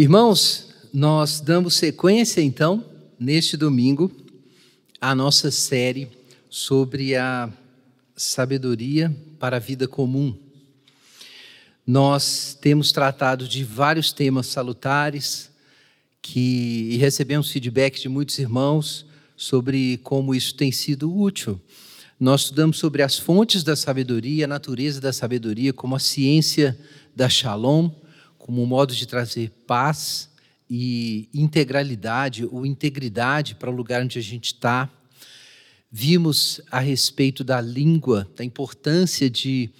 Irmãos, 0.00 0.68
nós 0.94 1.40
damos 1.40 1.74
sequência 1.74 2.40
então, 2.40 2.82
neste 3.18 3.54
domingo, 3.54 4.10
à 4.98 5.14
nossa 5.14 5.50
série 5.50 6.08
sobre 6.48 7.14
a 7.14 7.52
sabedoria 8.16 9.14
para 9.38 9.58
a 9.58 9.60
vida 9.60 9.86
comum. 9.86 10.34
Nós 11.86 12.56
temos 12.58 12.92
tratado 12.92 13.46
de 13.46 13.62
vários 13.62 14.10
temas 14.10 14.46
salutares 14.46 15.50
que 16.22 16.88
e 16.92 16.96
recebemos 16.96 17.50
feedback 17.50 18.00
de 18.00 18.08
muitos 18.08 18.38
irmãos 18.38 19.04
sobre 19.36 19.98
como 19.98 20.34
isso 20.34 20.54
tem 20.54 20.72
sido 20.72 21.14
útil. 21.14 21.60
Nós 22.18 22.44
estudamos 22.44 22.78
sobre 22.78 23.02
as 23.02 23.18
fontes 23.18 23.62
da 23.62 23.76
sabedoria, 23.76 24.46
a 24.46 24.48
natureza 24.48 24.98
da 24.98 25.12
sabedoria, 25.12 25.74
como 25.74 25.94
a 25.94 26.00
ciência 26.00 26.74
da 27.14 27.28
Shalom, 27.28 27.90
como 28.50 28.64
um 28.64 28.66
modo 28.66 28.92
de 28.96 29.06
trazer 29.06 29.48
paz 29.64 30.28
e 30.68 31.28
integralidade 31.32 32.44
ou 32.50 32.66
integridade 32.66 33.54
para 33.54 33.70
o 33.70 33.72
lugar 33.72 34.02
onde 34.02 34.18
a 34.18 34.22
gente 34.22 34.46
está. 34.46 34.90
Vimos 35.88 36.60
a 36.68 36.80
respeito 36.80 37.44
da 37.44 37.60
língua, 37.60 38.28
da 38.34 38.44
importância 38.44 39.30
de 39.30 39.70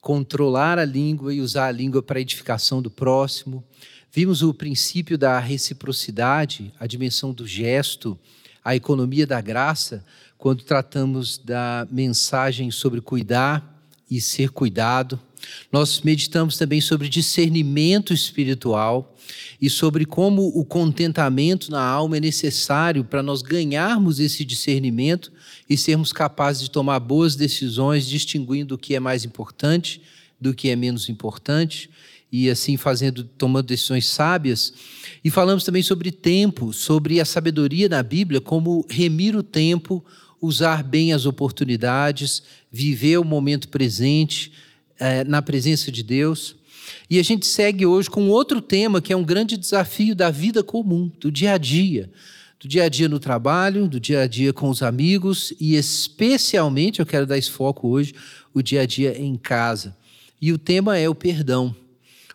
controlar 0.00 0.78
a 0.78 0.86
língua 0.86 1.34
e 1.34 1.42
usar 1.42 1.66
a 1.66 1.70
língua 1.70 2.02
para 2.02 2.18
a 2.18 2.22
edificação 2.22 2.80
do 2.80 2.90
próximo. 2.90 3.62
Vimos 4.10 4.40
o 4.40 4.54
princípio 4.54 5.18
da 5.18 5.38
reciprocidade, 5.38 6.72
a 6.80 6.86
dimensão 6.86 7.30
do 7.30 7.46
gesto, 7.46 8.18
a 8.64 8.74
economia 8.74 9.26
da 9.26 9.42
graça, 9.42 10.02
quando 10.38 10.64
tratamos 10.64 11.36
da 11.36 11.86
mensagem 11.90 12.70
sobre 12.70 13.02
cuidar 13.02 13.84
e 14.10 14.18
ser 14.18 14.48
cuidado. 14.48 15.20
Nós 15.72 16.00
meditamos 16.02 16.56
também 16.56 16.80
sobre 16.80 17.08
discernimento 17.08 18.12
espiritual 18.12 19.14
e 19.60 19.70
sobre 19.70 20.04
como 20.04 20.46
o 20.48 20.64
contentamento 20.64 21.70
na 21.70 21.82
alma 21.82 22.16
é 22.16 22.20
necessário 22.20 23.04
para 23.04 23.22
nós 23.22 23.42
ganharmos 23.42 24.20
esse 24.20 24.44
discernimento 24.44 25.32
e 25.68 25.76
sermos 25.76 26.12
capazes 26.12 26.62
de 26.62 26.70
tomar 26.70 27.00
boas 27.00 27.34
decisões, 27.34 28.06
distinguindo 28.06 28.74
o 28.74 28.78
que 28.78 28.94
é 28.94 29.00
mais 29.00 29.24
importante 29.24 30.00
do 30.40 30.52
que 30.52 30.68
é 30.68 30.76
menos 30.76 31.08
importante 31.08 31.88
e 32.30 32.50
assim 32.50 32.76
fazendo, 32.76 33.22
tomando 33.22 33.66
decisões 33.66 34.06
sábias. 34.06 34.74
E 35.24 35.30
falamos 35.30 35.64
também 35.64 35.82
sobre 35.82 36.10
tempo, 36.10 36.72
sobre 36.72 37.20
a 37.20 37.24
sabedoria 37.24 37.88
na 37.88 38.02
Bíblia, 38.02 38.40
como 38.40 38.84
remir 38.90 39.36
o 39.36 39.42
tempo, 39.42 40.04
usar 40.40 40.82
bem 40.82 41.12
as 41.12 41.26
oportunidades, 41.26 42.42
viver 42.70 43.18
o 43.18 43.24
momento 43.24 43.68
presente, 43.68 44.52
é, 44.98 45.24
na 45.24 45.42
presença 45.42 45.90
de 45.90 46.02
Deus. 46.02 46.56
E 47.08 47.18
a 47.18 47.22
gente 47.22 47.46
segue 47.46 47.86
hoje 47.86 48.10
com 48.10 48.28
outro 48.28 48.60
tema 48.60 49.00
que 49.00 49.12
é 49.12 49.16
um 49.16 49.24
grande 49.24 49.56
desafio 49.56 50.14
da 50.14 50.30
vida 50.30 50.62
comum, 50.62 51.10
do 51.20 51.30
dia 51.30 51.52
a 51.52 51.58
dia. 51.58 52.10
Do 52.60 52.68
dia 52.68 52.84
a 52.84 52.88
dia 52.88 53.08
no 53.08 53.18
trabalho, 53.18 53.86
do 53.86 54.00
dia 54.00 54.22
a 54.22 54.26
dia 54.26 54.52
com 54.52 54.70
os 54.70 54.82
amigos 54.82 55.52
e, 55.60 55.74
especialmente, 55.74 57.00
eu 57.00 57.06
quero 57.06 57.26
dar 57.26 57.36
esse 57.36 57.50
foco 57.50 57.88
hoje, 57.88 58.14
o 58.54 58.62
dia 58.62 58.82
a 58.82 58.86
dia 58.86 59.20
em 59.20 59.36
casa. 59.36 59.96
E 60.40 60.52
o 60.52 60.58
tema 60.58 60.96
é 60.96 61.08
o 61.08 61.14
perdão, 61.14 61.74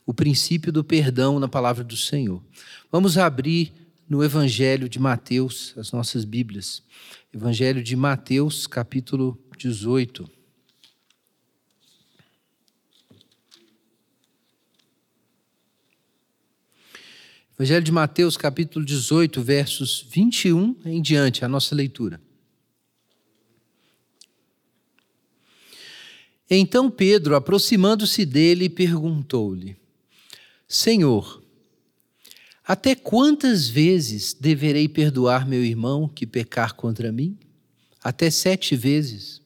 o 0.05 0.13
princípio 0.13 0.71
do 0.71 0.83
perdão 0.83 1.39
na 1.39 1.47
palavra 1.47 1.83
do 1.83 1.97
Senhor. 1.97 2.43
Vamos 2.91 3.17
abrir 3.17 3.71
no 4.07 4.23
Evangelho 4.23 4.89
de 4.89 4.99
Mateus, 4.99 5.73
as 5.77 5.91
nossas 5.91 6.25
Bíblias. 6.25 6.81
Evangelho 7.33 7.83
de 7.83 7.95
Mateus, 7.95 8.65
capítulo 8.65 9.37
18. 9.57 10.38
Evangelho 17.59 17.83
de 17.83 17.91
Mateus, 17.91 18.37
capítulo 18.37 18.85
18, 18.85 19.41
versos 19.43 20.07
21 20.09 20.77
em 20.85 21.01
diante, 21.01 21.43
a 21.43 21.47
nossa 21.49 21.75
leitura. 21.75 22.21
Então 26.49 26.89
Pedro, 26.89 27.35
aproximando-se 27.35 28.25
dele, 28.25 28.69
perguntou-lhe: 28.69 29.75
Senhor, 30.69 31.43
até 32.63 32.95
quantas 32.95 33.67
vezes 33.67 34.33
deverei 34.33 34.87
perdoar 34.87 35.45
meu 35.45 35.61
irmão 35.61 36.07
que 36.07 36.25
pecar 36.25 36.75
contra 36.75 37.11
mim? 37.11 37.37
Até 38.01 38.31
sete 38.31 38.73
vezes. 38.73 39.41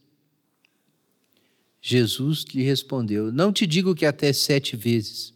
Jesus 1.82 2.46
lhe 2.54 2.62
respondeu: 2.62 3.32
Não 3.32 3.52
te 3.52 3.66
digo 3.66 3.96
que 3.96 4.06
até 4.06 4.32
sete 4.32 4.76
vezes 4.76 5.33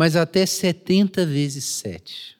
mas 0.00 0.16
até 0.16 0.46
70 0.46 1.26
vezes 1.26 1.62
7. 1.62 2.34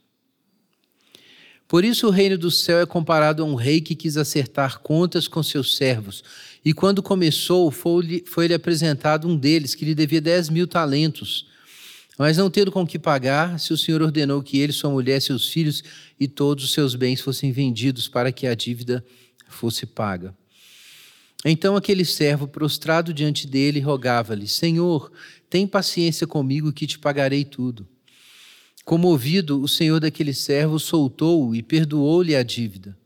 Por 1.68 1.84
isso 1.84 2.06
o 2.06 2.10
reino 2.10 2.38
do 2.38 2.50
céu 2.50 2.80
é 2.80 2.86
comparado 2.86 3.42
a 3.42 3.46
um 3.46 3.54
rei 3.54 3.82
que 3.82 3.94
quis 3.94 4.16
acertar 4.16 4.80
contas 4.80 5.28
com 5.28 5.42
seus 5.42 5.76
servos. 5.76 6.24
E 6.64 6.72
quando 6.72 7.02
começou, 7.02 7.70
foi-lhe 7.70 8.24
foi 8.26 8.50
apresentado 8.54 9.28
um 9.28 9.36
deles 9.36 9.74
que 9.74 9.84
lhe 9.84 9.94
devia 9.94 10.22
10 10.22 10.48
mil 10.48 10.66
talentos. 10.66 11.48
Mas 12.18 12.38
não 12.38 12.48
tendo 12.48 12.72
com 12.72 12.86
que 12.86 12.98
pagar, 12.98 13.60
se 13.60 13.74
o 13.74 13.76
Senhor 13.76 14.00
ordenou 14.00 14.42
que 14.42 14.58
ele, 14.58 14.72
sua 14.72 14.88
mulher, 14.88 15.20
seus 15.20 15.46
filhos 15.46 15.84
e 16.18 16.26
todos 16.26 16.64
os 16.64 16.72
seus 16.72 16.94
bens 16.94 17.20
fossem 17.20 17.52
vendidos 17.52 18.08
para 18.08 18.32
que 18.32 18.46
a 18.46 18.54
dívida 18.54 19.04
fosse 19.50 19.84
paga. 19.84 20.34
Então 21.44 21.74
aquele 21.76 22.04
servo, 22.06 22.46
prostrado 22.48 23.12
diante 23.12 23.46
dele, 23.46 23.80
rogava-lhe: 23.80 24.46
Senhor, 24.46 25.10
tem 25.50 25.66
paciência 25.66 26.28
comigo 26.28 26.72
que 26.72 26.86
te 26.86 26.96
pagarei 26.96 27.44
tudo. 27.44 27.86
Comovido, 28.84 29.60
o 29.60 29.66
senhor 29.66 29.98
daquele 29.98 30.32
servo 30.32 30.78
soltou-o 30.78 31.54
e 31.54 31.62
perdoou-lhe 31.62 32.36
a 32.36 32.42
dívida. 32.44 32.96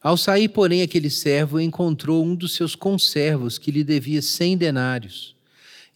Ao 0.00 0.16
sair, 0.16 0.48
porém, 0.48 0.80
aquele 0.80 1.10
servo 1.10 1.60
encontrou 1.60 2.24
um 2.24 2.36
dos 2.36 2.54
seus 2.54 2.76
conservos 2.76 3.58
que 3.58 3.72
lhe 3.72 3.82
devia 3.82 4.22
cem 4.22 4.56
denários, 4.56 5.34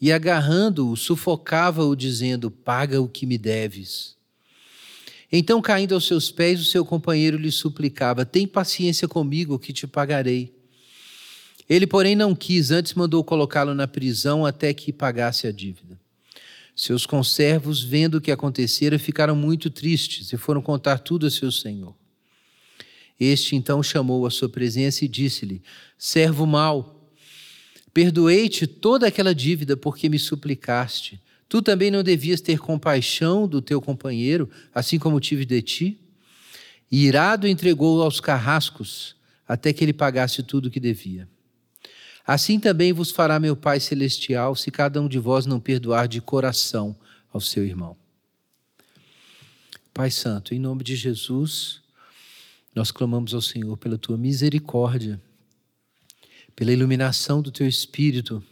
e 0.00 0.10
agarrando-o, 0.10 0.96
sufocava-o, 0.96 1.94
dizendo: 1.94 2.50
Paga 2.50 3.00
o 3.00 3.08
que 3.08 3.24
me 3.24 3.38
deves. 3.38 4.16
Então, 5.30 5.62
caindo 5.62 5.94
aos 5.94 6.06
seus 6.06 6.32
pés, 6.32 6.60
o 6.60 6.64
seu 6.64 6.84
companheiro 6.84 7.38
lhe 7.38 7.52
suplicava: 7.52 8.26
Tem 8.26 8.44
paciência 8.44 9.06
comigo, 9.06 9.58
que 9.58 9.72
te 9.72 9.86
pagarei. 9.86 10.52
Ele, 11.72 11.86
porém, 11.86 12.14
não 12.14 12.34
quis, 12.34 12.70
antes 12.70 12.92
mandou 12.92 13.24
colocá-lo 13.24 13.74
na 13.74 13.88
prisão 13.88 14.44
até 14.44 14.74
que 14.74 14.92
pagasse 14.92 15.46
a 15.46 15.50
dívida. 15.50 15.98
Seus 16.76 17.06
conservos, 17.06 17.82
vendo 17.82 18.16
o 18.16 18.20
que 18.20 18.30
acontecera, 18.30 18.98
ficaram 18.98 19.34
muito 19.34 19.70
tristes 19.70 20.30
e 20.34 20.36
foram 20.36 20.60
contar 20.60 20.98
tudo 20.98 21.24
a 21.24 21.30
seu 21.30 21.50
senhor. 21.50 21.96
Este 23.18 23.56
então 23.56 23.82
chamou 23.82 24.26
a 24.26 24.30
sua 24.30 24.50
presença 24.50 25.06
e 25.06 25.08
disse-lhe: 25.08 25.62
Servo 25.96 26.46
mau, 26.46 27.10
perdoei-te 27.94 28.66
toda 28.66 29.06
aquela 29.06 29.34
dívida 29.34 29.74
porque 29.74 30.10
me 30.10 30.18
suplicaste. 30.18 31.22
Tu 31.48 31.62
também 31.62 31.90
não 31.90 32.02
devias 32.02 32.42
ter 32.42 32.58
compaixão 32.58 33.48
do 33.48 33.62
teu 33.62 33.80
companheiro, 33.80 34.50
assim 34.74 34.98
como 34.98 35.18
tive 35.18 35.46
de 35.46 35.62
ti? 35.62 36.00
E 36.90 37.06
irado 37.06 37.48
entregou-o 37.48 38.02
aos 38.02 38.20
carrascos, 38.20 39.16
até 39.48 39.72
que 39.72 39.82
ele 39.82 39.94
pagasse 39.94 40.42
tudo 40.42 40.66
o 40.66 40.70
que 40.70 40.78
devia. 40.78 41.26
Assim 42.26 42.60
também 42.60 42.92
vos 42.92 43.10
fará 43.10 43.40
meu 43.40 43.56
Pai 43.56 43.80
Celestial, 43.80 44.54
se 44.54 44.70
cada 44.70 45.00
um 45.00 45.08
de 45.08 45.18
vós 45.18 45.44
não 45.44 45.58
perdoar 45.58 46.06
de 46.06 46.20
coração 46.20 46.96
ao 47.32 47.40
seu 47.40 47.64
irmão. 47.64 47.96
Pai 49.92 50.10
Santo, 50.10 50.54
em 50.54 50.58
nome 50.58 50.84
de 50.84 50.96
Jesus, 50.96 51.82
nós 52.74 52.90
clamamos 52.90 53.34
ao 53.34 53.42
Senhor 53.42 53.76
pela 53.76 53.98
tua 53.98 54.16
misericórdia, 54.16 55.20
pela 56.54 56.72
iluminação 56.72 57.42
do 57.42 57.50
teu 57.50 57.66
Espírito 57.66 58.42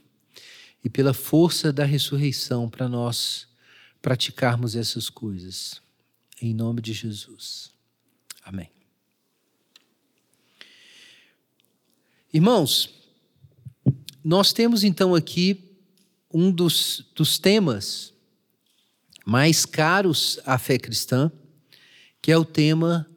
e 0.85 0.91
pela 0.91 1.15
força 1.15 1.73
da 1.73 1.85
ressurreição 1.85 2.69
para 2.69 2.89
nós 2.89 3.49
praticarmos 4.03 4.75
essas 4.75 5.09
coisas. 5.09 5.81
Em 6.41 6.55
nome 6.55 6.81
de 6.81 6.93
Jesus. 6.93 7.71
Amém. 8.43 8.71
Irmãos, 12.33 13.00
nós 14.23 14.53
temos 14.53 14.85
então 14.85 15.15
aqui 15.15 15.59
um 16.33 16.51
dos, 16.51 17.07
dos 17.15 17.39
temas 17.39 18.13
mais 19.25 19.65
caros 19.65 20.39
à 20.45 20.59
fé 20.59 20.79
cristã, 20.79 21.31
que 22.21 22.31
é 22.31 22.37
o 22.37 22.45
tema 22.45 23.09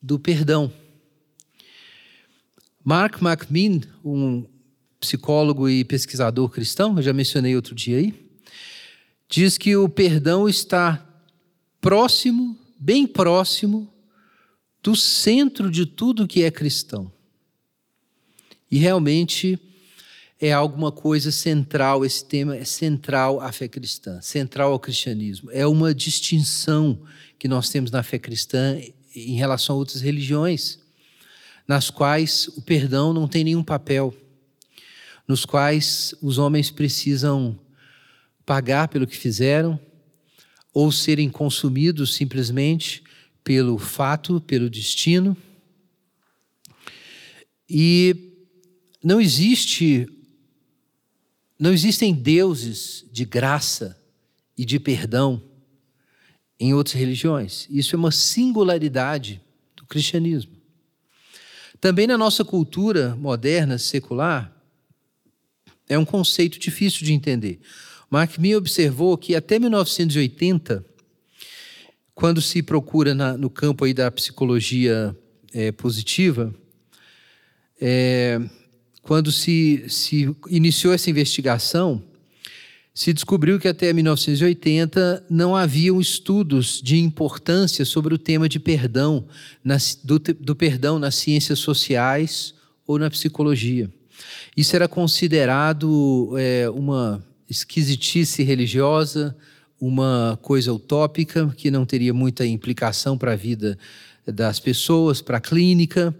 do 0.00 0.18
perdão. 0.18 0.72
Mark 2.82 3.20
McMinn, 3.20 3.82
um 4.04 4.44
psicólogo 4.98 5.68
e 5.68 5.84
pesquisador 5.84 6.48
cristão, 6.48 6.96
eu 6.96 7.02
já 7.02 7.12
mencionei 7.12 7.54
outro 7.54 7.74
dia 7.74 7.98
aí, 7.98 8.14
diz 9.28 9.58
que 9.58 9.76
o 9.76 9.88
perdão 9.88 10.48
está 10.48 11.06
próximo, 11.80 12.58
bem 12.78 13.06
próximo, 13.06 13.92
do 14.82 14.96
centro 14.96 15.70
de 15.70 15.86
tudo 15.86 16.26
que 16.26 16.42
é 16.42 16.50
cristão. 16.50 17.12
E 18.70 18.78
realmente 18.78 19.58
é 20.44 20.52
alguma 20.52 20.90
coisa 20.90 21.30
central, 21.30 22.04
esse 22.04 22.24
tema 22.24 22.56
é 22.56 22.64
central 22.64 23.40
à 23.40 23.52
fé 23.52 23.68
cristã, 23.68 24.20
central 24.20 24.72
ao 24.72 24.80
cristianismo. 24.80 25.48
É 25.52 25.64
uma 25.68 25.94
distinção 25.94 27.00
que 27.38 27.46
nós 27.46 27.68
temos 27.68 27.92
na 27.92 28.02
fé 28.02 28.18
cristã 28.18 28.76
em 29.14 29.36
relação 29.36 29.76
a 29.76 29.78
outras 29.78 30.02
religiões, 30.02 30.80
nas 31.66 31.90
quais 31.90 32.48
o 32.56 32.62
perdão 32.62 33.12
não 33.12 33.28
tem 33.28 33.44
nenhum 33.44 33.62
papel, 33.62 34.12
nos 35.28 35.44
quais 35.44 36.12
os 36.20 36.38
homens 36.38 36.72
precisam 36.72 37.56
pagar 38.44 38.88
pelo 38.88 39.06
que 39.06 39.16
fizeram 39.16 39.78
ou 40.74 40.90
serem 40.90 41.30
consumidos 41.30 42.16
simplesmente 42.16 43.04
pelo 43.44 43.78
fato, 43.78 44.40
pelo 44.40 44.68
destino. 44.68 45.36
E 47.70 48.34
não 49.04 49.20
existe 49.20 50.08
não 51.62 51.72
existem 51.72 52.12
deuses 52.12 53.06
de 53.12 53.24
graça 53.24 53.96
e 54.58 54.64
de 54.64 54.80
perdão 54.80 55.40
em 56.58 56.74
outras 56.74 56.96
religiões. 56.96 57.68
Isso 57.70 57.94
é 57.94 57.98
uma 57.98 58.10
singularidade 58.10 59.40
do 59.76 59.86
cristianismo. 59.86 60.56
Também 61.80 62.08
na 62.08 62.18
nossa 62.18 62.44
cultura 62.44 63.14
moderna, 63.14 63.78
secular, 63.78 64.52
é 65.88 65.96
um 65.96 66.04
conceito 66.04 66.58
difícil 66.58 67.06
de 67.06 67.12
entender. 67.12 67.60
Mark 68.10 68.38
Me 68.38 68.56
observou 68.56 69.16
que 69.16 69.36
até 69.36 69.60
1980, 69.60 70.84
quando 72.12 72.42
se 72.42 72.60
procura 72.60 73.14
na, 73.14 73.36
no 73.38 73.48
campo 73.48 73.84
aí 73.84 73.94
da 73.94 74.10
psicologia 74.10 75.16
é, 75.54 75.70
positiva, 75.70 76.52
é, 77.80 78.40
quando 79.02 79.32
se, 79.32 79.84
se 79.88 80.34
iniciou 80.48 80.94
essa 80.94 81.10
investigação, 81.10 82.02
se 82.94 83.12
descobriu 83.12 83.58
que 83.58 83.68
até 83.68 83.92
1980 83.92 85.24
não 85.28 85.56
haviam 85.56 86.00
estudos 86.00 86.80
de 86.82 86.98
importância 86.98 87.84
sobre 87.84 88.14
o 88.14 88.18
tema 88.18 88.48
de 88.48 88.60
perdão, 88.60 89.24
do, 90.04 90.18
do 90.18 90.54
perdão 90.54 90.98
nas 90.98 91.14
ciências 91.14 91.58
sociais 91.58 92.54
ou 92.86 92.98
na 92.98 93.10
psicologia. 93.10 93.90
Isso 94.56 94.76
era 94.76 94.86
considerado 94.86 96.34
é, 96.38 96.68
uma 96.70 97.24
esquisitice 97.48 98.42
religiosa, 98.42 99.36
uma 99.80 100.38
coisa 100.42 100.72
utópica 100.72 101.52
que 101.56 101.70
não 101.70 101.84
teria 101.86 102.14
muita 102.14 102.46
implicação 102.46 103.16
para 103.16 103.32
a 103.32 103.36
vida 103.36 103.78
das 104.26 104.60
pessoas, 104.60 105.20
para 105.20 105.38
a 105.38 105.40
clínica. 105.40 106.14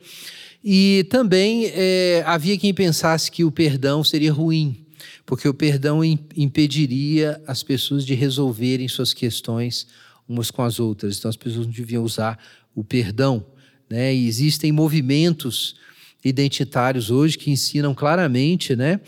E 0.64 1.06
também 1.10 1.66
é, 1.66 2.22
havia 2.24 2.56
quem 2.56 2.72
pensasse 2.72 3.30
que 3.30 3.44
o 3.44 3.50
perdão 3.50 4.04
seria 4.04 4.32
ruim, 4.32 4.86
porque 5.26 5.48
o 5.48 5.54
perdão 5.54 6.04
impediria 6.04 7.42
as 7.46 7.62
pessoas 7.62 8.06
de 8.06 8.14
resolverem 8.14 8.86
suas 8.86 9.12
questões 9.12 9.86
umas 10.28 10.50
com 10.50 10.62
as 10.62 10.78
outras. 10.78 11.18
Então 11.18 11.28
as 11.28 11.36
pessoas 11.36 11.66
não 11.66 11.72
deviam 11.72 12.04
usar 12.04 12.38
o 12.74 12.84
perdão. 12.84 13.44
Né? 13.90 14.14
E 14.14 14.26
existem 14.26 14.70
movimentos 14.70 15.74
identitários 16.24 17.10
hoje 17.10 17.36
que 17.36 17.50
ensinam 17.50 17.94
claramente, 17.94 18.76
né? 18.76 19.00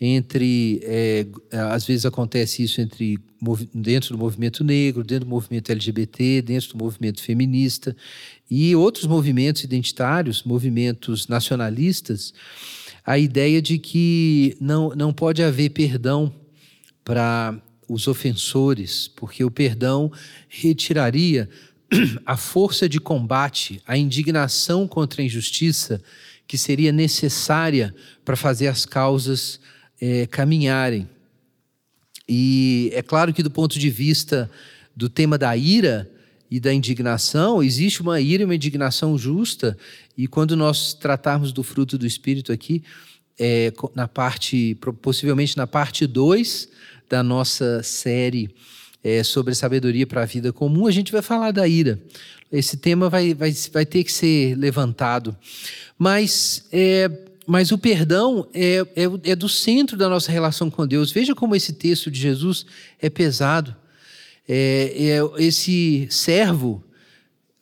Entre, 0.00 0.80
é, 0.82 1.26
às 1.70 1.86
vezes 1.86 2.04
acontece 2.04 2.64
isso 2.64 2.80
entre 2.80 3.20
dentro 3.72 4.16
do 4.16 4.18
movimento 4.18 4.64
negro, 4.64 5.04
dentro 5.04 5.26
do 5.26 5.30
movimento 5.30 5.70
LGBT, 5.70 6.42
dentro 6.42 6.70
do 6.70 6.78
movimento 6.78 7.22
feminista 7.22 7.94
e 8.54 8.76
outros 8.76 9.06
movimentos 9.06 9.64
identitários, 9.64 10.42
movimentos 10.42 11.26
nacionalistas, 11.26 12.34
a 13.02 13.18
ideia 13.18 13.62
de 13.62 13.78
que 13.78 14.54
não, 14.60 14.90
não 14.90 15.10
pode 15.10 15.42
haver 15.42 15.70
perdão 15.70 16.30
para 17.02 17.58
os 17.88 18.06
ofensores, 18.06 19.08
porque 19.08 19.42
o 19.42 19.50
perdão 19.50 20.12
retiraria 20.50 21.48
a 22.26 22.36
força 22.36 22.86
de 22.86 23.00
combate, 23.00 23.80
a 23.86 23.96
indignação 23.96 24.86
contra 24.86 25.22
a 25.22 25.24
injustiça 25.24 26.02
que 26.46 26.58
seria 26.58 26.92
necessária 26.92 27.94
para 28.22 28.36
fazer 28.36 28.66
as 28.66 28.84
causas 28.84 29.60
é, 29.98 30.26
caminharem. 30.26 31.08
E 32.28 32.90
é 32.92 33.00
claro 33.00 33.32
que, 33.32 33.42
do 33.42 33.50
ponto 33.50 33.78
de 33.78 33.88
vista 33.88 34.50
do 34.94 35.08
tema 35.08 35.38
da 35.38 35.56
ira 35.56 36.11
e 36.52 36.60
da 36.60 36.70
indignação, 36.70 37.62
existe 37.62 38.02
uma 38.02 38.20
ira 38.20 38.42
e 38.42 38.44
uma 38.44 38.54
indignação 38.54 39.16
justa, 39.16 39.74
e 40.18 40.26
quando 40.26 40.54
nós 40.54 40.92
tratarmos 40.92 41.50
do 41.50 41.62
fruto 41.62 41.96
do 41.96 42.06
Espírito 42.06 42.52
aqui, 42.52 42.82
é, 43.40 43.72
na 43.94 44.06
parte, 44.06 44.74
possivelmente 45.00 45.56
na 45.56 45.66
parte 45.66 46.06
2 46.06 46.68
da 47.08 47.22
nossa 47.22 47.82
série 47.82 48.54
é, 49.02 49.22
sobre 49.22 49.54
sabedoria 49.54 50.06
para 50.06 50.24
a 50.24 50.26
vida 50.26 50.52
comum, 50.52 50.86
a 50.86 50.90
gente 50.90 51.10
vai 51.10 51.22
falar 51.22 51.52
da 51.52 51.66
ira. 51.66 51.98
Esse 52.52 52.76
tema 52.76 53.08
vai, 53.08 53.32
vai, 53.32 53.50
vai 53.72 53.86
ter 53.86 54.04
que 54.04 54.12
ser 54.12 54.54
levantado. 54.54 55.34
Mas, 55.98 56.66
é, 56.70 57.10
mas 57.46 57.72
o 57.72 57.78
perdão 57.78 58.46
é, 58.52 58.86
é, 58.94 59.30
é 59.30 59.34
do 59.34 59.48
centro 59.48 59.96
da 59.96 60.06
nossa 60.06 60.30
relação 60.30 60.70
com 60.70 60.86
Deus. 60.86 61.12
Veja 61.12 61.34
como 61.34 61.56
esse 61.56 61.72
texto 61.72 62.10
de 62.10 62.20
Jesus 62.20 62.66
é 63.00 63.08
pesado. 63.08 63.74
É, 64.48 64.92
é, 64.96 65.42
esse 65.42 66.06
servo 66.10 66.82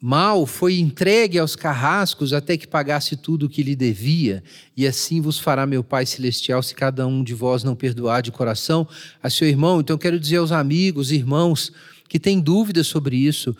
mal 0.00 0.46
foi 0.46 0.78
entregue 0.78 1.38
aos 1.38 1.54
carrascos 1.54 2.32
até 2.32 2.56
que 2.56 2.66
pagasse 2.66 3.16
tudo 3.16 3.46
o 3.46 3.48
que 3.48 3.62
lhe 3.62 3.76
devia, 3.76 4.42
e 4.74 4.86
assim 4.86 5.20
vos 5.20 5.38
fará 5.38 5.66
meu 5.66 5.84
Pai 5.84 6.06
Celestial, 6.06 6.62
se 6.62 6.74
cada 6.74 7.06
um 7.06 7.22
de 7.22 7.34
vós 7.34 7.62
não 7.62 7.76
perdoar 7.76 8.22
de 8.22 8.32
coração 8.32 8.88
a 9.22 9.28
seu 9.28 9.46
irmão. 9.46 9.80
Então, 9.80 9.98
quero 9.98 10.18
dizer 10.18 10.38
aos 10.38 10.52
amigos, 10.52 11.12
irmãos, 11.12 11.70
que 12.08 12.18
têm 12.18 12.40
dúvidas 12.40 12.86
sobre 12.86 13.16
isso. 13.16 13.54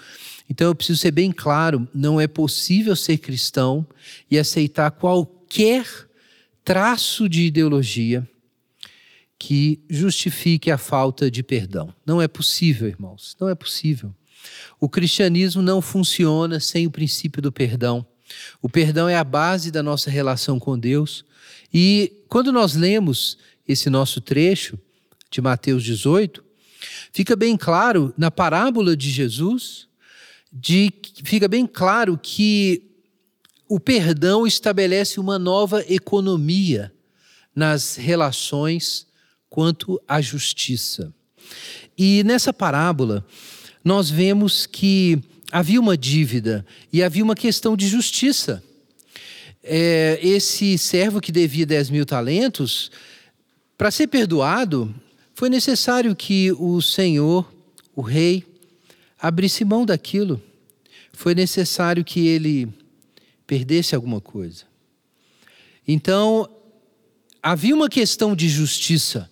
Então, 0.49 0.69
eu 0.69 0.75
preciso 0.75 0.99
ser 0.99 1.11
bem 1.11 1.31
claro: 1.31 1.87
não 1.95 2.19
é 2.19 2.27
possível 2.27 2.97
ser 2.97 3.19
cristão 3.19 3.87
e 4.31 4.39
aceitar 4.39 4.91
qualquer 4.93 5.87
traço 6.65 7.29
de 7.29 7.43
ideologia 7.43 8.27
que 9.41 9.81
justifique 9.89 10.71
a 10.71 10.77
falta 10.77 11.31
de 11.31 11.43
perdão. 11.43 11.95
Não 12.05 12.21
é 12.21 12.29
possível, 12.29 12.87
irmãos, 12.87 13.35
não 13.41 13.49
é 13.49 13.55
possível. 13.55 14.15
O 14.79 14.87
cristianismo 14.87 15.63
não 15.63 15.81
funciona 15.81 16.61
sem 16.61 16.87
o 16.87 16.91
princípio 16.91 17.41
do 17.41 17.51
perdão. 17.51 18.07
O 18.61 18.69
perdão 18.69 19.09
é 19.09 19.17
a 19.17 19.25
base 19.25 19.71
da 19.71 19.83
nossa 19.83 20.11
relação 20.11 20.61
com 20.61 20.79
Deus. 20.79 21.25
E 21.73 22.23
quando 22.29 22.53
nós 22.53 22.75
lemos 22.75 23.39
esse 23.67 23.89
nosso 23.89 24.21
trecho 24.21 24.79
de 25.31 25.41
Mateus 25.41 25.83
18, 25.85 26.45
fica 27.11 27.35
bem 27.35 27.57
claro 27.57 28.13
na 28.19 28.31
parábola 28.31 28.95
de 28.95 29.11
Jesus, 29.11 29.89
de, 30.53 30.93
fica 31.25 31.49
bem 31.49 31.67
claro 31.67 32.21
que 32.23 32.83
o 33.67 33.81
perdão 33.81 34.47
estabelece 34.47 35.19
uma 35.19 35.39
nova 35.39 35.83
economia 35.89 36.93
nas 37.55 37.97
relações 37.97 39.09
quanto 39.51 40.01
à 40.09 40.21
justiça. 40.21 41.13
E 41.99 42.23
nessa 42.25 42.53
parábola, 42.53 43.27
nós 43.85 44.09
vemos 44.09 44.65
que 44.65 45.19
havia 45.51 45.81
uma 45.81 45.97
dívida 45.97 46.65
e 46.93 47.03
havia 47.03 47.25
uma 47.25 47.35
questão 47.35 47.77
de 47.77 47.89
justiça. 47.89 48.63
É, 49.63 50.19
esse 50.23 50.79
servo 50.79 51.21
que 51.21 51.33
devia 51.33 51.67
10 51.67 51.91
mil 51.91 52.07
talentos, 52.07 52.91
para 53.77 53.91
ser 53.91 54.07
perdoado, 54.07 54.95
foi 55.35 55.49
necessário 55.49 56.15
que 56.15 56.53
o 56.53 56.81
Senhor, 56.81 57.53
o 57.95 58.03
rei, 58.03 58.45
abrisse 59.19 59.65
mão 59.65 59.85
daquilo. 59.85 60.41
Foi 61.13 61.35
necessário 61.35 62.05
que 62.05 62.27
ele 62.27 62.69
perdesse 63.47 63.95
alguma 63.95 64.21
coisa. 64.21 64.65
Então, 65.87 66.49
havia 67.43 67.75
uma 67.75 67.89
questão 67.89 68.37
de 68.37 68.49
justiça. 68.49 69.30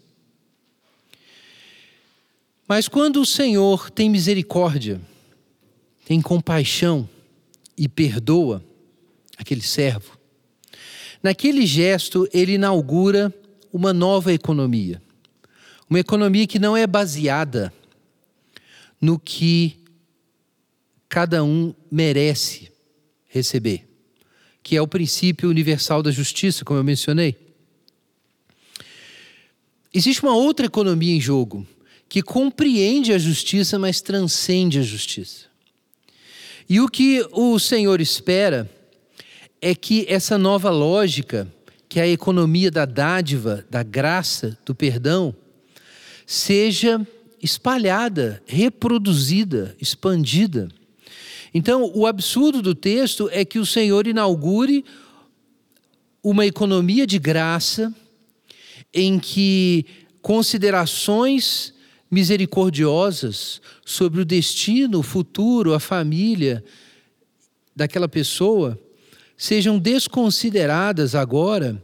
Mas 2.68 2.86
quando 2.86 3.22
o 3.22 3.26
Senhor 3.26 3.90
tem 3.90 4.10
misericórdia, 4.10 5.00
tem 6.04 6.20
compaixão 6.20 7.08
e 7.78 7.88
perdoa 7.88 8.62
aquele 9.38 9.62
servo, 9.62 10.18
naquele 11.22 11.64
gesto 11.64 12.28
ele 12.30 12.52
inaugura 12.52 13.34
uma 13.72 13.94
nova 13.94 14.34
economia. 14.34 15.00
Uma 15.88 16.00
economia 16.00 16.46
que 16.46 16.58
não 16.58 16.76
é 16.76 16.86
baseada 16.86 17.72
no 19.00 19.18
que 19.18 19.78
cada 21.08 21.42
um 21.42 21.74
merece 21.90 22.70
receber, 23.28 23.88
que 24.62 24.76
é 24.76 24.82
o 24.82 24.86
princípio 24.86 25.48
universal 25.48 26.02
da 26.02 26.10
justiça, 26.10 26.66
como 26.66 26.78
eu 26.78 26.84
mencionei. 26.84 27.34
Existe 29.94 30.22
uma 30.22 30.36
outra 30.36 30.66
economia 30.66 31.14
em 31.14 31.20
jogo, 31.20 31.66
que 32.08 32.22
compreende 32.22 33.12
a 33.12 33.18
justiça, 33.18 33.78
mas 33.78 34.00
transcende 34.00 34.78
a 34.78 34.82
justiça. 34.82 35.46
E 36.68 36.80
o 36.80 36.88
que 36.88 37.26
o 37.32 37.58
Senhor 37.58 38.00
espera 38.00 38.70
é 39.60 39.74
que 39.74 40.06
essa 40.08 40.38
nova 40.38 40.70
lógica, 40.70 41.50
que 41.88 42.00
a 42.00 42.06
economia 42.06 42.70
da 42.70 42.84
dádiva, 42.84 43.64
da 43.70 43.82
graça, 43.82 44.56
do 44.64 44.74
perdão, 44.74 45.34
seja 46.26 47.06
espalhada, 47.42 48.42
reproduzida, 48.46 49.74
expandida. 49.80 50.68
Então, 51.54 51.90
o 51.94 52.06
absurdo 52.06 52.60
do 52.60 52.74
texto 52.74 53.28
é 53.32 53.44
que 53.44 53.58
o 53.58 53.66
Senhor 53.66 54.06
inaugure 54.06 54.84
uma 56.22 56.44
economia 56.44 57.06
de 57.06 57.18
graça 57.18 57.94
em 58.92 59.18
que 59.18 59.86
considerações 60.20 61.72
misericordiosas 62.10 63.60
sobre 63.84 64.20
o 64.20 64.24
destino, 64.24 65.00
o 65.00 65.02
futuro, 65.02 65.74
a 65.74 65.80
família 65.80 66.64
daquela 67.74 68.08
pessoa 68.08 68.78
sejam 69.36 69.78
desconsideradas 69.78 71.14
agora, 71.14 71.80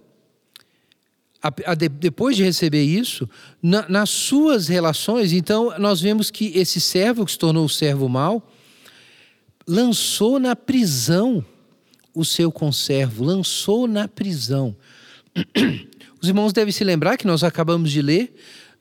a, 1.41 1.49
a, 1.67 1.75
depois 1.75 2.37
de 2.37 2.43
receber 2.43 2.83
isso, 2.83 3.29
na, 3.63 3.89
nas 3.89 4.11
suas 4.11 4.67
relações. 4.67 5.33
Então, 5.33 5.73
nós 5.79 6.01
vemos 6.01 6.31
que 6.31 6.47
esse 6.59 6.81
servo 6.81 7.25
que 7.25 7.31
se 7.31 7.39
tornou 7.39 7.65
o 7.65 7.69
servo 7.69 8.09
mau 8.09 8.51
lançou 9.67 10.39
na 10.39 10.57
prisão 10.57 11.45
o 12.15 12.25
seu 12.25 12.51
conservo, 12.51 13.25
lançou 13.25 13.87
na 13.87 14.07
prisão. 14.07 14.77
Os 16.23 16.29
irmãos 16.29 16.53
devem 16.53 16.73
se 16.73 16.85
lembrar 16.85 17.17
que 17.17 17.27
nós 17.27 17.43
acabamos 17.43 17.91
de 17.91 18.01
ler 18.01 18.35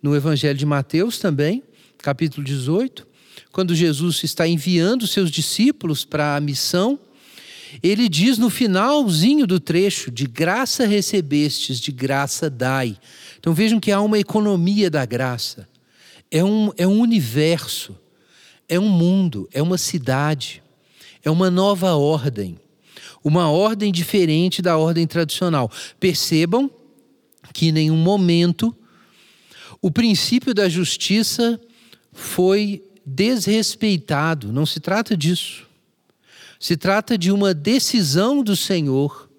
no 0.04 0.14
Evangelho 0.14 0.60
de 0.60 0.66
Mateus 0.66 1.18
também, 1.18 1.64
capítulo 1.98 2.44
18, 2.44 3.08
quando 3.54 3.74
Jesus 3.74 4.22
está 4.22 4.46
enviando 4.46 5.08
seus 5.08 5.32
discípulos 5.32 6.04
para 6.04 6.36
a 6.36 6.42
missão, 6.42 7.00
ele 7.82 8.10
diz 8.10 8.38
no 8.38 8.50
finalzinho 8.50 9.48
do 9.48 9.62
trecho: 9.62 10.12
de 10.12 10.28
graça 10.28 10.86
recebestes, 10.86 11.80
de 11.80 11.92
graça 11.92 12.50
dai. 12.50 12.98
Então 13.40 13.54
vejam 13.54 13.80
que 13.80 13.92
há 13.94 14.02
uma 14.02 14.20
economia 14.20 14.90
da 14.90 15.06
graça, 15.06 15.68
é 16.30 16.44
um, 16.44 16.72
é 16.78 16.86
um 16.86 17.00
universo, 17.00 17.96
é 18.68 18.78
um 18.78 18.90
mundo, 18.90 19.48
é 19.54 19.62
uma 19.62 19.78
cidade, 19.78 20.62
é 21.24 21.32
uma 21.32 21.50
nova 21.50 21.96
ordem, 21.96 22.60
uma 23.24 23.50
ordem 23.50 23.90
diferente 23.90 24.62
da 24.62 24.78
ordem 24.78 25.08
tradicional. 25.08 25.72
Percebam 25.98 26.70
que 27.54 27.68
em 27.68 27.72
nenhum 27.72 27.98
momento 27.98 28.76
o 29.84 29.92
princípio 29.92 30.54
da 30.54 30.70
justiça 30.70 31.60
foi 32.14 32.82
desrespeitado, 33.06 34.54
não 34.54 34.66
se 34.66 34.80
trata 34.80 35.16
disso. 35.18 35.68
Se 36.58 36.78
trata 36.78 37.18
de 37.18 37.34
uma 37.34 37.54
decisão 37.54 38.42
do 38.42 38.56
Senhor 38.56 39.30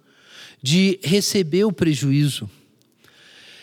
de 0.62 1.00
receber 1.02 1.64
o 1.64 1.72
prejuízo. 1.72 2.48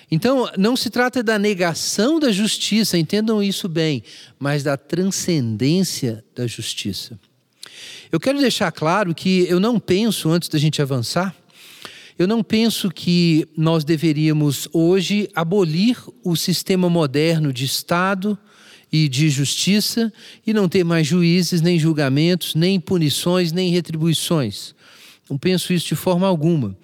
Então, 0.09 0.49
não 0.57 0.75
se 0.75 0.89
trata 0.89 1.21
da 1.21 1.37
negação 1.37 2.19
da 2.19 2.31
justiça, 2.31 2.97
entendam 2.97 3.43
isso 3.43 3.69
bem, 3.69 4.03
mas 4.39 4.63
da 4.63 4.75
transcendência 4.75 6.25
da 6.35 6.47
justiça. 6.47 7.19
Eu 8.11 8.19
quero 8.19 8.39
deixar 8.39 8.71
claro 8.71 9.13
que 9.13 9.45
eu 9.47 9.59
não 9.59 9.79
penso, 9.79 10.31
antes 10.31 10.49
da 10.49 10.57
gente 10.57 10.81
avançar, 10.81 11.35
eu 12.21 12.27
não 12.27 12.43
penso 12.43 12.89
que 12.91 13.47
nós 13.57 13.83
deveríamos 13.83 14.67
hoje 14.71 15.27
abolir 15.35 15.97
o 16.23 16.35
sistema 16.35 16.89
moderno 16.89 17.51
de 17.51 17.65
Estado 17.65 18.37
e 18.91 19.09
de 19.09 19.29
justiça 19.29 20.13
e 20.45 20.53
não 20.53 20.69
ter 20.69 20.83
mais 20.83 21.07
juízes, 21.07 21.61
nem 21.61 21.79
julgamentos, 21.79 22.53
nem 22.53 22.79
punições, 22.79 23.51
nem 23.51 23.71
retribuições. 23.71 24.75
Não 25.27 25.37
penso 25.37 25.73
isso 25.73 25.87
de 25.87 25.95
forma 25.95 26.27
alguma. 26.27 26.77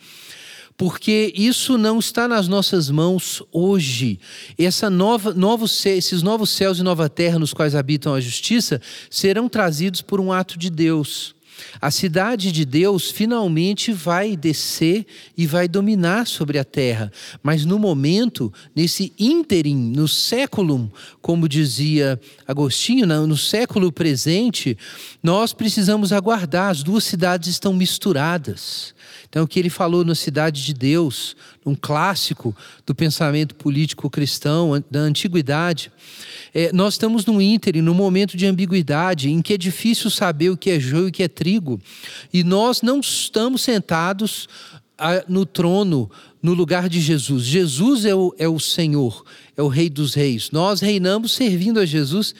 Porque 0.76 1.32
isso 1.36 1.78
não 1.78 2.00
está 2.00 2.28
nas 2.28 2.48
nossas 2.48 2.90
mãos 2.90 3.44
hoje. 3.52 4.20
Essa 4.58 4.90
nova, 4.90 5.34
novos, 5.34 5.86
esses 5.86 6.24
novos 6.24 6.50
céus 6.50 6.80
e 6.80 6.84
nova 6.84 7.10
terra 7.10 7.38
nos 7.38 7.54
quais 7.54 7.76
habitam 7.76 8.14
a 8.14 8.22
justiça 8.22 8.82
serão 9.10 9.48
trazidos 9.50 10.02
por 10.02 10.20
um 10.20 10.32
ato 10.32 10.58
de 10.58 10.70
Deus. 10.70 11.37
A 11.82 11.92
cidade 11.92 12.52
de 12.52 12.66
Deus 12.66 13.12
finalmente 13.12 13.92
vai 13.92 14.36
descer 14.36 15.06
e 15.38 15.46
vai 15.46 15.68
dominar 15.68 16.28
sobre 16.28 16.58
a 16.60 16.64
terra. 16.64 17.12
Mas 17.42 17.66
no 17.66 17.78
momento, 17.78 18.52
nesse 18.76 19.14
ínterim, 19.18 19.76
no 19.96 20.08
século, 20.08 20.92
como 21.22 21.48
dizia 21.48 22.20
Agostinho, 22.48 23.06
no 23.06 23.38
século 23.38 23.92
presente, 23.92 24.78
nós 25.22 25.54
precisamos 25.54 26.12
aguardar. 26.12 26.72
As 26.72 26.84
duas 26.84 27.04
cidades 27.04 27.50
estão 27.50 27.74
misturadas. 27.74 28.96
Então, 29.30 29.44
o 29.44 29.48
que 29.48 29.60
ele 29.60 29.70
falou 29.70 30.06
na 30.06 30.16
Cidade 30.16 30.64
de 30.64 30.74
Deus, 30.74 31.36
um 31.66 31.76
clássico 31.76 32.56
do 32.86 32.96
pensamento 32.96 33.56
político 33.56 34.10
cristão 34.10 34.84
da 34.90 35.00
antiguidade, 35.00 35.92
é, 36.54 36.72
nós 36.72 36.94
estamos 36.94 37.26
num 37.26 37.42
ínterim, 37.42 37.82
num 37.82 37.94
momento 37.94 38.38
de 38.38 38.46
ambiguidade, 38.46 39.30
em 39.30 39.42
que 39.42 39.54
é 39.54 39.58
difícil 39.58 40.10
saber 40.10 40.50
o 40.50 40.58
que 40.58 40.72
é 40.72 40.80
joio 40.80 41.08
e 41.08 41.10
o 41.10 41.12
que 41.12 41.24
é 41.24 41.28
trigo, 41.28 41.80
e 42.34 42.44
nós 42.44 42.82
não 42.82 43.00
estamos 43.00 43.62
sentados 43.62 44.48
a, 44.98 45.24
no 45.28 45.46
trono, 45.46 46.10
no 46.42 46.54
lugar 46.54 46.90
de 46.90 47.00
Jesus. 47.00 47.44
Jesus 47.44 48.06
é 48.06 48.16
o, 48.16 48.34
é 48.38 48.48
o 48.48 48.60
Senhor, 48.60 49.24
é 49.56 49.62
o 49.62 49.68
Rei 49.68 49.90
dos 49.90 50.14
Reis. 50.14 50.50
Nós 50.52 50.80
reinamos 50.80 51.34
servindo 51.34 51.80
a 51.80 51.86
Jesus 51.86 52.34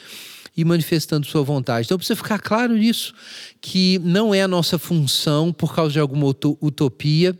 e 0.58 0.64
manifestando 0.64 1.24
sua 1.24 1.44
vontade. 1.44 1.86
Então 1.86 1.96
precisa 1.96 2.16
ficar 2.16 2.40
claro 2.40 2.76
nisso, 2.76 3.14
que 3.60 4.00
não 4.00 4.34
é 4.34 4.42
a 4.42 4.48
nossa 4.48 4.76
função, 4.76 5.52
por 5.52 5.72
causa 5.72 5.92
de 5.92 6.00
alguma 6.00 6.26
utopia, 6.26 7.38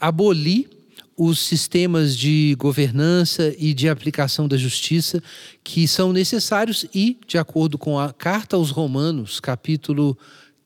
abolir 0.00 0.68
os 1.16 1.38
sistemas 1.38 2.16
de 2.16 2.56
governança 2.58 3.54
e 3.56 3.72
de 3.72 3.88
aplicação 3.88 4.48
da 4.48 4.56
justiça 4.56 5.22
que 5.62 5.86
são 5.86 6.12
necessários 6.12 6.84
e, 6.92 7.16
de 7.24 7.38
acordo 7.38 7.78
com 7.78 8.00
a 8.00 8.12
Carta 8.12 8.56
aos 8.56 8.72
Romanos, 8.72 9.38
capítulo 9.38 10.18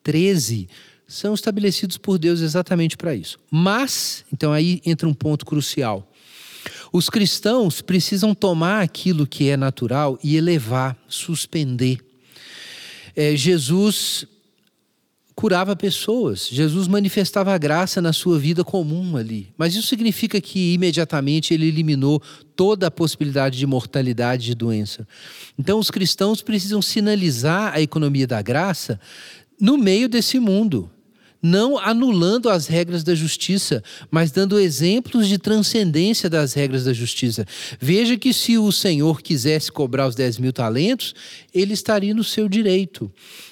13, 0.03 0.71
são 1.07 1.35
estabelecidos 1.35 1.99
por 1.99 2.19
Deus 2.19 2.41
exatamente 2.41 2.97
para 2.97 3.15
isso. 3.15 3.39
Mas, 3.51 4.25
então 4.33 4.55
aí 4.55 4.81
entra 4.87 5.07
um 5.07 5.13
ponto 5.13 5.45
crucial. 5.45 6.10
Os 6.93 7.09
cristãos 7.09 7.81
precisam 7.81 8.35
tomar 8.35 8.83
aquilo 8.83 9.27
que 9.27 9.49
é 9.49 9.57
natural 9.57 10.19
e 10.23 10.37
elevar, 10.37 10.97
suspender. 11.09 11.99
É, 13.15 13.37
Jesus 13.37 14.27
curava 15.41 15.75
pessoas, 15.75 16.49
Jesus 16.49 16.87
manifestava 16.87 17.55
a 17.55 17.59
graça 17.59 18.03
na 18.03 18.13
sua 18.13 18.39
vida 18.39 18.63
comum 18.63 19.17
ali. 19.17 19.49
Mas 19.57 19.75
isso 19.75 19.87
significa 19.87 20.39
que 20.39 20.75
imediatamente 20.75 21.55
ele 21.55 21.67
eliminou 21.67 22.21
toda 22.55 22.89
a 22.89 22.91
possibilidade 22.91 23.57
de 23.57 23.67
mortalidade 23.67 24.45
de 24.45 24.55
doença. 24.55 25.09
Então 25.59 25.79
os 25.79 25.91
cristãos 25.91 26.43
precisam 26.43 26.83
sinalizar 26.83 27.73
a 27.73 27.81
economia 27.81 28.27
da 28.27 28.43
graça 28.43 29.01
no 29.59 29.79
meio 29.79 30.11
desse 30.11 30.39
mundo 30.39 30.91
não 31.43 31.79
anulando 31.79 32.49
as 32.49 32.67
regras 32.67 33.03
da 33.03 33.15
justiça, 33.15 33.83
mas 34.11 34.31
dando 34.31 34.59
exemplos 34.59 35.27
de 35.27 35.39
transcendência 35.39 36.29
das 36.29 36.53
regras 36.53 36.85
da 36.85 36.93
justiça. 36.93 37.47
Veja 37.81 38.17
que 38.17 38.33
se 38.33 38.59
o 38.59 38.71
Senhor 38.71 39.23
quisesse 39.23 39.73
cobrar 39.73 40.07
os 40.07 40.15
10 40.15 40.39
mil 40.39 40.53
talentos, 40.53 41.15
ele 41.53 41.73
estaria 41.73 42.15
no 42.15 42.25
seu 42.25 42.49
direito. 42.49 43.11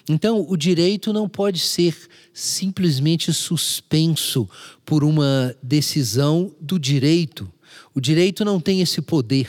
Então, 0.09 0.45
o 0.49 0.57
direito 0.57 1.13
não 1.13 1.29
pode 1.29 1.59
ser 1.59 1.97
simplesmente 2.33 3.33
suspenso 3.33 4.49
por 4.85 5.03
uma 5.03 5.55
decisão 5.63 6.55
do 6.61 6.79
direito. 6.79 7.51
O 7.95 8.01
direito 8.01 8.45
não 8.45 8.61
tem 8.61 8.81
esse 8.81 9.01
poder. 9.01 9.49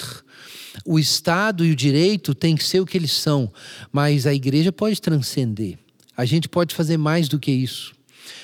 O 0.86 0.98
Estado 0.98 1.66
e 1.66 1.72
o 1.72 1.76
direito 1.76 2.34
têm 2.34 2.56
que 2.56 2.64
ser 2.64 2.80
o 2.80 2.86
que 2.86 2.98
eles 2.98 3.12
são, 3.12 3.52
mas 3.92 4.26
a 4.26 4.34
igreja 4.34 4.72
pode 4.72 5.02
transcender. 5.02 5.78
A 6.16 6.26
gente 6.26 6.48
pode 6.48 6.74
fazer 6.74 6.98
mais 6.98 7.28
do 7.28 7.40
que 7.40 7.52
isso 7.52 7.99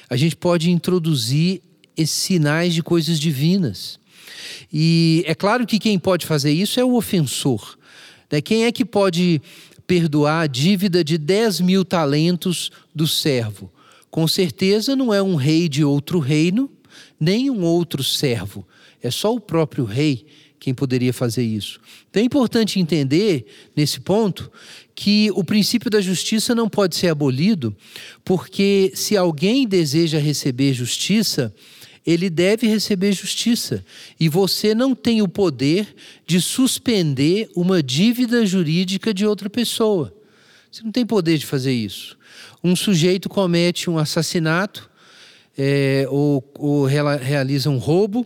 a 0.09 0.15
gente 0.15 0.35
pode 0.35 0.71
introduzir 0.71 1.61
esses 1.97 2.15
sinais 2.15 2.73
de 2.73 2.83
coisas 2.83 3.19
divinas. 3.19 3.99
E 4.71 5.23
é 5.25 5.33
claro 5.33 5.65
que 5.65 5.79
quem 5.79 5.97
pode 5.97 6.25
fazer 6.25 6.51
isso 6.51 6.79
é 6.79 6.83
o 6.83 6.95
ofensor. 6.95 7.77
Né? 8.31 8.41
Quem 8.41 8.65
é 8.65 8.71
que 8.71 8.83
pode 8.83 9.41
perdoar 9.87 10.41
a 10.41 10.47
dívida 10.47 11.03
de 11.03 11.17
10 11.17 11.61
mil 11.61 11.85
talentos 11.85 12.71
do 12.93 13.07
servo? 13.07 13.71
Com 14.09 14.27
certeza 14.27 14.95
não 14.95 15.13
é 15.13 15.21
um 15.21 15.35
rei 15.35 15.67
de 15.67 15.83
outro 15.83 16.19
reino, 16.19 16.69
nem 17.19 17.49
um 17.49 17.63
outro 17.63 18.03
servo. 18.03 18.65
É 19.01 19.11
só 19.11 19.33
o 19.33 19.39
próprio 19.39 19.85
rei 19.85 20.25
quem 20.65 20.73
poderia 20.73 21.13
fazer 21.13 21.43
isso. 21.43 21.79
Então 22.09 22.23
é 22.23 22.25
importante 22.25 22.79
entender, 22.79 23.45
nesse 23.75 23.99
ponto, 23.99 24.51
que 24.95 25.29
o 25.35 25.43
princípio 25.43 25.91
da 25.91 26.01
justiça 26.01 26.55
não 26.55 26.67
pode 26.67 26.95
ser 26.95 27.09
abolido, 27.09 27.75
porque 28.23 28.91
se 28.95 29.15
alguém 29.15 29.67
deseja 29.67 30.17
receber 30.17 30.73
justiça, 30.73 31.53
ele 32.03 32.31
deve 32.31 32.65
receber 32.65 33.11
justiça. 33.11 33.85
E 34.19 34.27
você 34.27 34.73
não 34.73 34.95
tem 34.95 35.21
o 35.21 35.27
poder 35.27 35.95
de 36.25 36.41
suspender 36.41 37.47
uma 37.55 37.83
dívida 37.83 38.43
jurídica 38.43 39.13
de 39.13 39.23
outra 39.23 39.51
pessoa. 39.51 40.11
Você 40.71 40.81
não 40.81 40.91
tem 40.91 41.05
poder 41.05 41.37
de 41.37 41.45
fazer 41.45 41.73
isso. 41.73 42.17
Um 42.63 42.75
sujeito 42.75 43.29
comete 43.29 43.87
um 43.87 43.99
assassinato 43.99 44.89
é, 45.55 46.07
ou, 46.09 46.43
ou 46.55 46.85
realiza 46.85 47.69
um 47.69 47.77
roubo, 47.77 48.25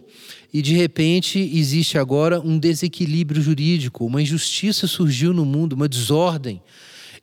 e 0.53 0.61
de 0.61 0.73
repente 0.73 1.39
existe 1.39 1.97
agora 1.97 2.39
um 2.39 2.57
desequilíbrio 2.57 3.41
jurídico, 3.41 4.05
uma 4.05 4.21
injustiça 4.21 4.87
surgiu 4.87 5.33
no 5.33 5.45
mundo, 5.45 5.73
uma 5.73 5.87
desordem. 5.87 6.61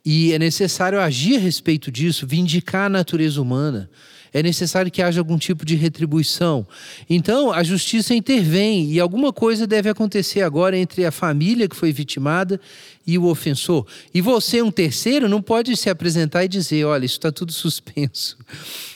E 0.05 0.31
é 0.31 0.39
necessário 0.39 1.01
agir 1.01 1.35
a 1.35 1.39
respeito 1.39 1.91
disso, 1.91 2.25
vindicar 2.25 2.85
a 2.85 2.89
natureza 2.89 3.41
humana. 3.41 3.89
É 4.33 4.43
necessário 4.43 4.91
que 4.91 5.01
haja 5.01 5.19
algum 5.19 5.37
tipo 5.37 5.65
de 5.65 5.75
retribuição. 5.75 6.67
Então, 7.09 7.51
a 7.51 7.63
justiça 7.63 8.13
intervém 8.13 8.91
e 8.91 8.99
alguma 8.99 9.33
coisa 9.33 9.65
deve 9.65 9.89
acontecer 9.89 10.41
agora 10.41 10.77
entre 10.77 11.05
a 11.05 11.11
família 11.11 11.67
que 11.67 11.75
foi 11.75 11.91
vitimada 11.91 12.59
e 13.07 13.17
o 13.17 13.25
ofensor. 13.25 13.87
E 14.13 14.19
você, 14.19 14.61
um 14.61 14.69
terceiro, 14.69 15.29
não 15.29 15.41
pode 15.41 15.75
se 15.77 15.89
apresentar 15.89 16.43
e 16.43 16.49
dizer: 16.49 16.83
olha, 16.83 17.05
isso 17.05 17.15
está 17.15 17.31
tudo 17.31 17.53
suspenso. 17.53 18.37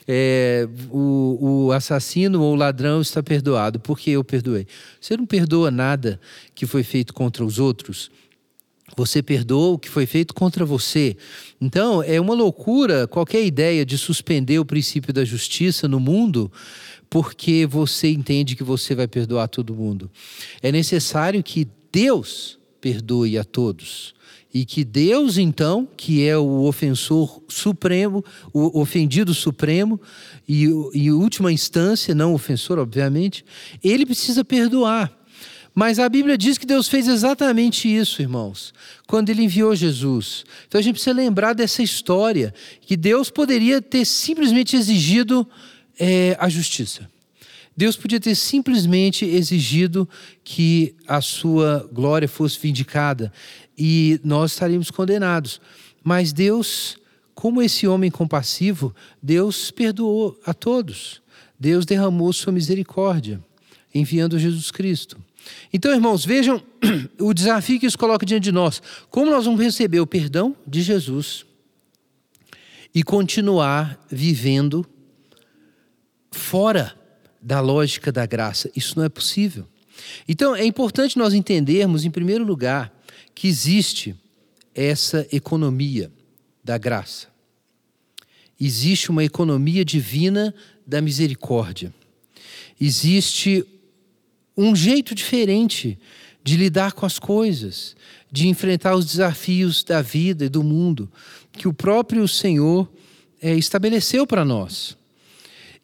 É, 0.06 0.68
o, 0.92 1.68
o 1.68 1.72
assassino 1.72 2.42
ou 2.42 2.52
o 2.52 2.56
ladrão 2.56 3.00
está 3.00 3.24
perdoado, 3.24 3.80
porque 3.80 4.12
eu 4.12 4.24
perdoei. 4.24 4.68
Você 5.00 5.16
não 5.16 5.26
perdoa 5.26 5.72
nada 5.72 6.20
que 6.54 6.66
foi 6.66 6.84
feito 6.84 7.14
contra 7.14 7.46
os 7.46 7.58
outros. 7.58 8.12
Você 8.98 9.24
perdoou 9.24 9.76
o 9.76 9.80
que 9.80 9.90
foi 9.90 10.06
feito 10.06 10.34
contra 10.34 10.66
você. 10.66 11.16
Então, 11.62 12.04
é 12.04 12.20
uma 12.20 12.34
loucura 12.34 13.08
qualquer 13.08 13.46
ideia 13.46 13.86
de 13.86 13.98
suspender 13.98 14.60
o 14.60 14.66
princípio 14.66 15.14
da 15.14 15.24
justiça 15.24 15.88
no 15.88 15.98
mundo 15.98 16.52
porque 17.10 17.66
você 17.66 18.10
entende 18.10 18.56
que 18.56 18.64
você 18.64 18.96
vai 18.96 19.06
perdoar 19.06 19.48
todo 19.50 19.76
mundo. 19.76 20.10
É 20.62 20.72
necessário 20.72 21.44
que 21.44 21.68
Deus 21.92 22.58
perdoe 22.82 23.38
a 23.38 23.44
todos. 23.44 24.14
E 24.54 24.66
que 24.66 24.84
Deus, 24.84 25.38
então, 25.38 25.88
que 25.96 26.28
é 26.28 26.38
o 26.38 26.64
ofensor 26.64 27.42
supremo, 27.48 28.26
o 28.52 28.82
ofendido 28.82 29.34
supremo, 29.34 30.02
e, 30.46 30.68
última 31.12 31.54
instância, 31.54 32.14
não 32.14 32.34
ofensor, 32.34 32.78
obviamente, 32.78 33.46
ele 33.82 34.06
precisa 34.06 34.44
perdoar. 34.44 35.16
Mas 35.74 36.00
a 36.00 36.10
Bíblia 36.10 36.38
diz 36.38 36.58
que 36.58 36.66
Deus 36.66 36.90
fez 36.90 37.08
exatamente 37.08 37.88
isso, 37.88 38.22
irmãos, 38.22 38.74
quando 39.08 39.30
Ele 39.30 39.44
enviou 39.44 39.74
Jesus. 39.74 40.44
Então 40.68 40.78
a 40.78 40.82
gente 40.82 40.96
precisa 40.96 41.16
lembrar 41.16 41.54
dessa 41.54 41.82
história, 41.82 42.54
que 42.82 42.98
Deus 42.98 43.30
poderia 43.30 43.82
ter 43.82 44.04
simplesmente 44.04 44.76
exigido 44.76 45.48
é, 45.98 46.36
a 46.38 46.50
justiça. 46.50 47.10
Deus 47.76 47.96
podia 47.96 48.20
ter 48.20 48.36
simplesmente 48.36 49.26
exigido 49.26 50.08
que 50.44 50.96
a 51.08 51.22
sua 51.22 51.90
glória 51.92 52.28
fosse 52.28 52.60
vindicada 52.60 53.32
e 53.78 54.20
nós 54.24 54.52
estaríamos 54.52 54.92
condenados. 54.92 55.62
Mas 56.04 56.34
Deus, 56.34 56.98
como 57.34 57.62
esse 57.62 57.88
homem 57.88 58.12
compassivo, 58.12 58.94
Deus 59.22 59.72
perdoou 59.72 60.38
a 60.46 60.54
todos. 60.54 61.22
Deus 61.60 61.86
derramou 61.86 62.34
sua 62.34 62.52
misericórdia, 62.52 63.42
enviando 63.94 64.38
Jesus 64.38 64.70
Cristo. 64.72 65.18
Então, 65.72 65.92
irmãos, 65.94 66.26
vejam 66.26 66.62
o 67.20 67.34
desafio 67.34 67.80
que 67.80 67.86
isso 67.86 67.98
coloca 67.98 68.26
diante 68.26 68.44
de 68.44 68.52
nós. 68.52 68.82
Como 69.10 69.32
nós 69.32 69.46
vamos 69.46 69.62
receber 69.62 70.00
o 70.00 70.08
perdão 70.08 70.56
de 70.68 70.82
Jesus 70.82 71.46
e 72.94 73.04
continuar 73.04 74.00
vivendo 74.10 74.86
fora 76.32 77.01
da 77.42 77.60
lógica 77.60 78.12
da 78.12 78.26
graça? 78.26 78.70
Isso 78.76 78.98
não 78.98 79.06
é 79.06 79.10
possível. 79.10 79.68
Então, 80.28 80.56
é 80.56 80.66
importante 80.66 81.18
nós 81.18 81.34
entendermos, 81.34 82.06
em 82.06 82.12
primeiro 82.12 82.44
lugar, 82.44 82.94
que 83.34 83.48
existe 83.48 84.16
essa 84.74 85.28
economia 85.32 86.12
da 86.64 86.78
graça. 86.78 87.28
Existe 88.60 89.10
uma 89.10 89.24
economia 89.24 89.84
divina 89.84 90.54
da 90.86 91.02
misericórdia. 91.02 91.94
Existe 92.80 93.66
um 94.56 94.76
jeito 94.76 95.16
diferente 95.16 95.98
de 96.44 96.58
lidar 96.58 96.94
com 96.94 97.06
as 97.06 97.20
coisas, 97.20 97.96
de 98.32 98.48
enfrentar 98.48 98.96
os 98.96 99.06
desafios 99.06 99.84
da 99.84 100.02
vida 100.02 100.46
e 100.46 100.50
do 100.50 100.64
mundo 100.64 101.12
que 101.52 101.68
o 101.68 101.74
próprio 101.74 102.28
Senhor 102.28 102.92
é, 103.42 103.54
estabeleceu 103.56 104.26
para 104.26 104.46
nós. 104.46 104.98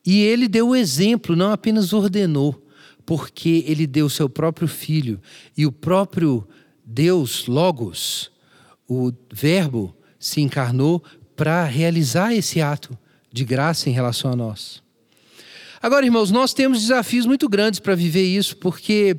E 0.09 0.21
ele 0.21 0.47
deu 0.47 0.69
o 0.69 0.75
exemplo, 0.75 1.35
não 1.35 1.51
apenas 1.51 1.91
ordenou, 1.91 2.65
porque 3.05 3.65
ele 3.67 3.85
deu 3.85 4.07
seu 4.07 4.29
próprio 4.29 4.65
filho 4.65 5.19
e 5.57 5.65
o 5.65 5.71
próprio 5.71 6.47
Deus, 6.81 7.45
Logos, 7.45 8.31
o 8.87 9.11
Verbo, 9.29 9.93
se 10.17 10.39
encarnou 10.39 11.03
para 11.35 11.65
realizar 11.65 12.33
esse 12.33 12.61
ato 12.61 12.97
de 13.33 13.43
graça 13.43 13.89
em 13.89 13.91
relação 13.91 14.31
a 14.31 14.35
nós. 14.37 14.81
Agora, 15.81 16.05
irmãos, 16.05 16.31
nós 16.31 16.53
temos 16.53 16.79
desafios 16.79 17.25
muito 17.25 17.49
grandes 17.49 17.81
para 17.81 17.93
viver 17.93 18.23
isso, 18.23 18.55
porque 18.55 19.13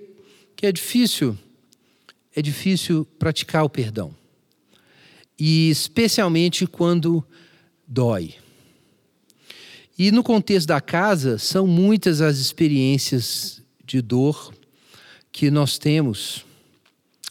que 0.56 0.64
é 0.64 0.72
difícil, 0.72 1.36
é 2.34 2.40
difícil 2.40 3.06
praticar 3.18 3.62
o 3.62 3.68
perdão. 3.68 4.16
E 5.38 5.68
especialmente 5.68 6.66
quando 6.66 7.22
dói. 7.86 8.36
E 9.98 10.12
no 10.12 10.22
contexto 10.22 10.68
da 10.68 10.80
casa, 10.80 11.38
são 11.38 11.66
muitas 11.66 12.20
as 12.20 12.38
experiências 12.38 13.60
de 13.84 14.00
dor 14.00 14.54
que 15.32 15.50
nós 15.50 15.76
temos 15.76 16.46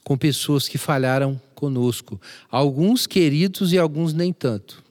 com 0.04 0.18
pessoas 0.18 0.68
que 0.68 0.78
falharam 0.78 1.40
conosco. 1.56 2.20
Alguns 2.52 3.08
queridos 3.08 3.72
e 3.72 3.78
alguns 3.78 4.14
nem 4.14 4.34
tanto. 4.34 4.84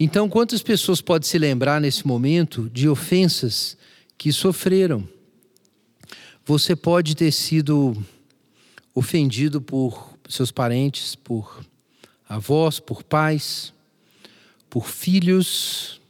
Então, 0.00 0.28
quantas 0.28 0.62
pessoas 0.62 1.00
podem 1.00 1.28
se 1.28 1.38
lembrar 1.38 1.80
nesse 1.80 2.06
momento 2.06 2.70
de 2.72 2.88
ofensas 2.88 3.76
que 4.16 4.32
sofreram? 4.32 5.06
Você 6.44 6.74
pode 6.74 7.14
ter 7.14 7.32
sido 7.32 7.96
ofendido 8.94 9.60
por 9.60 10.18
seus 10.28 10.50
parentes, 10.50 11.14
por 11.14 11.64
avós, 12.28 12.80
por 12.80 13.02
pais, 13.02 13.72
por 14.72 14.88
filhos, 14.88 16.00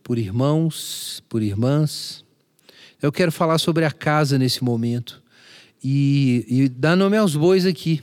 por 0.00 0.16
irmãos, 0.16 1.20
por 1.28 1.42
irmãs. 1.42 2.24
Eu 3.02 3.10
quero 3.10 3.32
falar 3.32 3.58
sobre 3.58 3.84
a 3.84 3.90
casa 3.90 4.38
nesse 4.38 4.62
momento 4.62 5.20
e, 5.82 6.46
e 6.48 6.68
dar 6.68 6.94
nome 6.94 7.16
aos 7.16 7.34
bois 7.34 7.66
aqui. 7.66 8.00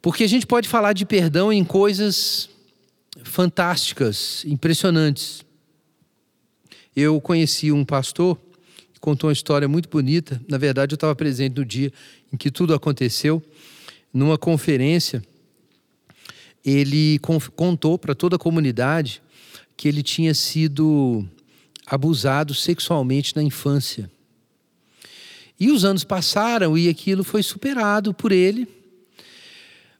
Porque 0.00 0.22
a 0.22 0.28
gente 0.28 0.46
pode 0.46 0.68
falar 0.68 0.92
de 0.92 1.04
perdão 1.04 1.52
em 1.52 1.64
coisas 1.64 2.48
fantásticas, 3.24 4.44
impressionantes. 4.44 5.44
Eu 6.94 7.20
conheci 7.20 7.72
um 7.72 7.84
pastor 7.84 8.38
que 8.94 9.00
contou 9.00 9.28
uma 9.28 9.32
história 9.34 9.66
muito 9.66 9.88
bonita. 9.88 10.40
Na 10.46 10.58
verdade, 10.58 10.92
eu 10.92 10.96
estava 10.96 11.16
presente 11.16 11.56
no 11.56 11.64
dia 11.64 11.92
em 12.32 12.36
que 12.36 12.52
tudo 12.52 12.72
aconteceu. 12.72 13.42
Numa 14.14 14.38
conferência, 14.38 15.24
ele 16.66 17.20
contou 17.54 17.96
para 17.96 18.12
toda 18.12 18.34
a 18.34 18.38
comunidade 18.38 19.22
que 19.76 19.86
ele 19.86 20.02
tinha 20.02 20.34
sido 20.34 21.24
abusado 21.86 22.52
sexualmente 22.52 23.36
na 23.36 23.42
infância. 23.42 24.10
E 25.60 25.70
os 25.70 25.84
anos 25.84 26.02
passaram 26.02 26.76
e 26.76 26.88
aquilo 26.88 27.22
foi 27.22 27.42
superado 27.42 28.12
por 28.12 28.32
ele. 28.32 28.66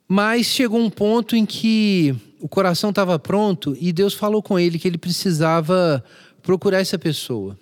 Mas 0.08 0.46
chegou 0.46 0.80
um 0.80 0.90
ponto 0.90 1.36
em 1.36 1.46
que 1.46 2.14
o 2.40 2.48
coração 2.48 2.90
estava 2.90 3.16
pronto 3.16 3.76
e 3.80 3.92
Deus 3.92 4.14
falou 4.14 4.42
com 4.42 4.58
ele 4.58 4.78
que 4.78 4.88
ele 4.88 4.98
precisava 4.98 6.04
procurar 6.42 6.80
essa 6.80 6.98
pessoa 6.98 7.56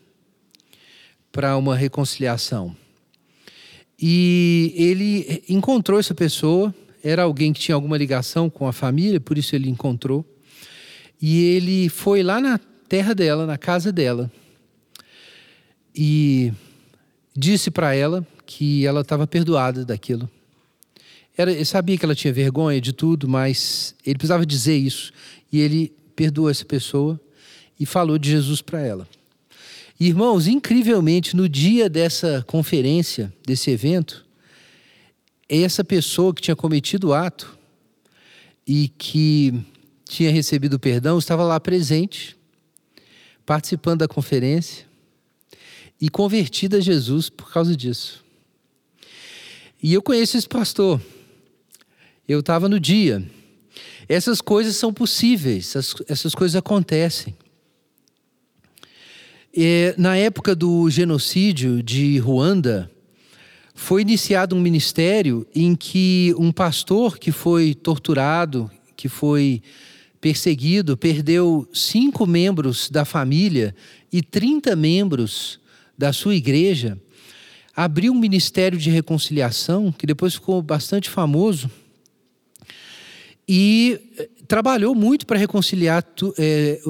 para 1.31 1.57
uma 1.59 1.77
reconciliação. 1.77 2.75
E 4.01 4.73
ele 4.77 5.45
encontrou 5.49 6.01
essa 6.01 6.15
pessoa, 6.15 6.75
era 7.05 7.25
alguém 7.25 7.53
que 7.53 7.61
tinha 7.61 7.75
alguma 7.75 7.99
ligação 7.99 8.49
com 8.49 8.67
a 8.67 8.73
família, 8.73 9.21
por 9.21 9.37
isso 9.37 9.55
ele 9.55 9.69
encontrou. 9.69 10.25
E 11.21 11.39
ele 11.55 11.91
foi 11.91 12.23
lá 12.23 12.41
na 12.41 12.59
terra 12.89 13.15
dela, 13.15 13.47
na 13.47 13.59
casa 13.59 13.93
dela, 13.93 14.33
e 15.95 16.51
disse 17.37 17.71
para 17.71 17.95
ela 17.95 18.27
que 18.47 18.87
ela 18.87 19.03
estava 19.03 19.27
perdoada 19.27 19.85
daquilo. 19.85 20.29
Era, 21.37 21.53
ele 21.53 21.65
sabia 21.65 21.99
que 21.99 22.05
ela 22.05 22.15
tinha 22.15 22.33
vergonha 22.33 22.81
de 22.81 22.93
tudo, 22.93 23.29
mas 23.29 23.95
ele 24.05 24.17
precisava 24.17 24.47
dizer 24.47 24.77
isso. 24.77 25.13
E 25.53 25.61
ele 25.61 25.93
perdoou 26.17 26.49
essa 26.49 26.65
pessoa 26.65 27.21
e 27.79 27.85
falou 27.85 28.19
de 28.19 28.31
Jesus 28.31 28.63
para 28.63 28.81
ela. 28.81 29.07
Irmãos, 30.01 30.47
incrivelmente, 30.47 31.37
no 31.37 31.49
dia 31.49 31.89
dessa 31.89 32.43
conferência, 32.47 33.33
desse 33.47 33.71
evento, 33.71 34.24
essa 35.49 35.85
pessoa 35.85 36.35
que 36.35 36.43
tinha 36.43 36.57
cometido 36.57 37.09
o 37.09 37.15
ato 37.15 37.59
e 38.67 38.89
que 38.89 39.55
tinha 40.09 40.31
recebido 40.31 40.79
perdão 40.79 41.19
estava 41.19 41.43
lá 41.45 41.59
presente, 41.61 42.37
participando 43.45 44.01
da 44.01 44.09
conferência 44.09 44.87
e 46.01 46.09
convertida 46.09 46.79
a 46.79 46.81
Jesus 46.81 47.29
por 47.29 47.53
causa 47.53 47.77
disso. 47.77 48.25
E 49.83 49.93
eu 49.93 50.03
conheço 50.03 50.37
esse 50.37 50.49
pastor 50.49 51.01
eu 52.27 52.41
estava 52.41 52.69
no 52.69 52.81
dia. 52.81 53.23
Essas 54.09 54.41
coisas 54.41 54.77
são 54.77 54.93
possíveis, 54.93 55.77
essas, 55.77 55.95
essas 56.09 56.35
coisas 56.35 56.57
acontecem. 56.57 57.37
É, 59.57 59.95
na 59.97 60.17
época 60.17 60.55
do 60.55 60.91
genocídio 60.91 61.83
de 61.83 62.19
Ruanda, 62.19 62.91
foi 63.75 64.03
iniciado 64.03 64.55
um 64.55 64.61
ministério 64.61 65.45
em 65.53 65.75
que 65.75 66.33
um 66.39 66.53
pastor 66.53 67.19
que 67.19 67.33
foi 67.33 67.75
torturado, 67.75 68.71
que 68.97 69.09
foi 69.09 69.61
perseguido, 70.21 70.97
perdeu 70.97 71.69
cinco 71.75 72.25
membros 72.25 72.89
da 72.89 73.05
família 73.05 73.75
e 74.13 74.23
30 74.23 74.77
membros 74.77 75.61
da 75.99 76.13
sua 76.13 76.37
igreja, 76.37 76.99
abriu 77.77 78.13
um 78.13 78.19
ministério 78.19 78.79
de 78.79 78.89
reconciliação, 78.89 79.93
que 79.93 80.07
depois 80.07 80.35
ficou 80.35 80.63
bastante 80.63 81.11
famoso, 81.11 81.69
e 83.47 84.01
trabalhou 84.47 84.95
muito 84.95 85.27
para 85.27 85.39
reconciliar 85.39 86.03
tu, 86.03 86.35
é, 86.39 86.81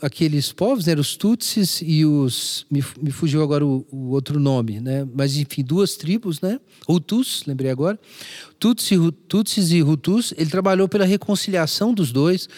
aqueles 0.00 0.52
povos, 0.52 0.86
né, 0.86 0.94
os 0.94 1.16
Tutsis 1.16 1.82
e 1.84 2.04
os. 2.04 2.66
Me, 2.70 2.82
me 3.00 3.10
fugiu 3.10 3.42
agora 3.42 3.64
o, 3.64 3.86
o, 3.90 4.10
outro 4.10 4.38
nome, 4.38 4.80
né? 4.80 5.06
mas 5.14 5.36
enfim, 5.36 5.62
duas 5.62 5.96
tribos, 5.96 6.40
né? 6.40 6.60
Hutus, 6.88 7.44
lembrei 7.46 7.70
agora. 7.70 7.98
Tutsi, 8.58 8.96
Tutsis 9.28 9.72
e 9.72 9.82
Hutus, 9.82 10.32
ele 10.36 10.50
trabalhou 10.50 10.88
pela 10.88 11.04
reconciliação 11.04 11.92
dos 11.92 12.12
dois. 12.12 12.48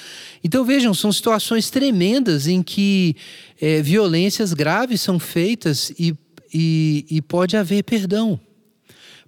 Então 0.43 0.65
vejam, 0.65 0.95
são 0.95 1.13
situações 1.13 1.71
tremendas 1.71 2.47
em 2.47 2.63
que 2.63 3.17
é, 3.61 3.83
violências 3.83 4.53
graves 4.53 5.01
são 5.01 5.19
feitas 5.19 5.91
e, 5.99 6.15
e, 6.53 7.07
e 7.11 7.23
pode 7.23 7.57
haver 7.57 7.83
perdão. 7.83 8.39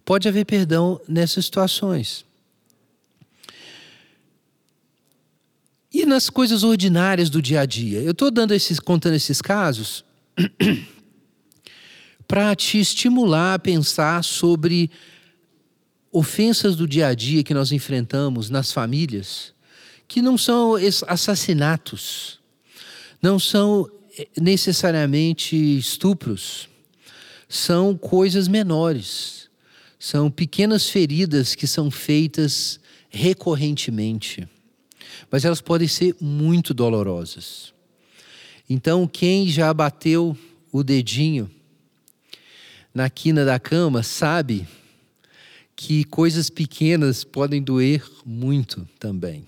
Pode 0.04 0.28
haver 0.28 0.44
perdão 0.44 1.00
nessas 1.08 1.46
situações. 1.46 2.25
E 5.92 6.04
nas 6.04 6.28
coisas 6.28 6.64
ordinárias 6.64 7.30
do 7.30 7.40
dia 7.40 7.60
a 7.60 7.66
dia? 7.66 8.00
Eu 8.00 8.10
estou 8.10 8.30
dando 8.30 8.52
esses, 8.52 8.80
contando 8.80 9.14
esses 9.14 9.40
casos 9.40 10.04
para 12.26 12.54
te 12.56 12.78
estimular 12.78 13.54
a 13.54 13.58
pensar 13.58 14.24
sobre 14.24 14.90
ofensas 16.10 16.74
do 16.74 16.88
dia 16.88 17.08
a 17.08 17.14
dia 17.14 17.44
que 17.44 17.54
nós 17.54 17.70
enfrentamos 17.70 18.50
nas 18.50 18.72
famílias, 18.72 19.54
que 20.08 20.20
não 20.20 20.36
são 20.36 20.74
assassinatos, 21.06 22.40
não 23.22 23.38
são 23.38 23.88
eh, 24.18 24.28
necessariamente 24.40 25.56
estupros, 25.78 26.68
são 27.48 27.96
coisas 27.96 28.48
menores, 28.48 29.48
são 29.98 30.30
pequenas 30.30 30.88
feridas 30.88 31.54
que 31.54 31.66
são 31.66 31.90
feitas 31.90 32.80
recorrentemente 33.08 34.48
mas 35.30 35.44
elas 35.44 35.60
podem 35.60 35.88
ser 35.88 36.14
muito 36.20 36.72
dolorosas. 36.72 37.72
Então, 38.68 39.06
quem 39.06 39.48
já 39.48 39.72
bateu 39.72 40.36
o 40.72 40.82
dedinho 40.82 41.50
na 42.94 43.08
quina 43.10 43.44
da 43.44 43.58
cama 43.58 44.02
sabe 44.02 44.66
que 45.76 46.04
coisas 46.04 46.48
pequenas 46.48 47.22
podem 47.22 47.62
doer 47.62 48.02
muito 48.24 48.88
também. 48.98 49.46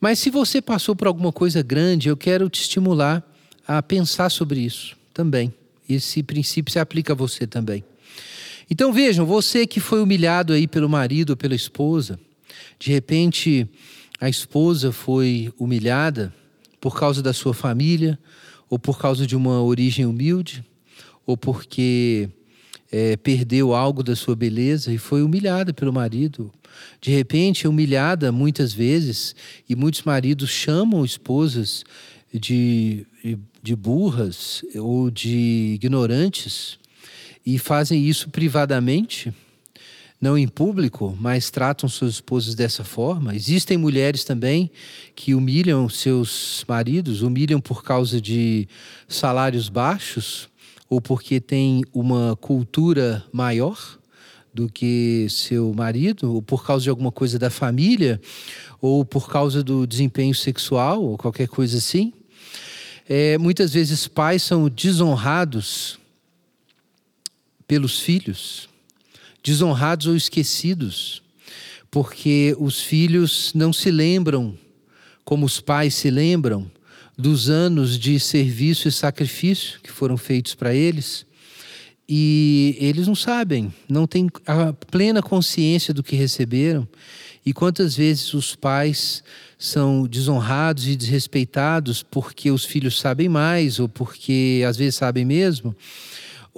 Mas 0.00 0.18
se 0.18 0.30
você 0.30 0.60
passou 0.60 0.96
por 0.96 1.06
alguma 1.06 1.30
coisa 1.30 1.62
grande, 1.62 2.08
eu 2.08 2.16
quero 2.16 2.50
te 2.50 2.62
estimular 2.62 3.24
a 3.66 3.82
pensar 3.82 4.30
sobre 4.30 4.60
isso 4.60 4.96
também. 5.14 5.54
Esse 5.88 6.22
princípio 6.22 6.72
se 6.72 6.78
aplica 6.78 7.12
a 7.12 7.16
você 7.16 7.46
também. 7.46 7.84
Então 8.70 8.92
vejam, 8.92 9.26
você 9.26 9.66
que 9.66 9.78
foi 9.78 10.02
humilhado 10.02 10.52
aí 10.52 10.66
pelo 10.66 10.88
marido 10.88 11.30
ou 11.30 11.36
pela 11.36 11.54
esposa, 11.54 12.18
de 12.78 12.90
repente 12.90 13.68
a 14.20 14.28
esposa 14.28 14.92
foi 14.92 15.52
humilhada 15.58 16.32
por 16.80 16.98
causa 16.98 17.22
da 17.22 17.32
sua 17.32 17.54
família, 17.54 18.18
ou 18.68 18.78
por 18.78 18.98
causa 18.98 19.26
de 19.26 19.34
uma 19.34 19.62
origem 19.62 20.06
humilde, 20.06 20.64
ou 21.26 21.36
porque 21.36 22.28
é, 22.92 23.16
perdeu 23.16 23.74
algo 23.74 24.02
da 24.02 24.14
sua 24.14 24.36
beleza 24.36 24.92
e 24.92 24.98
foi 24.98 25.22
humilhada 25.22 25.72
pelo 25.72 25.92
marido. 25.92 26.52
De 27.00 27.10
repente, 27.10 27.66
é 27.66 27.68
humilhada 27.68 28.30
muitas 28.30 28.72
vezes, 28.72 29.34
e 29.68 29.74
muitos 29.74 30.02
maridos 30.02 30.50
chamam 30.50 31.04
esposas 31.04 31.84
de, 32.32 33.06
de 33.62 33.74
burras 33.74 34.62
ou 34.76 35.10
de 35.10 35.72
ignorantes 35.74 36.78
e 37.44 37.58
fazem 37.58 38.06
isso 38.06 38.28
privadamente 38.30 39.32
não 40.20 40.36
em 40.36 40.46
público, 40.46 41.16
mas 41.18 41.50
tratam 41.50 41.88
suas 41.88 42.14
esposas 42.14 42.54
dessa 42.54 42.84
forma. 42.84 43.34
Existem 43.34 43.78
mulheres 43.78 44.22
também 44.22 44.70
que 45.16 45.34
humilham 45.34 45.88
seus 45.88 46.62
maridos, 46.68 47.22
humilham 47.22 47.60
por 47.60 47.82
causa 47.82 48.20
de 48.20 48.68
salários 49.08 49.68
baixos 49.70 50.50
ou 50.90 51.00
porque 51.00 51.40
têm 51.40 51.82
uma 51.94 52.36
cultura 52.36 53.24
maior 53.32 53.78
do 54.52 54.68
que 54.68 55.28
seu 55.30 55.72
marido, 55.72 56.34
ou 56.34 56.42
por 56.42 56.66
causa 56.66 56.82
de 56.82 56.90
alguma 56.90 57.12
coisa 57.12 57.38
da 57.38 57.48
família, 57.48 58.20
ou 58.80 59.04
por 59.04 59.30
causa 59.30 59.62
do 59.62 59.86
desempenho 59.86 60.34
sexual, 60.34 61.00
ou 61.00 61.16
qualquer 61.16 61.46
coisa 61.46 61.78
assim. 61.78 62.12
É, 63.08 63.38
muitas 63.38 63.72
vezes 63.72 64.08
pais 64.08 64.42
são 64.42 64.68
desonrados 64.68 66.00
pelos 67.68 68.00
filhos 68.00 68.69
desonrados 69.42 70.06
ou 70.06 70.16
esquecidos, 70.16 71.22
porque 71.90 72.54
os 72.58 72.80
filhos 72.80 73.52
não 73.54 73.72
se 73.72 73.90
lembram, 73.90 74.56
como 75.24 75.46
os 75.46 75.60
pais 75.60 75.94
se 75.94 76.10
lembram, 76.10 76.70
dos 77.16 77.50
anos 77.50 77.98
de 77.98 78.18
serviço 78.18 78.88
e 78.88 78.92
sacrifício 78.92 79.80
que 79.82 79.90
foram 79.90 80.16
feitos 80.16 80.54
para 80.54 80.74
eles. 80.74 81.26
E 82.08 82.76
eles 82.80 83.06
não 83.06 83.14
sabem, 83.14 83.72
não 83.88 84.06
têm 84.06 84.28
a 84.46 84.72
plena 84.72 85.22
consciência 85.22 85.94
do 85.94 86.02
que 86.02 86.16
receberam. 86.16 86.88
E 87.44 87.52
quantas 87.52 87.96
vezes 87.96 88.34
os 88.34 88.54
pais 88.54 89.22
são 89.58 90.06
desonrados 90.06 90.86
e 90.86 90.96
desrespeitados 90.96 92.02
porque 92.02 92.50
os 92.50 92.64
filhos 92.64 92.98
sabem 92.98 93.28
mais, 93.28 93.78
ou 93.78 93.88
porque 93.88 94.62
às 94.66 94.76
vezes 94.76 94.96
sabem 94.96 95.24
mesmo, 95.24 95.74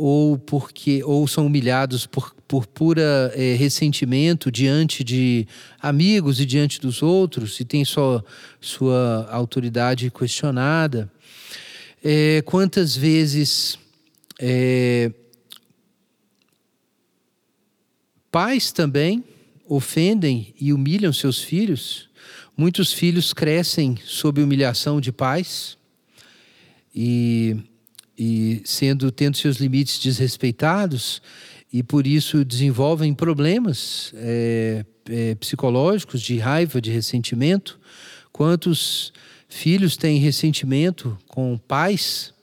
ou 0.05 0.37
porque 0.37 1.01
ou 1.05 1.29
são 1.29 1.47
humilhados 1.47 2.07
por, 2.07 2.35
por 2.49 2.67
pura 2.67 3.33
é, 3.37 3.55
ressentimento 3.55 4.51
diante 4.51 5.05
de 5.05 5.47
amigos 5.81 6.41
e 6.41 6.45
diante 6.45 6.81
dos 6.81 7.05
outros 7.05 7.61
e 7.61 7.65
tem 7.65 7.85
só 7.85 8.21
sua 8.61 9.29
autoridade 9.31 10.11
questionada. 10.11 11.09
É, 12.03 12.43
quantas 12.43 12.97
vezes 12.97 13.79
é, 14.41 15.13
pais 18.29 18.73
também 18.73 19.23
ofendem 19.69 20.53
e 20.61 20.73
humilham 20.73 21.13
seus 21.13 21.41
filhos? 21.41 22.11
Muitos 22.57 22.93
filhos 22.93 23.33
crescem 23.33 23.97
sob 24.05 24.43
humilhação 24.43 25.01
de 25.01 25.13
pais 25.13 25.79
e 26.93 27.57
e 28.19 28.63
sendo 28.65 29.11
tendo 29.11 29.37
seus 29.37 29.57
limites 29.57 29.99
desrespeitados 29.99 31.23
e 31.73 31.83
por 31.83 32.07
isso 32.07 32.45
desenvolvem 32.45 33.15
problemas 33.15 34.13
é, 34.15 34.85
é, 35.09 35.35
psicológicos 35.37 36.21
de 36.21 36.39
raiva, 36.39 36.81
de 36.81 36.91
ressentimento. 36.91 37.81
Quantos 38.31 39.13
filhos 39.49 39.97
têm 39.97 40.19
ressentimento 40.19 41.17
com 41.27 41.57
pais 41.57 42.35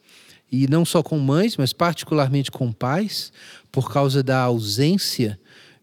e 0.50 0.66
não 0.66 0.84
só 0.84 1.02
com 1.02 1.18
mães, 1.18 1.56
mas 1.56 1.72
particularmente 1.72 2.50
com 2.50 2.72
pais 2.72 3.32
por 3.70 3.92
causa 3.92 4.22
da 4.22 4.40
ausência 4.40 5.38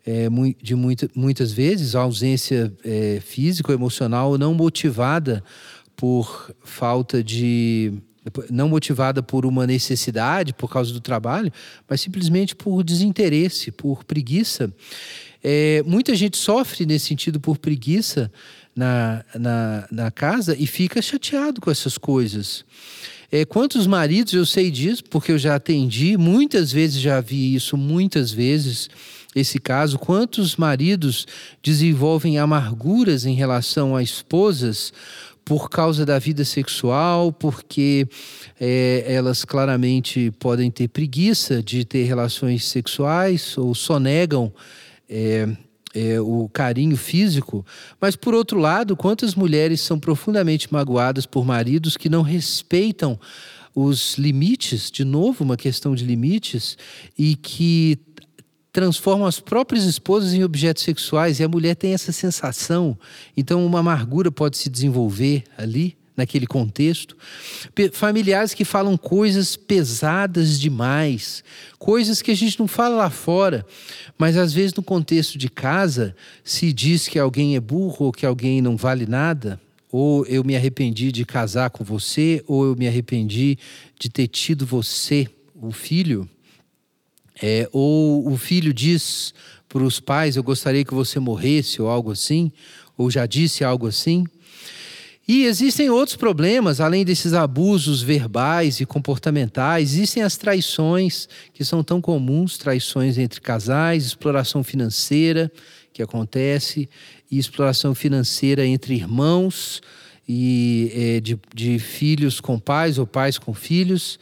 é, 0.05 0.27
de 0.61 0.75
muita, 0.75 1.09
muitas 1.15 1.51
vezes 1.51 1.95
a 1.95 2.01
ausência 2.01 2.73
é, 2.83 3.19
física 3.21 3.73
emocional 3.73 4.37
não 4.37 4.53
motivada 4.53 5.43
por 5.95 6.53
falta 6.63 7.23
de 7.23 7.93
não 8.49 8.69
motivada 8.69 9.21
por 9.21 9.45
uma 9.45 9.67
necessidade, 9.67 10.53
por 10.53 10.69
causa 10.69 10.93
do 10.93 10.99
trabalho, 10.99 11.51
mas 11.87 12.01
simplesmente 12.01 12.55
por 12.55 12.83
desinteresse, 12.83 13.71
por 13.71 14.03
preguiça. 14.03 14.73
É, 15.43 15.83
muita 15.85 16.15
gente 16.15 16.37
sofre 16.37 16.85
nesse 16.85 17.07
sentido 17.07 17.39
por 17.39 17.57
preguiça 17.57 18.31
na, 18.75 19.23
na, 19.35 19.87
na 19.91 20.11
casa 20.11 20.55
e 20.57 20.67
fica 20.67 21.01
chateado 21.01 21.61
com 21.61 21.71
essas 21.71 21.97
coisas. 21.97 22.65
É, 23.31 23.43
quantos 23.43 23.85
maridos, 23.85 24.33
eu 24.33 24.45
sei 24.45 24.71
disso, 24.71 25.03
porque 25.03 25.33
eu 25.33 25.37
já 25.37 25.55
atendi, 25.55 26.15
muitas 26.15 26.71
vezes 26.71 27.01
já 27.01 27.19
vi 27.19 27.55
isso, 27.55 27.75
muitas 27.75 28.31
vezes, 28.31 28.89
esse 29.35 29.59
caso. 29.59 29.99
Quantos 29.99 30.55
maridos 30.55 31.27
desenvolvem 31.61 32.39
amarguras 32.39 33.25
em 33.25 33.33
relação 33.33 33.95
a 33.95 34.01
esposas 34.01 34.93
por 35.47 35.69
causa 35.69 36.05
da 36.05 36.19
vida 36.19 36.43
sexual, 36.43 37.31
porque 37.31 38.05
é, 38.59 39.05
elas 39.07 39.45
claramente 39.45 40.29
podem 40.39 40.69
ter 40.69 40.89
preguiça 40.89 41.63
de 41.63 41.85
ter 41.85 42.03
relações 42.03 42.65
sexuais 42.65 43.57
ou 43.57 43.73
só 43.73 43.97
negam 43.97 44.51
é, 45.09 45.47
é, 45.95 46.19
o 46.19 46.49
carinho 46.51 46.97
físico. 46.97 47.65
Mas, 47.99 48.17
por 48.17 48.33
outro 48.33 48.59
lado, 48.59 48.97
quantas 48.97 49.35
mulheres 49.35 49.79
são 49.79 49.97
profundamente 49.97 50.67
magoadas 50.69 51.25
por 51.25 51.45
maridos 51.45 51.95
que 51.95 52.09
não 52.09 52.23
respeitam 52.23 53.17
os 53.73 54.17
limites, 54.17 54.91
de 54.91 55.05
novo, 55.05 55.45
uma 55.45 55.55
questão 55.55 55.95
de 55.95 56.03
limites, 56.03 56.77
e 57.17 57.37
que 57.37 57.97
transformam 58.77 59.25
as 59.25 59.39
próprias 59.39 59.85
esposas 59.85 60.35
em 60.35 60.43
objetos 60.43 60.83
sexuais, 60.83 61.39
e 61.39 61.43
a 61.43 61.47
mulher 61.47 61.75
tem 61.75 61.95
essa 61.95 62.11
sensação. 62.11 62.95
Então, 63.35 63.65
uma 63.65 63.79
amargura 63.79 64.31
pode 64.31 64.55
se 64.55 64.69
desenvolver 64.69 65.45
ali 65.57 65.97
naquele 66.15 66.45
contexto. 66.45 67.17
Familiares 67.91 68.53
que 68.53 68.63
falam 68.63 68.95
coisas 68.95 69.55
pesadas 69.55 70.59
demais, 70.59 71.43
coisas 71.79 72.21
que 72.21 72.29
a 72.29 72.35
gente 72.35 72.59
não 72.59 72.67
fala 72.67 72.97
lá 72.97 73.09
fora, 73.09 73.65
mas 74.15 74.37
às 74.37 74.53
vezes 74.53 74.75
no 74.75 74.83
contexto 74.83 75.39
de 75.39 75.49
casa 75.49 76.15
se 76.43 76.71
diz 76.71 77.07
que 77.07 77.17
alguém 77.17 77.55
é 77.55 77.59
burro 77.59 78.05
ou 78.05 78.11
que 78.11 78.27
alguém 78.27 78.61
não 78.61 78.77
vale 78.77 79.07
nada. 79.07 79.59
Ou 79.91 80.23
eu 80.27 80.43
me 80.43 80.55
arrependi 80.55 81.11
de 81.11 81.25
casar 81.25 81.71
com 81.71 81.83
você, 81.83 82.43
ou 82.45 82.63
eu 82.63 82.75
me 82.75 82.87
arrependi 82.87 83.57
de 83.97 84.07
ter 84.07 84.27
tido 84.27 84.67
você, 84.67 85.27
o 85.55 85.71
filho. 85.71 86.29
É, 87.41 87.69
ou 87.71 88.31
o 88.31 88.37
filho 88.37 88.73
diz 88.73 89.33
para 89.69 89.83
os 89.83 89.99
pais: 89.99 90.35
Eu 90.35 90.43
gostaria 90.43 90.83
que 90.83 90.93
você 90.93 91.19
morresse, 91.19 91.81
ou 91.81 91.87
algo 91.87 92.11
assim, 92.11 92.51
ou 92.97 93.11
já 93.11 93.25
disse 93.25 93.63
algo 93.63 93.87
assim. 93.87 94.25
E 95.27 95.43
existem 95.43 95.89
outros 95.89 96.15
problemas, 96.15 96.79
além 96.79 97.03
desses 97.03 97.33
abusos 97.33 98.01
verbais 98.01 98.79
e 98.79 98.85
comportamentais, 98.85 99.93
existem 99.93 100.23
as 100.23 100.37
traições, 100.37 101.27
que 101.53 101.65
são 101.65 101.83
tão 101.83 101.99
comuns 101.99 102.57
traições 102.57 103.17
entre 103.17 103.41
casais, 103.41 104.05
exploração 104.05 104.63
financeira, 104.63 105.51
que 105.91 106.01
acontece, 106.01 106.89
e 107.29 107.37
exploração 107.37 107.93
financeira 107.93 108.65
entre 108.65 108.93
irmãos, 108.93 109.81
e 110.25 110.91
é, 110.95 111.19
de, 111.19 111.37
de 111.53 111.77
filhos 111.77 112.39
com 112.39 112.57
pais 112.57 112.97
ou 112.97 113.05
pais 113.05 113.37
com 113.37 113.53
filhos. 113.53 114.17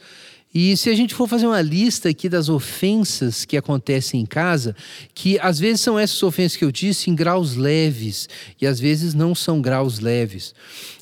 E 0.58 0.74
se 0.74 0.88
a 0.88 0.94
gente 0.94 1.14
for 1.14 1.28
fazer 1.28 1.46
uma 1.46 1.60
lista 1.60 2.08
aqui 2.08 2.30
das 2.30 2.48
ofensas 2.48 3.44
que 3.44 3.58
acontecem 3.58 4.22
em 4.22 4.24
casa, 4.24 4.74
que 5.14 5.38
às 5.40 5.58
vezes 5.58 5.82
são 5.82 5.98
essas 5.98 6.22
ofensas 6.22 6.56
que 6.56 6.64
eu 6.64 6.72
disse 6.72 7.10
em 7.10 7.14
graus 7.14 7.56
leves, 7.56 8.26
e 8.58 8.66
às 8.66 8.80
vezes 8.80 9.12
não 9.12 9.34
são 9.34 9.60
graus 9.60 10.00
leves. 10.00 10.54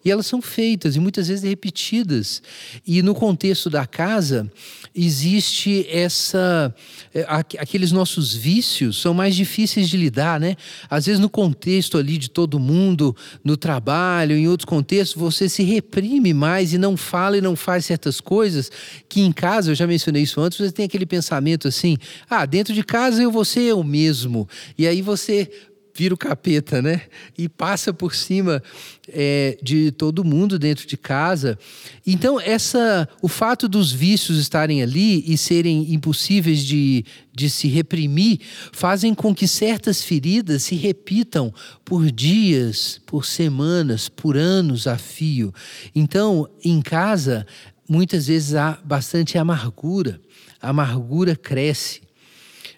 E 0.04 0.10
elas 0.10 0.26
são 0.26 0.42
feitas 0.42 0.96
e 0.96 1.00
muitas 1.00 1.28
vezes 1.28 1.42
repetidas. 1.42 2.42
E 2.86 3.00
no 3.02 3.14
contexto 3.14 3.70
da 3.70 3.86
casa, 3.86 4.50
existe 4.94 5.86
essa. 5.88 6.74
É, 7.14 7.26
aqueles 7.28 7.90
nossos 7.90 8.34
vícios 8.34 9.00
são 9.00 9.14
mais 9.14 9.34
difíceis 9.34 9.88
de 9.88 9.96
lidar, 9.96 10.38
né? 10.38 10.56
Às 10.90 11.06
vezes, 11.06 11.20
no 11.20 11.30
contexto 11.30 11.96
ali 11.96 12.18
de 12.18 12.28
todo 12.28 12.60
mundo, 12.60 13.16
no 13.42 13.56
trabalho, 13.56 14.36
em 14.36 14.46
outros 14.46 14.66
contextos, 14.66 15.20
você 15.20 15.48
se 15.48 15.62
reprime 15.62 16.34
mais 16.34 16.72
e 16.72 16.78
não 16.78 16.96
fala 16.96 17.38
e 17.38 17.40
não 17.40 17.56
faz 17.56 17.86
certas 17.86 18.20
coisas 18.20 18.70
que 19.08 19.20
em 19.20 19.32
casa, 19.32 19.70
eu 19.70 19.74
já 19.74 19.86
mencionei 19.86 20.22
isso 20.22 20.40
antes, 20.40 20.58
você 20.58 20.72
tem 20.72 20.84
aquele 20.84 21.06
pensamento 21.06 21.66
assim: 21.66 21.96
ah, 22.28 22.44
dentro 22.44 22.74
de 22.74 22.84
casa 22.84 23.22
eu 23.22 23.30
vou 23.30 23.44
ser 23.44 23.62
eu 23.62 23.82
mesmo. 23.82 24.48
E 24.76 24.86
aí 24.86 25.00
você 25.00 25.50
vira 25.96 26.12
o 26.12 26.18
capeta, 26.18 26.82
né? 26.82 27.02
E 27.38 27.48
passa 27.48 27.92
por 27.92 28.14
cima 28.14 28.60
é, 29.08 29.56
de 29.62 29.92
todo 29.92 30.24
mundo 30.24 30.58
dentro 30.58 30.88
de 30.88 30.96
casa. 30.96 31.56
Então, 32.04 32.40
essa, 32.40 33.08
o 33.22 33.28
fato 33.28 33.68
dos 33.68 33.92
vícios 33.92 34.38
estarem 34.38 34.82
ali 34.82 35.24
e 35.26 35.38
serem 35.38 35.94
impossíveis 35.94 36.64
de, 36.64 37.04
de 37.32 37.48
se 37.48 37.68
reprimir, 37.68 38.40
fazem 38.72 39.14
com 39.14 39.32
que 39.32 39.46
certas 39.46 40.02
feridas 40.02 40.64
se 40.64 40.74
repitam 40.74 41.54
por 41.84 42.10
dias, 42.10 43.00
por 43.06 43.24
semanas, 43.24 44.08
por 44.08 44.36
anos 44.36 44.88
a 44.88 44.98
fio. 44.98 45.54
Então, 45.94 46.48
em 46.64 46.82
casa, 46.82 47.46
muitas 47.88 48.26
vezes 48.26 48.56
há 48.56 48.80
bastante 48.84 49.38
amargura. 49.38 50.20
A 50.60 50.70
amargura 50.70 51.36
cresce 51.36 52.02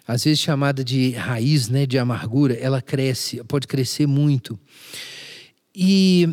às 0.07 0.23
vezes 0.23 0.39
chamada 0.39 0.83
de 0.83 1.11
raiz, 1.11 1.67
né, 1.67 1.85
de 1.85 1.97
amargura, 1.97 2.53
ela 2.53 2.81
cresce, 2.81 3.43
pode 3.43 3.67
crescer 3.67 4.07
muito. 4.07 4.57
E, 5.75 6.29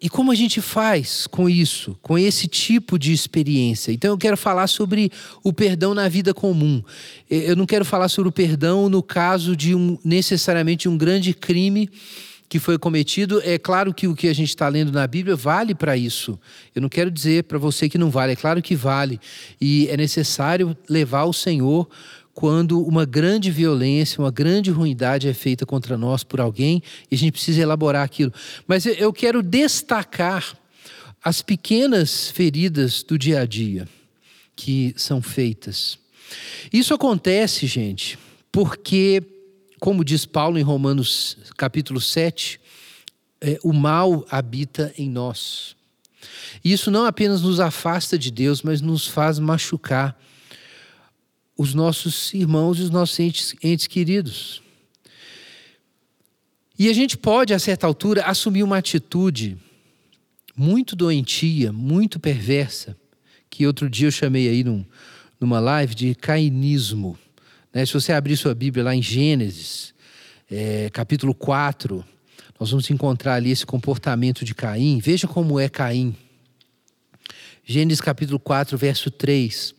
e 0.00 0.08
como 0.08 0.30
a 0.30 0.34
gente 0.34 0.60
faz 0.60 1.26
com 1.26 1.50
isso, 1.50 1.98
com 2.00 2.16
esse 2.16 2.46
tipo 2.46 2.96
de 2.96 3.12
experiência? 3.12 3.90
Então 3.90 4.10
eu 4.10 4.18
quero 4.18 4.36
falar 4.36 4.68
sobre 4.68 5.10
o 5.42 5.52
perdão 5.52 5.94
na 5.94 6.08
vida 6.08 6.32
comum. 6.32 6.82
Eu 7.28 7.56
não 7.56 7.66
quero 7.66 7.84
falar 7.84 8.08
sobre 8.08 8.28
o 8.28 8.32
perdão 8.32 8.88
no 8.88 9.02
caso 9.02 9.56
de 9.56 9.74
um 9.74 9.98
necessariamente 10.04 10.88
um 10.88 10.96
grande 10.96 11.34
crime 11.34 11.90
que 12.48 12.58
foi 12.58 12.78
cometido. 12.78 13.42
É 13.44 13.58
claro 13.58 13.92
que 13.92 14.08
o 14.08 14.14
que 14.14 14.28
a 14.28 14.32
gente 14.32 14.48
está 14.48 14.68
lendo 14.68 14.90
na 14.90 15.06
Bíblia 15.06 15.36
vale 15.36 15.74
para 15.74 15.96
isso. 15.96 16.38
Eu 16.74 16.80
não 16.80 16.88
quero 16.88 17.10
dizer 17.10 17.44
para 17.44 17.58
você 17.58 17.88
que 17.88 17.98
não 17.98 18.10
vale, 18.10 18.32
é 18.32 18.36
claro 18.36 18.62
que 18.62 18.74
vale. 18.74 19.20
E 19.60 19.86
é 19.88 19.96
necessário 19.96 20.76
levar 20.88 21.24
o 21.24 21.32
Senhor 21.32 21.88
quando 22.38 22.80
uma 22.80 23.04
grande 23.04 23.50
violência, 23.50 24.20
uma 24.20 24.30
grande 24.30 24.70
ruindade 24.70 25.26
é 25.26 25.34
feita 25.34 25.66
contra 25.66 25.98
nós 25.98 26.22
por 26.22 26.38
alguém 26.38 26.80
e 27.10 27.16
a 27.16 27.18
gente 27.18 27.32
precisa 27.32 27.62
elaborar 27.62 28.04
aquilo. 28.04 28.32
Mas 28.64 28.86
eu 28.86 29.12
quero 29.12 29.42
destacar 29.42 30.56
as 31.20 31.42
pequenas 31.42 32.30
feridas 32.30 33.02
do 33.02 33.18
dia 33.18 33.40
a 33.40 33.44
dia 33.44 33.88
que 34.54 34.94
são 34.96 35.20
feitas. 35.20 35.98
Isso 36.72 36.94
acontece, 36.94 37.66
gente, 37.66 38.16
porque, 38.52 39.20
como 39.80 40.04
diz 40.04 40.24
Paulo 40.24 40.60
em 40.60 40.62
Romanos 40.62 41.36
capítulo 41.56 42.00
7, 42.00 42.60
é, 43.40 43.58
o 43.64 43.72
mal 43.72 44.24
habita 44.30 44.94
em 44.96 45.10
nós. 45.10 45.74
Isso 46.64 46.88
não 46.88 47.04
apenas 47.04 47.42
nos 47.42 47.58
afasta 47.58 48.16
de 48.16 48.30
Deus, 48.30 48.62
mas 48.62 48.80
nos 48.80 49.08
faz 49.08 49.40
machucar 49.40 50.16
os 51.58 51.74
nossos 51.74 52.32
irmãos 52.32 52.78
e 52.78 52.82
os 52.82 52.90
nossos 52.90 53.18
entes, 53.18 53.54
entes 53.60 53.88
queridos. 53.88 54.62
E 56.78 56.88
a 56.88 56.92
gente 56.92 57.18
pode, 57.18 57.52
a 57.52 57.58
certa 57.58 57.84
altura, 57.84 58.24
assumir 58.24 58.62
uma 58.62 58.78
atitude 58.78 59.58
muito 60.56 60.94
doentia, 60.94 61.72
muito 61.72 62.20
perversa, 62.20 62.96
que 63.50 63.66
outro 63.66 63.90
dia 63.90 64.06
eu 64.06 64.12
chamei 64.12 64.48
aí 64.48 64.62
num, 64.62 64.84
numa 65.40 65.58
live 65.58 65.96
de 65.96 66.14
cainismo. 66.14 67.18
Né? 67.74 67.84
Se 67.84 67.92
você 67.92 68.12
abrir 68.12 68.36
sua 68.36 68.54
Bíblia 68.54 68.84
lá 68.84 68.94
em 68.94 69.02
Gênesis, 69.02 69.92
é, 70.48 70.88
capítulo 70.90 71.34
4, 71.34 72.04
nós 72.60 72.70
vamos 72.70 72.88
encontrar 72.88 73.34
ali 73.34 73.50
esse 73.50 73.66
comportamento 73.66 74.44
de 74.44 74.54
Caim. 74.54 75.00
Veja 75.00 75.26
como 75.26 75.58
é 75.58 75.68
Caim. 75.68 76.14
Gênesis 77.64 78.00
capítulo 78.00 78.38
4, 78.38 78.78
verso 78.78 79.10
3. 79.10 79.74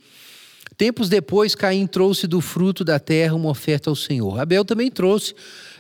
Tempos 0.79 1.09
depois, 1.09 1.55
Caim 1.55 1.85
trouxe 1.85 2.25
do 2.25 2.39
fruto 2.39 2.85
da 2.85 2.97
terra 2.97 3.35
uma 3.35 3.49
oferta 3.49 3.89
ao 3.89 3.95
Senhor. 3.97 4.39
Abel 4.39 4.63
também 4.63 4.89
trouxe 4.89 5.35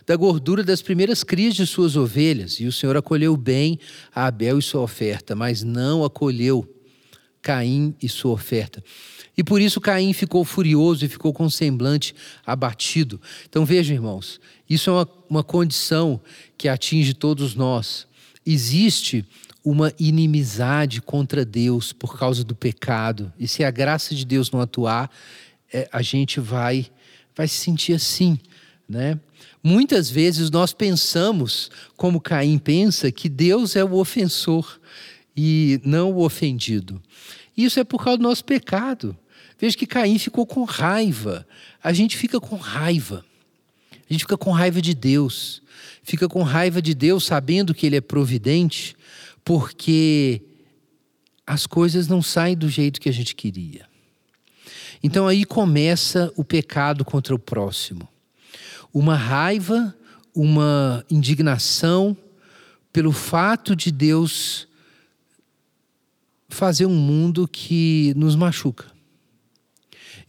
da 0.05 0.13
gordura 0.13 0.61
das 0.61 0.81
primeiras 0.81 1.23
crias 1.23 1.55
de 1.55 1.65
suas 1.65 1.95
ovelhas, 1.95 2.59
e 2.59 2.65
o 2.65 2.71
Senhor 2.73 2.97
acolheu 2.97 3.37
bem 3.37 3.79
a 4.13 4.25
Abel 4.25 4.59
e 4.59 4.61
sua 4.61 4.81
oferta, 4.81 5.37
mas 5.37 5.63
não 5.63 6.03
acolheu 6.03 6.67
Caim 7.41 7.95
e 8.01 8.09
sua 8.09 8.33
oferta. 8.33 8.83
E 9.37 9.41
por 9.41 9.61
isso 9.61 9.79
Caim 9.79 10.11
ficou 10.11 10.43
furioso 10.43 11.05
e 11.05 11.07
ficou 11.07 11.31
com 11.31 11.49
semblante 11.49 12.13
abatido. 12.45 13.21
Então 13.47 13.63
vejam, 13.63 13.95
irmãos, 13.95 14.37
isso 14.69 14.89
é 14.89 14.93
uma, 14.93 15.09
uma 15.29 15.43
condição 15.45 16.19
que 16.57 16.67
atinge 16.67 17.13
todos 17.13 17.55
nós. 17.55 18.05
Existe 18.45 19.25
uma 19.69 19.93
inimizade 19.99 21.01
contra 21.01 21.45
Deus 21.45 21.93
por 21.93 22.17
causa 22.17 22.43
do 22.43 22.55
pecado. 22.55 23.31
E 23.37 23.47
se 23.47 23.63
a 23.63 23.71
graça 23.71 24.15
de 24.15 24.25
Deus 24.25 24.49
não 24.51 24.61
atuar, 24.61 25.11
é, 25.71 25.87
a 25.91 26.01
gente 26.01 26.39
vai, 26.39 26.87
vai 27.35 27.47
se 27.47 27.55
sentir 27.55 27.93
assim, 27.93 28.39
né? 28.87 29.19
Muitas 29.61 30.09
vezes 30.09 30.49
nós 30.49 30.73
pensamos, 30.73 31.69
como 31.97 32.21
Caim 32.21 32.57
pensa, 32.57 33.11
que 33.11 33.27
Deus 33.27 33.75
é 33.75 33.83
o 33.83 33.95
ofensor 33.95 34.79
e 35.35 35.81
não 35.83 36.13
o 36.13 36.23
ofendido. 36.23 37.01
Isso 37.55 37.79
é 37.79 37.83
por 37.83 38.03
causa 38.03 38.17
do 38.17 38.23
nosso 38.23 38.43
pecado. 38.45 39.15
Veja 39.59 39.77
que 39.77 39.85
Caim 39.85 40.17
ficou 40.17 40.45
com 40.45 40.63
raiva. 40.63 41.45
A 41.83 41.91
gente 41.91 42.15
fica 42.15 42.39
com 42.39 42.55
raiva. 42.55 43.25
A 44.09 44.13
gente 44.13 44.23
fica 44.23 44.37
com 44.37 44.51
raiva 44.51 44.81
de 44.81 44.93
Deus. 44.95 45.61
Fica 46.01 46.27
com 46.29 46.41
raiva 46.41 46.81
de 46.81 46.93
Deus 46.95 47.25
sabendo 47.25 47.73
que 47.73 47.85
Ele 47.85 47.97
é 47.97 48.01
providente, 48.01 48.95
porque 49.43 50.41
as 51.45 51.65
coisas 51.65 52.07
não 52.07 52.21
saem 52.21 52.55
do 52.55 52.69
jeito 52.69 53.01
que 53.01 53.09
a 53.09 53.13
gente 53.13 53.35
queria. 53.35 53.87
Então 55.01 55.27
aí 55.27 55.45
começa 55.45 56.31
o 56.35 56.43
pecado 56.43 57.03
contra 57.05 57.33
o 57.33 57.39
próximo. 57.39 58.07
Uma 58.93 59.15
raiva, 59.15 59.95
uma 60.35 61.03
indignação 61.09 62.15
pelo 62.91 63.11
fato 63.11 63.75
de 63.75 63.91
Deus 63.91 64.67
fazer 66.49 66.85
um 66.85 66.95
mundo 66.95 67.47
que 67.47 68.13
nos 68.15 68.35
machuca. 68.35 68.85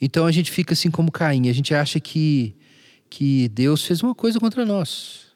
Então 0.01 0.27
a 0.27 0.33
gente 0.33 0.51
fica 0.51 0.73
assim 0.73 0.91
como 0.91 1.11
Caim, 1.11 1.49
a 1.49 1.53
gente 1.53 1.75
acha 1.75 1.99
que, 1.99 2.55
que 3.09 3.49
Deus 3.49 3.83
fez 3.85 4.03
uma 4.03 4.15
coisa 4.15 4.39
contra 4.39 4.65
nós 4.65 5.30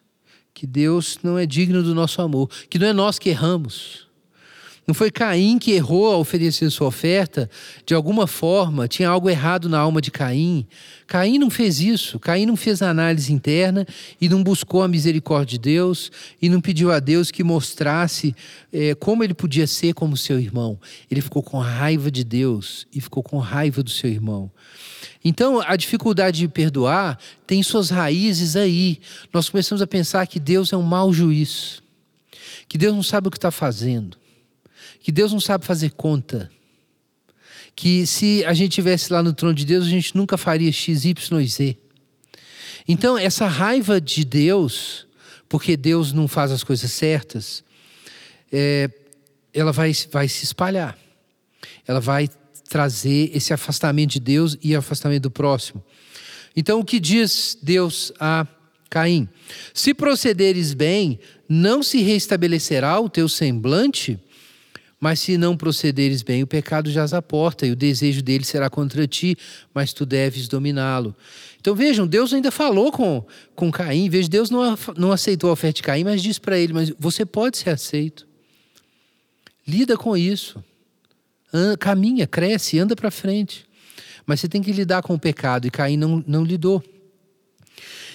que 0.55 0.67
Deus 0.67 1.19
não 1.23 1.37
é 1.37 1.45
digno 1.45 1.83
do 1.83 1.95
nosso 1.95 2.23
amor, 2.23 2.49
que 2.71 2.79
não 2.79 2.87
é 2.87 2.93
nós 2.93 3.19
que 3.19 3.29
erramos. 3.29 4.04
Não 4.87 4.95
foi 4.95 5.11
Caim 5.11 5.59
que 5.59 5.73
errou 5.73 6.13
ao 6.13 6.21
oferecer 6.21 6.69
sua 6.71 6.89
oferta? 6.89 7.49
De 7.87 7.95
alguma 7.95 8.27
forma, 8.27 8.87
tinha 8.87 9.09
algo 9.09 9.31
errado 9.31 9.67
na 9.67 9.79
alma 9.79 9.99
de 9.99 10.11
Caim. 10.11 10.67
Caim 11.07 11.39
não 11.39 11.49
fez 11.49 11.81
isso. 11.81 12.19
Caim 12.19 12.45
não 12.45 12.55
fez 12.55 12.83
a 12.83 12.91
análise 12.91 13.33
interna 13.33 13.87
e 14.21 14.29
não 14.29 14.43
buscou 14.43 14.83
a 14.83 14.89
misericórdia 14.89 15.59
de 15.59 15.59
Deus 15.59 16.13
e 16.41 16.51
não 16.51 16.61
pediu 16.61 16.93
a 16.93 17.01
Deus 17.01 17.31
que 17.31 17.43
mostrasse 17.43 18.37
é, 18.71 18.95
como 18.95 19.25
ele 19.25 19.33
podia 19.33 19.67
ser 19.67 19.95
como 19.95 20.19
seu 20.19 20.39
irmão. 20.39 20.79
Ele 21.11 21.23
ficou 21.23 21.43
com 21.43 21.59
raiva 21.59 22.11
de 22.11 22.23
Deus 22.23 22.87
e 22.95 23.01
ficou 23.01 23.23
com 23.23 23.39
raiva 23.39 23.83
do 23.83 23.91
seu 23.91 24.11
irmão. 24.11 24.51
Então, 25.25 25.63
a 25.67 25.77
dificuldade 25.77 26.41
de 26.41 26.49
perdoar 26.49 27.19
tem 27.47 27.63
suas 27.63 27.89
raízes 27.89 28.55
aí. 28.55 29.01
Nós 29.33 29.49
começamos 29.49 29.81
a 29.81 29.87
pensar 29.87 30.27
que 30.27 30.39
Deus 30.39 30.75
é 30.75 30.77
um 30.77 30.83
mau 30.83 31.11
juiz, 31.11 31.83
que 32.69 32.77
Deus 32.77 32.95
não 32.95 33.03
sabe 33.03 33.29
o 33.29 33.31
que 33.31 33.39
está 33.39 33.51
fazendo 33.51 34.23
que 35.05 35.13
Deus 35.13 35.35
não 35.35 35.39
sabe 35.39 35.67
fazer 35.67 35.91
conta. 35.91 36.51
Que 37.77 38.07
se 38.07 38.43
a 38.47 38.55
gente 38.55 38.73
tivesse 38.73 39.13
lá 39.13 39.23
no 39.23 39.35
trono 39.35 39.55
de 39.55 39.67
Deus, 39.67 39.85
a 39.85 39.89
gente 39.91 40.17
nunca 40.17 40.39
faria 40.39 40.73
X, 40.73 41.05
Y 41.05 41.41
e 41.43 41.47
Z. 41.47 41.77
Então, 42.89 43.19
essa 43.19 43.47
raiva 43.47 44.01
de 44.01 44.25
Deus, 44.25 45.07
porque 45.47 45.77
Deus 45.77 46.11
não 46.15 46.27
faz 46.27 46.51
as 46.51 46.65
coisas 46.65 46.91
certas, 46.91 47.63
é, 48.51 48.89
ela 49.53 49.73
vai, 49.73 49.93
vai 50.11 50.27
se 50.27 50.45
espalhar. 50.45 50.97
Ela 51.87 52.01
vai 52.01 52.27
trazer 52.71 53.31
esse 53.35 53.53
afastamento 53.53 54.13
de 54.13 54.21
Deus 54.21 54.57
e 54.63 54.75
afastamento 54.75 55.25
do 55.25 55.31
próximo. 55.31 55.85
Então, 56.57 56.81
o 56.81 56.85
que 56.85 56.99
diz 56.99 57.59
Deus 57.63 58.11
a 58.19 58.47
Caim? 58.89 59.29
Se 59.75 59.93
procederes 59.93 60.73
bem, 60.73 61.21
não 61.47 61.83
se 61.83 62.01
restabelecerá 62.01 62.99
o 62.99 63.11
teu 63.11 63.29
semblante 63.29 64.19
mas 65.05 65.21
se 65.21 65.37
não 65.37 65.55
procederes 65.55 66.23
bem, 66.23 66.43
o 66.43 66.47
pecado 66.47 66.91
jaz 66.91 67.13
à 67.13 67.21
porta, 67.21 67.67
e 67.67 67.71
o 67.71 67.77
desejo 67.77 68.23
dele 68.23 68.43
será 68.43 68.71
contra 68.71 69.07
ti, 69.07 69.37
mas 69.75 69.93
tu 69.93 70.07
deves 70.07 70.49
dominá-lo. 70.49 71.15
Então 71.61 71.75
vejam, 71.75 72.07
Deus 72.07 72.33
ainda 72.33 72.51
falou 72.51 72.91
com, 72.91 73.23
com 73.55 73.71
Caim, 73.71 74.09
veja, 74.09 74.31
Deus 74.31 74.49
não, 74.49 74.79
não 74.97 75.13
aceitou 75.13 75.51
a 75.51 75.53
oferta 75.53 75.77
de 75.77 75.83
Caim, 75.83 76.05
mas 76.05 76.23
disse 76.23 76.41
para 76.41 76.59
ele: 76.59 76.73
Mas 76.73 76.91
você 76.99 77.27
pode 77.27 77.59
ser 77.59 77.69
aceito. 77.69 78.27
Lida 79.69 79.95
com 79.95 80.17
isso. 80.17 80.65
caminha, 81.79 82.27
cresce, 82.27 82.79
anda 82.79 82.97
para 82.97 83.11
frente. 83.11 83.67
Mas 84.25 84.41
você 84.41 84.49
tem 84.49 84.63
que 84.63 84.73
lidar 84.73 85.03
com 85.03 85.13
o 85.13 85.19
pecado, 85.19 85.67
e 85.67 85.71
Caim 85.71 85.99
não, 85.99 86.25
não 86.27 86.43
lidou. 86.43 86.83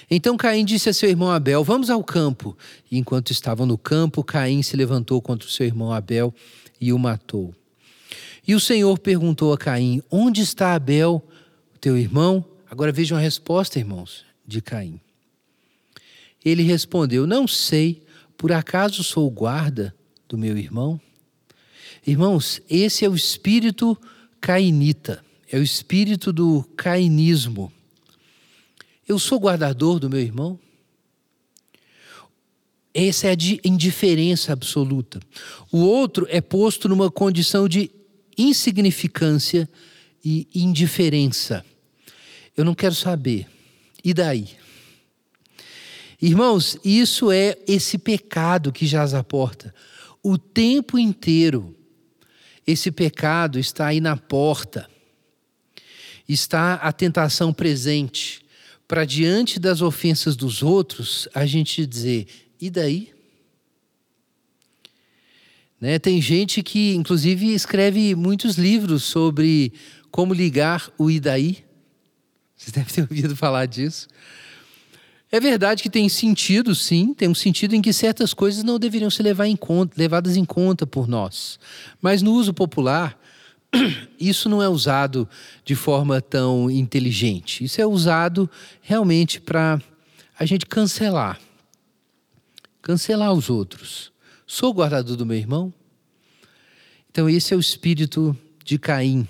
Então 0.10 0.36
Caim 0.36 0.66
disse 0.66 0.90
a 0.90 0.94
seu 0.94 1.08
irmão 1.08 1.30
Abel: 1.30 1.64
Vamos 1.64 1.92
ao 1.92 2.04
campo. 2.04 2.58
E 2.90 2.98
enquanto 2.98 3.30
estavam 3.30 3.68
no 3.68 3.78
campo, 3.78 4.24
Caim 4.24 4.64
se 4.64 4.76
levantou 4.76 5.22
contra 5.22 5.48
o 5.48 5.52
seu 5.52 5.68
irmão 5.68 5.94
Abel 5.94 6.34
e 6.80 6.94
o 6.94 7.00
matou. 7.00 7.54
E 8.48 8.56
o 8.56 8.60
Senhor 8.60 8.98
perguntou 8.98 9.54
a 9.54 9.58
Caim: 9.58 10.02
Onde 10.10 10.42
está 10.42 10.74
Abel, 10.74 11.26
teu 11.80 11.98
irmão? 11.98 12.44
Agora 12.70 12.92
vejam 12.92 13.18
a 13.18 13.22
resposta, 13.22 13.80
irmãos, 13.80 14.26
de 14.46 14.62
Caim. 14.62 15.00
Ele 16.44 16.64
respondeu: 16.64 17.28
Não 17.28 17.48
sei, 17.48 18.04
por 18.38 18.52
acaso 18.52 19.04
sou 19.04 19.30
guarda 19.30 19.96
do 20.28 20.38
meu 20.38 20.58
irmão? 20.58 21.00
Irmãos, 22.06 22.62
esse 22.70 23.04
é 23.04 23.10
o 23.10 23.16
espírito 23.16 23.98
cainita, 24.40 25.24
é 25.52 25.58
o 25.58 25.64
espírito 25.64 26.32
do 26.32 26.64
cainismo. 26.76 27.72
Eu 29.08 29.20
sou 29.20 29.40
guardador 29.40 30.00
do 30.00 30.10
meu 30.10 30.20
irmão? 30.20 30.60
Essa 32.94 33.28
é 33.28 33.32
a 33.32 33.38
indiferença 33.68 34.52
absoluta. 34.52 35.20
O 35.72 35.80
outro 35.80 36.26
é 36.30 36.42
posto 36.42 36.90
numa 36.90 37.12
condição 37.12 37.68
de 37.68 37.92
insignificância 38.38 39.70
e 40.24 40.48
indiferença. 40.56 41.64
Eu 42.58 42.66
não 42.66 42.74
quero 42.74 42.96
saber. 42.96 43.48
E 44.04 44.14
daí? 44.14 44.50
Irmãos, 46.22 46.78
isso 46.84 47.32
é 47.32 47.58
esse 47.68 47.98
pecado 47.98 48.72
que 48.72 48.86
jaz 48.86 49.14
à 49.14 49.24
porta. 49.24 49.74
O 50.22 50.38
tempo 50.38 51.00
inteiro, 51.00 51.76
esse 52.68 52.92
pecado 52.92 53.58
está 53.58 53.88
aí 53.88 54.02
na 54.02 54.18
porta. 54.18 54.90
Está 56.28 56.76
a 56.76 56.92
tentação 56.92 57.54
presente. 57.54 58.42
Para 58.88 59.06
diante 59.06 59.60
das 59.60 59.82
ofensas 59.82 60.36
dos 60.36 60.62
outros, 60.62 61.30
a 61.34 61.46
gente 61.46 61.86
dizer: 61.86 62.28
e 62.60 62.70
daí? 62.70 63.14
Né? 65.80 65.98
Tem 65.98 66.22
gente 66.22 66.62
que, 66.62 66.94
inclusive, 66.94 67.54
escreve 67.54 68.14
muitos 68.16 68.58
livros 68.58 69.04
sobre 69.04 69.72
como 70.12 70.34
ligar 70.34 70.92
o 70.98 71.10
e 71.10 71.20
daí. 71.20 71.64
Você 72.58 72.72
deve 72.78 72.92
ter 72.92 73.02
ouvido 73.02 73.36
falar 73.36 73.66
disso. 73.66 74.08
É 75.32 75.40
verdade 75.40 75.84
que 75.84 75.90
tem 75.90 76.10
sentido, 76.10 76.74
sim, 76.74 77.14
tem 77.14 77.30
um 77.30 77.36
sentido 77.36 77.76
em 77.76 77.82
que 77.82 77.94
certas 77.94 78.34
coisas 78.34 78.64
não 78.64 78.80
deveriam 78.80 79.12
ser 79.12 79.22
levar 79.22 79.46
em 79.46 79.56
conta, 79.56 79.94
levadas 79.96 80.36
em 80.36 80.44
conta 80.44 80.88
por 80.88 81.08
nós. 81.08 81.60
Mas 82.02 82.24
no 82.24 82.34
uso 82.34 82.52
popular, 82.52 83.18
isso 84.20 84.50
não 84.50 84.62
é 84.62 84.68
usado 84.68 85.30
de 85.64 85.76
forma 85.76 86.20
tão 86.20 86.70
inteligente. 86.70 87.64
Isso 87.64 87.80
é 87.80 87.86
usado 87.86 88.50
realmente 88.82 89.40
para 89.40 89.80
a 90.38 90.46
gente 90.46 90.66
cancelar 90.66 91.40
cancelar 92.82 93.34
os 93.34 93.50
outros. 93.50 94.12
Sou 94.46 94.74
guardador 94.74 95.16
do 95.16 95.26
meu 95.26 95.38
irmão? 95.38 95.74
Então, 97.12 97.30
esse 97.30 97.54
é 97.54 97.58
o 97.58 97.60
espírito 97.60 98.38
de 98.64 98.78
Caim. 98.78 99.28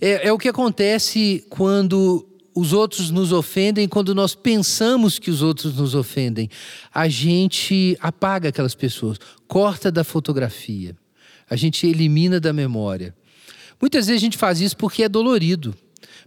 É, 0.00 0.28
é 0.28 0.32
o 0.32 0.38
que 0.38 0.48
acontece 0.48 1.44
quando 1.48 2.26
os 2.54 2.72
outros 2.72 3.10
nos 3.10 3.32
ofendem, 3.32 3.86
quando 3.86 4.14
nós 4.14 4.34
pensamos 4.34 5.18
que 5.18 5.30
os 5.30 5.42
outros 5.42 5.76
nos 5.76 5.94
ofendem. 5.94 6.48
A 6.92 7.06
gente 7.06 7.98
apaga 8.00 8.48
aquelas 8.48 8.74
pessoas, 8.74 9.18
corta 9.46 9.92
da 9.92 10.02
fotografia, 10.02 10.96
a 11.50 11.54
gente 11.54 11.86
elimina 11.86 12.40
da 12.40 12.52
memória. 12.52 13.14
Muitas 13.78 14.06
vezes 14.06 14.22
a 14.22 14.24
gente 14.24 14.38
faz 14.38 14.60
isso 14.60 14.76
porque 14.76 15.02
é 15.02 15.08
dolorido, 15.08 15.76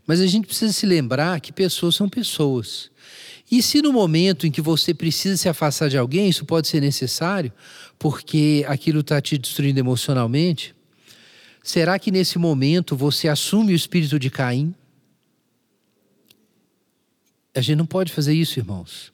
mas 0.06 0.22
a 0.22 0.28
gente 0.28 0.46
precisa 0.46 0.72
se 0.72 0.86
lembrar 0.86 1.40
que 1.40 1.52
pessoas 1.52 1.96
são 1.96 2.08
pessoas. 2.08 2.92
E 3.52 3.64
se 3.64 3.82
no 3.82 3.92
momento 3.92 4.46
em 4.46 4.52
que 4.52 4.62
você 4.62 4.94
precisa 4.94 5.36
se 5.36 5.50
afastar 5.50 5.90
de 5.90 5.98
alguém, 5.98 6.30
isso 6.30 6.46
pode 6.46 6.68
ser 6.68 6.80
necessário, 6.80 7.52
porque 7.98 8.64
aquilo 8.68 9.00
está 9.00 9.20
te 9.20 9.38
destruindo 9.38 9.80
emocionalmente, 9.80 10.76
será 11.64 11.98
que 11.98 12.12
nesse 12.12 12.38
momento 12.38 12.96
você 12.96 13.28
assume 13.28 13.74
o 13.74 13.76
espírito 13.76 14.20
de 14.20 14.30
Caim? 14.30 14.74
A 17.56 17.62
gente 17.62 17.78
não 17.78 17.86
pode 17.86 18.14
fazer 18.14 18.34
isso, 18.34 18.60
irmãos. 18.60 19.12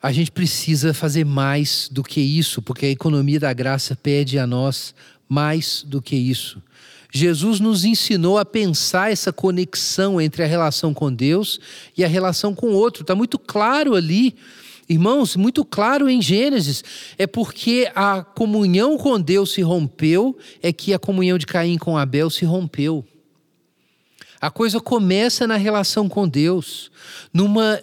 A 0.00 0.12
gente 0.12 0.30
precisa 0.30 0.94
fazer 0.94 1.24
mais 1.24 1.88
do 1.90 2.04
que 2.04 2.20
isso, 2.20 2.62
porque 2.62 2.86
a 2.86 2.90
economia 2.90 3.40
da 3.40 3.52
graça 3.52 3.96
pede 3.96 4.38
a 4.38 4.46
nós 4.46 4.94
mais 5.28 5.82
do 5.82 6.00
que 6.00 6.14
isso. 6.14 6.62
Jesus 7.12 7.58
nos 7.58 7.84
ensinou 7.84 8.38
a 8.38 8.44
pensar 8.44 9.10
essa 9.10 9.32
conexão 9.32 10.20
entre 10.20 10.42
a 10.42 10.46
relação 10.46 10.92
com 10.92 11.12
Deus 11.12 11.58
e 11.96 12.04
a 12.04 12.08
relação 12.08 12.54
com 12.54 12.68
o 12.68 12.74
outro. 12.74 13.02
Está 13.02 13.14
muito 13.14 13.38
claro 13.38 13.94
ali, 13.94 14.36
irmãos, 14.88 15.34
muito 15.34 15.64
claro 15.64 16.08
em 16.08 16.20
Gênesis. 16.20 16.84
É 17.16 17.26
porque 17.26 17.90
a 17.94 18.22
comunhão 18.22 18.98
com 18.98 19.18
Deus 19.18 19.52
se 19.52 19.62
rompeu, 19.62 20.36
é 20.62 20.72
que 20.72 20.92
a 20.92 20.98
comunhão 20.98 21.38
de 21.38 21.46
Caim 21.46 21.78
com 21.78 21.96
Abel 21.96 22.28
se 22.28 22.44
rompeu. 22.44 23.04
A 24.40 24.50
coisa 24.50 24.80
começa 24.80 25.46
na 25.46 25.56
relação 25.56 26.08
com 26.08 26.28
Deus, 26.28 26.90
numa 27.32 27.80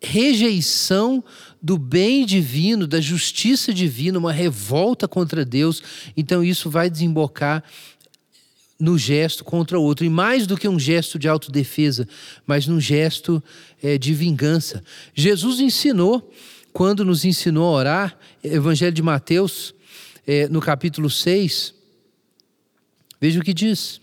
rejeição 0.00 1.22
do 1.62 1.78
bem 1.78 2.26
divino, 2.26 2.88
da 2.88 3.00
justiça 3.00 3.72
divina, 3.72 4.18
uma 4.18 4.32
revolta 4.32 5.06
contra 5.06 5.44
Deus. 5.44 5.82
Então 6.16 6.42
isso 6.42 6.68
vai 6.68 6.90
desembocar 6.90 7.62
no 8.82 8.98
gesto 8.98 9.44
contra 9.44 9.78
o 9.78 9.82
outro. 9.82 10.04
E 10.04 10.08
mais 10.08 10.44
do 10.44 10.56
que 10.56 10.66
um 10.66 10.78
gesto 10.78 11.16
de 11.16 11.28
autodefesa, 11.28 12.08
mas 12.44 12.66
num 12.66 12.80
gesto 12.80 13.40
é, 13.80 13.96
de 13.96 14.12
vingança. 14.12 14.82
Jesus 15.14 15.60
ensinou, 15.60 16.32
quando 16.72 17.04
nos 17.04 17.24
ensinou 17.24 17.68
a 17.68 17.78
orar, 17.78 18.18
Evangelho 18.42 18.92
de 18.92 19.00
Mateus, 19.00 19.72
é, 20.26 20.48
no 20.48 20.60
capítulo 20.60 21.08
6, 21.08 21.72
veja 23.20 23.38
o 23.38 23.44
que 23.44 23.54
diz. 23.54 24.00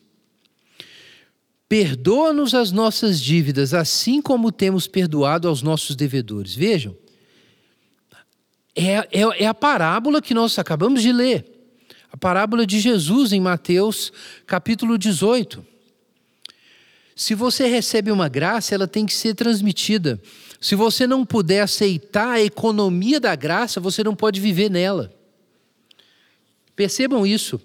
Perdoa-nos 1.67 2.55
as 2.55 2.71
nossas 2.71 3.19
dívidas, 3.19 3.73
assim 3.73 4.21
como 4.21 4.49
temos 4.49 4.87
perdoado 4.87 5.49
aos 5.49 5.61
nossos 5.61 5.93
devedores. 5.93 6.55
Vejam, 6.55 6.95
é, 8.73 8.93
é, 9.11 9.43
é 9.43 9.45
a 9.45 9.53
parábola 9.53 10.21
que 10.21 10.33
nós 10.33 10.57
acabamos 10.57 11.01
de 11.01 11.11
ler 11.11 11.58
a 12.11 12.17
parábola 12.17 12.65
de 12.65 12.79
Jesus 12.79 13.31
em 13.31 13.39
Mateus 13.39 14.11
capítulo 14.45 14.97
18. 14.97 15.65
Se 17.15 17.35
você 17.35 17.67
recebe 17.67 18.11
uma 18.11 18.29
graça, 18.29 18.73
ela 18.73 18.87
tem 18.87 19.05
que 19.05 19.13
ser 19.13 19.35
transmitida. 19.35 20.19
Se 20.59 20.73
você 20.73 21.05
não 21.05 21.25
puder 21.25 21.61
aceitar 21.61 22.31
a 22.31 22.41
economia 22.41 23.19
da 23.19 23.35
graça, 23.35 23.79
você 23.79 24.03
não 24.03 24.15
pode 24.15 24.39
viver 24.39 24.69
nela. 24.69 25.13
Percebam 26.75 27.25
isso. 27.27 27.61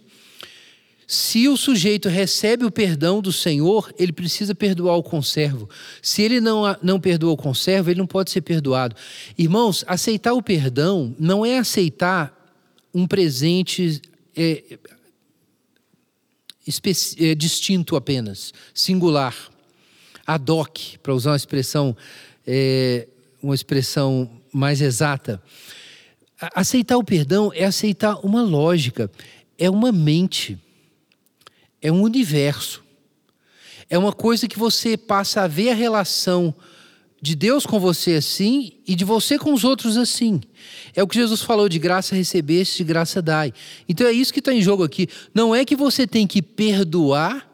Se 1.07 1.49
o 1.49 1.57
sujeito 1.57 2.09
recebe 2.09 2.65
o 2.65 2.71
perdão 2.71 3.21
do 3.21 3.33
Senhor, 3.33 3.93
ele 3.99 4.13
precisa 4.13 4.55
perdoar 4.55 4.97
o 4.97 5.03
conservo. 5.03 5.69
Se 6.03 6.23
ele 6.23 6.41
não, 6.41 6.77
não 6.83 6.99
perdoa 6.99 7.33
o 7.33 7.37
conservo, 7.37 7.91
ele 7.91 8.01
não 8.01 8.07
pode 8.07 8.31
ser 8.31 8.41
perdoado. 8.41 8.97
Irmãos, 9.37 9.85
aceitar 9.87 10.33
o 10.33 10.43
perdão 10.43 11.15
não 11.19 11.45
é 11.45 11.59
aceitar 11.59 12.33
um 12.93 13.07
presente 13.07 14.01
é, 14.37 14.79
é, 17.19 17.35
distinto 17.35 17.97
apenas, 17.97 18.53
singular, 18.73 19.35
ad 20.27 20.51
hoc, 20.51 20.99
para 21.03 21.15
usar 21.15 21.31
uma 21.31 21.37
expressão, 21.37 21.97
é, 22.47 23.07
uma 23.43 23.55
expressão 23.55 24.31
mais 24.53 24.81
exata. 24.81 25.43
Aceitar 26.55 26.97
o 26.97 27.05
perdão 27.05 27.53
é 27.55 27.65
aceitar 27.65 28.17
uma 28.25 28.43
lógica, 28.43 29.11
é 29.59 29.69
uma 29.71 29.93
mente 29.93 30.59
é 31.85 31.93
um 31.93 32.01
universo. 32.01 32.83
É 33.91 33.99
uma 33.99 34.13
coisa 34.13 34.49
que 34.49 34.59
você 34.59 34.97
passa 34.97 35.43
a 35.43 35.47
ver 35.47 35.69
a 35.69 35.75
relação 35.75 36.55
de 37.25 37.35
Deus 37.35 37.65
com 37.65 37.81
você 37.81 38.17
assim 38.17 38.73
e 38.87 38.95
de 38.95 39.03
você 39.03 39.39
com 39.39 39.55
os 39.55 39.65
outros 39.65 39.97
assim. 39.97 40.43
É 40.95 41.03
o 41.03 41.09
que 41.09 41.15
Jesus 41.15 41.41
falou: 41.41 41.71
de 41.71 41.79
graça 41.79 42.15
recebeste, 42.15 42.77
de 42.77 42.85
graça 42.85 43.23
dai. 43.23 43.51
Então 43.89 44.07
é 44.07 44.13
isso 44.13 44.31
que 44.31 44.41
está 44.41 44.53
em 44.53 44.61
jogo 44.61 44.85
aqui. 44.85 45.09
Não 45.33 45.55
é 45.55 45.65
que 45.65 45.75
você 45.75 46.07
tem 46.07 46.27
que 46.27 46.43
perdoar 46.43 47.51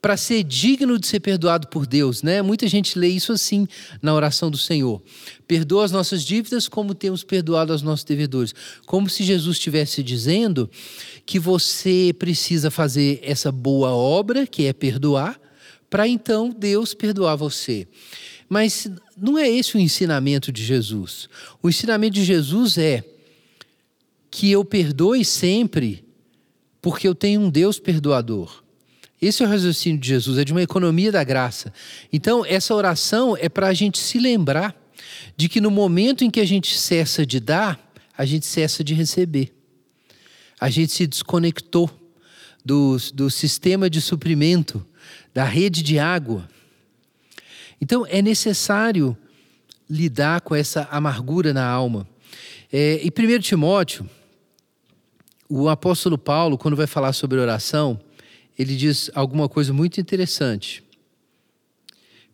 para 0.00 0.16
ser 0.16 0.44
digno 0.44 1.00
de 1.00 1.06
ser 1.08 1.18
perdoado 1.18 1.66
por 1.66 1.84
Deus, 1.84 2.22
né? 2.22 2.40
Muita 2.42 2.68
gente 2.68 2.96
lê 2.96 3.08
isso 3.08 3.32
assim 3.32 3.66
na 4.00 4.14
oração 4.14 4.52
do 4.52 4.56
Senhor. 4.56 5.02
Perdoa 5.48 5.84
as 5.84 5.90
nossas 5.90 6.22
dívidas 6.22 6.68
como 6.68 6.94
temos 6.94 7.24
perdoado 7.24 7.72
aos 7.72 7.82
nossos 7.82 8.04
devedores. 8.04 8.54
Como 8.86 9.10
se 9.10 9.24
Jesus 9.24 9.56
estivesse 9.56 10.00
dizendo 10.00 10.70
que 11.24 11.40
você 11.40 12.14
precisa 12.16 12.70
fazer 12.70 13.18
essa 13.20 13.50
boa 13.50 13.90
obra, 13.90 14.46
que 14.46 14.66
é 14.66 14.72
perdoar, 14.72 15.40
para 15.90 16.06
então 16.06 16.54
Deus 16.56 16.94
perdoar 16.94 17.34
você. 17.34 17.88
Mas 18.48 18.88
não 19.16 19.38
é 19.38 19.48
esse 19.48 19.76
o 19.76 19.80
ensinamento 19.80 20.52
de 20.52 20.64
Jesus. 20.64 21.28
O 21.62 21.68
ensinamento 21.68 22.14
de 22.14 22.24
Jesus 22.24 22.78
é 22.78 23.04
que 24.30 24.50
eu 24.50 24.64
perdoe 24.64 25.24
sempre, 25.24 26.04
porque 26.80 27.08
eu 27.08 27.14
tenho 27.14 27.40
um 27.40 27.50
Deus 27.50 27.78
perdoador. 27.78 28.62
Esse 29.20 29.42
é 29.42 29.46
o 29.46 29.48
raciocínio 29.48 29.98
de 29.98 30.08
Jesus, 30.08 30.38
é 30.38 30.44
de 30.44 30.52
uma 30.52 30.62
economia 30.62 31.10
da 31.10 31.24
graça. 31.24 31.72
Então, 32.12 32.44
essa 32.44 32.74
oração 32.74 33.36
é 33.36 33.48
para 33.48 33.68
a 33.68 33.74
gente 33.74 33.98
se 33.98 34.18
lembrar 34.18 34.76
de 35.36 35.48
que 35.48 35.60
no 35.60 35.70
momento 35.70 36.22
em 36.22 36.30
que 36.30 36.40
a 36.40 36.44
gente 36.44 36.78
cessa 36.78 37.24
de 37.24 37.40
dar, 37.40 37.80
a 38.16 38.24
gente 38.24 38.46
cessa 38.46 38.84
de 38.84 38.94
receber. 38.94 39.54
A 40.60 40.70
gente 40.70 40.92
se 40.92 41.06
desconectou 41.06 41.90
do, 42.64 42.96
do 43.14 43.30
sistema 43.30 43.88
de 43.88 44.00
suprimento, 44.00 44.84
da 45.32 45.44
rede 45.44 45.82
de 45.82 45.98
água. 45.98 46.48
Então, 47.80 48.06
é 48.06 48.22
necessário 48.22 49.16
lidar 49.88 50.40
com 50.40 50.54
essa 50.54 50.88
amargura 50.90 51.52
na 51.52 51.64
alma. 51.66 52.06
É, 52.72 53.00
em 53.02 53.08
1 53.08 53.40
Timóteo, 53.40 54.08
o 55.48 55.68
apóstolo 55.68 56.18
Paulo, 56.18 56.58
quando 56.58 56.76
vai 56.76 56.86
falar 56.86 57.12
sobre 57.12 57.38
oração, 57.38 58.00
ele 58.58 58.76
diz 58.76 59.10
alguma 59.14 59.48
coisa 59.48 59.72
muito 59.72 60.00
interessante. 60.00 60.82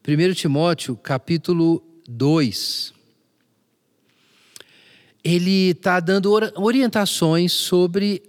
1 0.07 0.35
Timóteo, 0.35 0.97
capítulo 0.97 1.83
2. 2.09 2.95
Ele 5.23 5.71
está 5.71 6.01
dando 6.01 6.33
orientações 6.57 7.53
sobre 7.53 8.23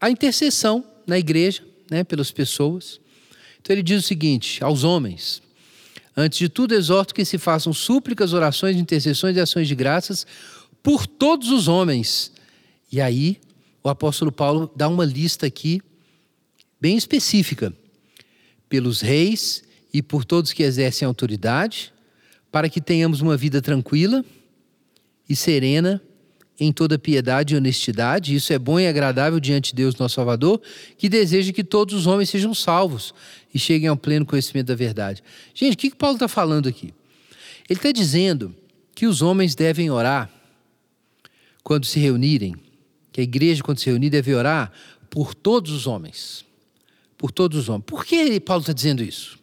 a 0.00 0.08
intercessão 0.08 0.84
na 1.06 1.18
igreja, 1.18 1.62
né, 1.90 2.04
pelas 2.04 2.30
pessoas. 2.30 3.00
Então 3.60 3.74
ele 3.74 3.82
diz 3.82 4.04
o 4.04 4.06
seguinte 4.06 4.62
aos 4.62 4.84
homens: 4.84 5.42
Antes 6.16 6.38
de 6.38 6.48
tudo, 6.48 6.74
exorto 6.74 7.14
que 7.14 7.24
se 7.24 7.36
façam 7.36 7.72
súplicas, 7.74 8.32
orações, 8.32 8.76
intercessões 8.76 9.36
e 9.36 9.40
ações 9.40 9.68
de 9.68 9.74
graças 9.74 10.26
por 10.82 11.06
todos 11.06 11.50
os 11.50 11.68
homens. 11.68 12.32
E 12.90 13.00
aí, 13.00 13.38
o 13.84 13.88
apóstolo 13.90 14.32
Paulo 14.32 14.70
dá 14.74 14.88
uma 14.88 15.04
lista 15.04 15.46
aqui 15.46 15.82
bem 16.80 16.96
específica, 16.96 17.72
pelos 18.68 19.00
reis 19.00 19.62
e 19.92 20.02
por 20.02 20.24
todos 20.24 20.52
que 20.52 20.62
exercem 20.62 21.06
autoridade, 21.06 21.92
para 22.50 22.68
que 22.68 22.80
tenhamos 22.80 23.20
uma 23.20 23.36
vida 23.36 23.60
tranquila 23.60 24.24
e 25.28 25.36
serena 25.36 26.00
em 26.58 26.72
toda 26.72 26.98
piedade 26.98 27.54
e 27.54 27.56
honestidade. 27.56 28.34
Isso 28.34 28.52
é 28.52 28.58
bom 28.58 28.80
e 28.80 28.86
agradável 28.86 29.38
diante 29.38 29.70
de 29.70 29.76
Deus, 29.76 29.96
nosso 29.96 30.14
Salvador, 30.14 30.60
que 30.96 31.08
deseja 31.08 31.52
que 31.52 31.62
todos 31.62 31.94
os 31.94 32.06
homens 32.06 32.30
sejam 32.30 32.54
salvos 32.54 33.14
e 33.56 33.58
cheguem 33.58 33.88
ao 33.88 33.96
pleno 33.96 34.26
conhecimento 34.26 34.66
da 34.66 34.74
verdade. 34.74 35.22
Gente, 35.54 35.74
o 35.74 35.76
que, 35.76 35.90
que 35.90 35.96
Paulo 35.96 36.16
está 36.16 36.28
falando 36.28 36.68
aqui? 36.68 36.94
Ele 37.68 37.78
está 37.78 37.90
dizendo 37.90 38.54
que 38.94 39.06
os 39.06 39.22
homens 39.22 39.54
devem 39.54 39.90
orar 39.90 40.30
quando 41.62 41.84
se 41.84 41.98
reunirem, 41.98 42.54
que 43.10 43.20
a 43.20 43.24
igreja, 43.24 43.62
quando 43.62 43.78
se 43.78 43.86
reunir, 43.90 44.10
deve 44.10 44.34
orar 44.34 44.70
por 45.10 45.34
todos 45.34 45.72
os 45.72 45.86
homens 45.86 46.46
por 47.16 47.30
todos 47.30 47.58
os 47.58 47.68
homens. 47.68 47.84
Por 47.86 48.04
que 48.04 48.38
Paulo 48.40 48.62
está 48.62 48.72
dizendo 48.72 49.02
isso? 49.02 49.38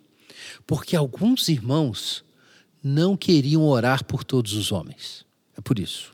Porque 0.66 0.96
alguns 0.96 1.50
irmãos 1.50 2.24
não 2.84 3.18
queriam 3.18 3.64
orar 3.64 4.04
por 4.04 4.24
todos 4.24 4.54
os 4.54 4.72
homens. 4.72 5.26
É 5.58 5.62
por 5.62 5.80
isso. 5.80 6.14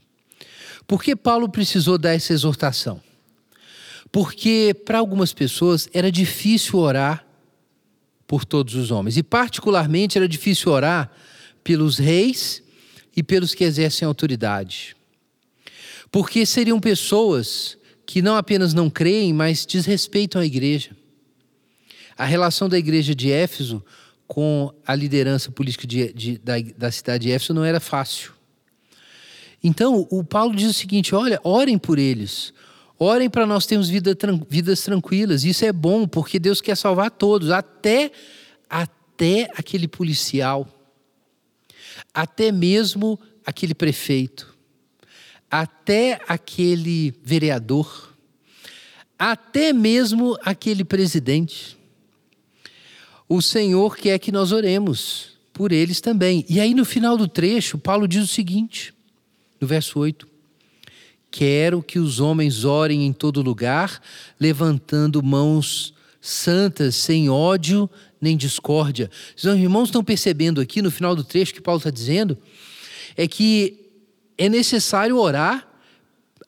Por 0.88 1.04
que 1.04 1.16
Paulo 1.16 1.50
precisou 1.50 1.98
dar 1.98 2.14
essa 2.14 2.34
exortação? 2.34 3.02
Porque 4.12 4.76
para 4.86 5.00
algumas 5.00 5.34
pessoas 5.34 5.88
era 5.94 6.12
difícil 6.12 6.80
orar 6.80 7.26
por 8.30 8.46
todos 8.46 8.76
os 8.76 8.92
homens. 8.92 9.18
E, 9.18 9.24
particularmente, 9.24 10.16
era 10.16 10.28
difícil 10.28 10.72
orar 10.72 11.12
pelos 11.64 11.98
reis 11.98 12.62
e 13.18 13.24
pelos 13.24 13.56
que 13.56 13.64
exercem 13.64 14.06
autoridade. 14.06 14.96
Porque 16.12 16.46
seriam 16.46 16.80
pessoas 16.80 17.76
que 18.06 18.22
não 18.22 18.36
apenas 18.36 18.72
não 18.72 18.88
creem, 18.88 19.34
mas 19.34 19.66
desrespeitam 19.66 20.40
a 20.40 20.46
igreja. 20.46 20.92
A 22.16 22.24
relação 22.24 22.70
da 22.70 22.78
igreja 22.78 23.16
de 23.16 23.32
Éfeso 23.32 23.84
com 24.28 24.72
a 24.86 24.94
liderança 24.94 25.52
política 25.52 25.88
de, 25.88 26.14
de, 26.14 26.38
da, 26.38 26.54
da 26.78 26.92
cidade 26.92 27.24
de 27.24 27.32
Éfeso 27.32 27.56
não 27.56 27.66
era 27.66 27.80
fácil. 27.80 28.34
Então, 29.64 30.08
o 30.12 30.24
Paulo 30.24 30.56
diz 30.56 30.70
o 30.70 30.74
seguinte: 30.74 31.16
olha, 31.16 31.40
orem 31.44 31.80
por 31.80 31.98
eles. 31.98 32.54
Orem 33.00 33.30
para 33.30 33.46
nós 33.46 33.66
termos 33.66 33.88
vida, 33.88 34.16
vidas 34.50 34.82
tranquilas. 34.82 35.46
Isso 35.46 35.64
é 35.64 35.72
bom, 35.72 36.06
porque 36.06 36.38
Deus 36.38 36.60
quer 36.60 36.76
salvar 36.76 37.10
todos, 37.10 37.50
até, 37.50 38.12
até 38.70 39.50
aquele 39.56 39.88
policial, 39.88 40.68
até 42.14 42.52
mesmo 42.52 43.18
aquele 43.46 43.74
prefeito, 43.74 44.54
até 45.50 46.20
aquele 46.28 47.14
vereador, 47.24 48.14
até 49.18 49.72
mesmo 49.72 50.38
aquele 50.44 50.84
presidente 50.84 51.80
o 53.30 53.44
Senhor 53.44 53.96
quer 53.96 54.18
que 54.18 54.32
nós 54.32 54.52
oremos 54.52 55.38
por 55.54 55.72
eles 55.72 56.02
também. 56.02 56.44
E 56.50 56.60
aí, 56.60 56.74
no 56.74 56.84
final 56.84 57.16
do 57.16 57.28
trecho, 57.28 57.78
Paulo 57.78 58.08
diz 58.08 58.24
o 58.24 58.28
seguinte, 58.28 58.92
no 59.62 59.68
verso 59.68 60.00
8: 60.00 60.28
Quero 61.32 61.84
que 61.84 62.00
os 62.00 62.20
homens 62.20 62.66
orem 62.66 63.06
em 63.06 63.14
todo 63.14 63.42
lugar, 63.42 64.02
levantando 64.40 65.22
mãos 65.22 65.94
santas, 66.20 66.96
sem 66.96 67.30
ódio 67.30 67.90
nem 68.22 68.36
discórdia. 68.36 69.10
Os 69.38 69.44
irmãos 69.46 69.86
estão 69.86 70.04
percebendo 70.04 70.60
aqui 70.60 70.82
no 70.82 70.92
final 70.92 71.16
do 71.16 71.24
trecho 71.24 71.54
que 71.54 71.62
Paulo 71.62 71.78
está 71.78 71.90
dizendo, 71.90 72.38
é 73.16 73.28
que 73.28 73.92
é 74.38 74.50
necessário 74.50 75.18
orar 75.18 75.69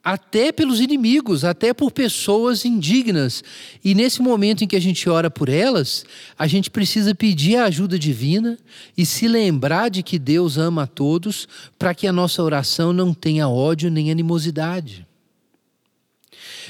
até 0.04 0.52
pelos 0.52 0.80
inimigos, 0.80 1.46
até 1.46 1.74
por 1.74 1.92
pessoas 1.92 2.66
indignas. 2.66 3.44
E 3.84 3.94
nesse 3.94 4.22
momento 4.22 4.64
em 4.64 4.68
que 4.68 4.76
a 4.76 4.82
gente 4.82 5.08
ora 5.10 5.30
por 5.30 5.48
elas, 5.48 6.04
a 6.38 6.48
gente 6.48 6.72
precisa 6.72 7.14
pedir 7.14 7.58
a 7.58 7.66
ajuda 7.66 8.00
divina 8.00 8.58
e 8.98 9.06
se 9.06 9.28
lembrar 9.28 9.90
de 9.90 10.02
que 10.02 10.18
Deus 10.18 10.58
ama 10.58 10.84
a 10.84 10.88
todos, 10.88 11.48
para 11.78 11.94
que 11.94 12.08
a 12.08 12.14
nossa 12.14 12.42
oração 12.42 12.92
não 12.92 13.14
tenha 13.14 13.48
ódio 13.48 13.92
nem 13.92 14.10
animosidade. 14.10 15.06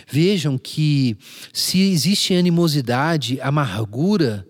Vejam 0.10 0.58
que 0.58 1.16
se 1.54 1.80
existe 1.80 2.34
animosidade, 2.34 3.40
amargura 3.40 4.46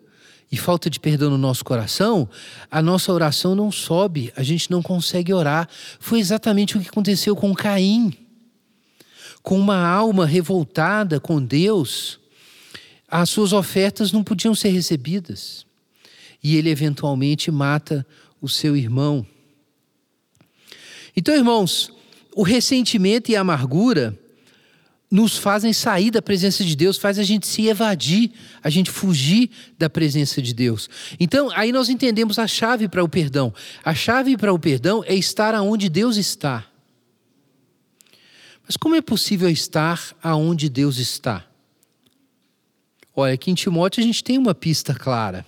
e 0.51 0.57
falta 0.57 0.89
de 0.89 0.99
perdão 0.99 1.29
no 1.29 1.37
nosso 1.37 1.63
coração, 1.63 2.27
a 2.69 2.81
nossa 2.81 3.13
oração 3.13 3.55
não 3.55 3.71
sobe, 3.71 4.33
a 4.35 4.43
gente 4.43 4.71
não 4.71 4.81
consegue 4.81 5.31
orar. 5.31 5.69
Foi 5.99 6.19
exatamente 6.19 6.75
o 6.75 6.81
que 6.81 6.89
aconteceu 6.89 7.35
com 7.35 7.53
Caim 7.53 8.11
com 9.41 9.59
uma 9.59 9.77
alma 9.77 10.25
revoltada 10.25 11.19
com 11.19 11.43
Deus, 11.43 12.19
as 13.07 13.29
suas 13.29 13.53
ofertas 13.53 14.11
não 14.11 14.23
podiam 14.23 14.55
ser 14.55 14.69
recebidas. 14.69 15.65
E 16.43 16.55
ele 16.55 16.69
eventualmente 16.69 17.51
mata 17.51 18.05
o 18.41 18.47
seu 18.47 18.75
irmão. 18.75 19.25
Então, 21.15 21.35
irmãos, 21.35 21.91
o 22.35 22.43
ressentimento 22.43 23.29
e 23.29 23.35
a 23.35 23.41
amargura 23.41 24.17
nos 25.11 25.37
fazem 25.37 25.73
sair 25.73 26.09
da 26.09 26.21
presença 26.21 26.63
de 26.63 26.73
Deus, 26.73 26.97
faz 26.97 27.19
a 27.19 27.23
gente 27.23 27.45
se 27.45 27.67
evadir, 27.67 28.31
a 28.63 28.69
gente 28.69 28.89
fugir 28.89 29.49
da 29.77 29.89
presença 29.89 30.41
de 30.41 30.53
Deus. 30.53 30.89
Então, 31.19 31.51
aí 31.53 31.73
nós 31.73 31.89
entendemos 31.89 32.39
a 32.39 32.47
chave 32.47 32.87
para 32.87 33.03
o 33.03 33.09
perdão. 33.09 33.53
A 33.83 33.93
chave 33.93 34.37
para 34.37 34.53
o 34.53 34.57
perdão 34.57 35.03
é 35.05 35.13
estar 35.13 35.53
aonde 35.53 35.89
Deus 35.89 36.15
está. 36.15 36.70
Mas 38.71 38.77
como 38.77 38.95
é 38.95 39.01
possível 39.01 39.49
estar 39.49 40.15
aonde 40.23 40.69
Deus 40.69 40.97
está? 40.97 41.45
Olha, 43.13 43.33
aqui 43.33 43.51
em 43.51 43.53
Timóteo 43.53 44.01
a 44.01 44.05
gente 44.05 44.23
tem 44.23 44.37
uma 44.37 44.55
pista 44.55 44.95
clara. 44.95 45.45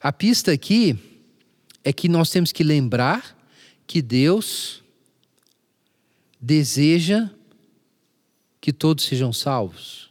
A 0.00 0.10
pista 0.10 0.50
aqui 0.50 0.98
é 1.84 1.92
que 1.92 2.08
nós 2.08 2.30
temos 2.30 2.50
que 2.50 2.64
lembrar 2.64 3.38
que 3.86 4.00
Deus 4.00 4.82
deseja 6.40 7.28
que 8.62 8.72
todos 8.72 9.04
sejam 9.04 9.30
salvos. 9.30 10.10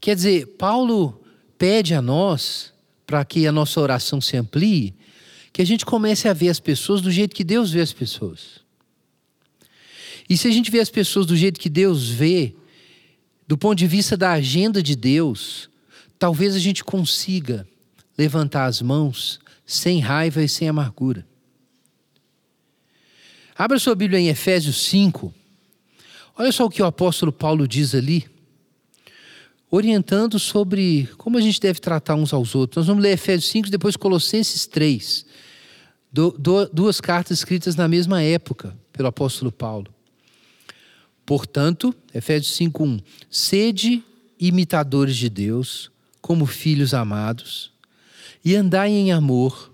Quer 0.00 0.14
dizer, 0.14 0.46
Paulo 0.56 1.20
pede 1.58 1.92
a 1.92 2.00
nós, 2.00 2.72
para 3.04 3.24
que 3.24 3.48
a 3.48 3.52
nossa 3.52 3.80
oração 3.80 4.20
se 4.20 4.36
amplie, 4.36 4.94
que 5.52 5.60
a 5.60 5.66
gente 5.66 5.84
comece 5.84 6.28
a 6.28 6.32
ver 6.32 6.50
as 6.50 6.60
pessoas 6.60 7.00
do 7.00 7.10
jeito 7.10 7.34
que 7.34 7.42
Deus 7.42 7.72
vê 7.72 7.80
as 7.80 7.92
pessoas. 7.92 8.64
E 10.28 10.36
se 10.36 10.48
a 10.48 10.50
gente 10.50 10.70
vê 10.70 10.80
as 10.80 10.90
pessoas 10.90 11.26
do 11.26 11.36
jeito 11.36 11.60
que 11.60 11.68
Deus 11.68 12.08
vê, 12.08 12.54
do 13.46 13.56
ponto 13.56 13.78
de 13.78 13.86
vista 13.86 14.16
da 14.16 14.32
agenda 14.32 14.82
de 14.82 14.96
Deus, 14.96 15.70
talvez 16.18 16.54
a 16.54 16.58
gente 16.58 16.82
consiga 16.82 17.66
levantar 18.18 18.66
as 18.66 18.82
mãos 18.82 19.38
sem 19.64 20.00
raiva 20.00 20.42
e 20.42 20.48
sem 20.48 20.68
amargura. 20.68 21.26
Abra 23.56 23.78
sua 23.78 23.94
Bíblia 23.94 24.20
em 24.20 24.28
Efésios 24.28 24.84
5. 24.84 25.32
Olha 26.36 26.52
só 26.52 26.66
o 26.66 26.70
que 26.70 26.82
o 26.82 26.86
apóstolo 26.86 27.32
Paulo 27.32 27.66
diz 27.66 27.94
ali, 27.94 28.26
orientando 29.70 30.38
sobre 30.38 31.08
como 31.16 31.38
a 31.38 31.40
gente 31.40 31.60
deve 31.60 31.80
tratar 31.80 32.14
uns 32.16 32.32
aos 32.34 32.54
outros. 32.54 32.76
Nós 32.76 32.86
vamos 32.86 33.02
ler 33.02 33.12
Efésios 33.12 33.50
5, 33.50 33.70
depois 33.70 33.96
Colossenses 33.96 34.66
3. 34.66 35.24
Do, 36.12 36.30
do, 36.38 36.66
duas 36.66 37.00
cartas 37.00 37.38
escritas 37.38 37.76
na 37.76 37.88
mesma 37.88 38.22
época 38.22 38.76
pelo 38.92 39.08
apóstolo 39.08 39.50
Paulo. 39.50 39.95
Portanto, 41.26 41.92
Efésios 42.14 42.56
5:1, 42.56 43.02
sede 43.28 44.02
imitadores 44.38 45.16
de 45.16 45.28
Deus, 45.28 45.90
como 46.20 46.46
filhos 46.46 46.94
amados, 46.94 47.72
e 48.44 48.54
andai 48.54 48.92
em 48.92 49.10
amor, 49.10 49.72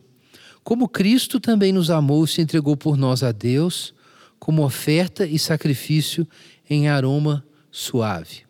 como 0.64 0.88
Cristo 0.88 1.38
também 1.38 1.70
nos 1.70 1.90
amou 1.90 2.24
e 2.24 2.28
se 2.28 2.40
entregou 2.40 2.74
por 2.74 2.96
nós 2.96 3.22
a 3.22 3.32
Deus, 3.32 3.92
como 4.38 4.64
oferta 4.64 5.26
e 5.26 5.38
sacrifício 5.38 6.26
em 6.68 6.88
aroma 6.88 7.44
suave. 7.70 8.44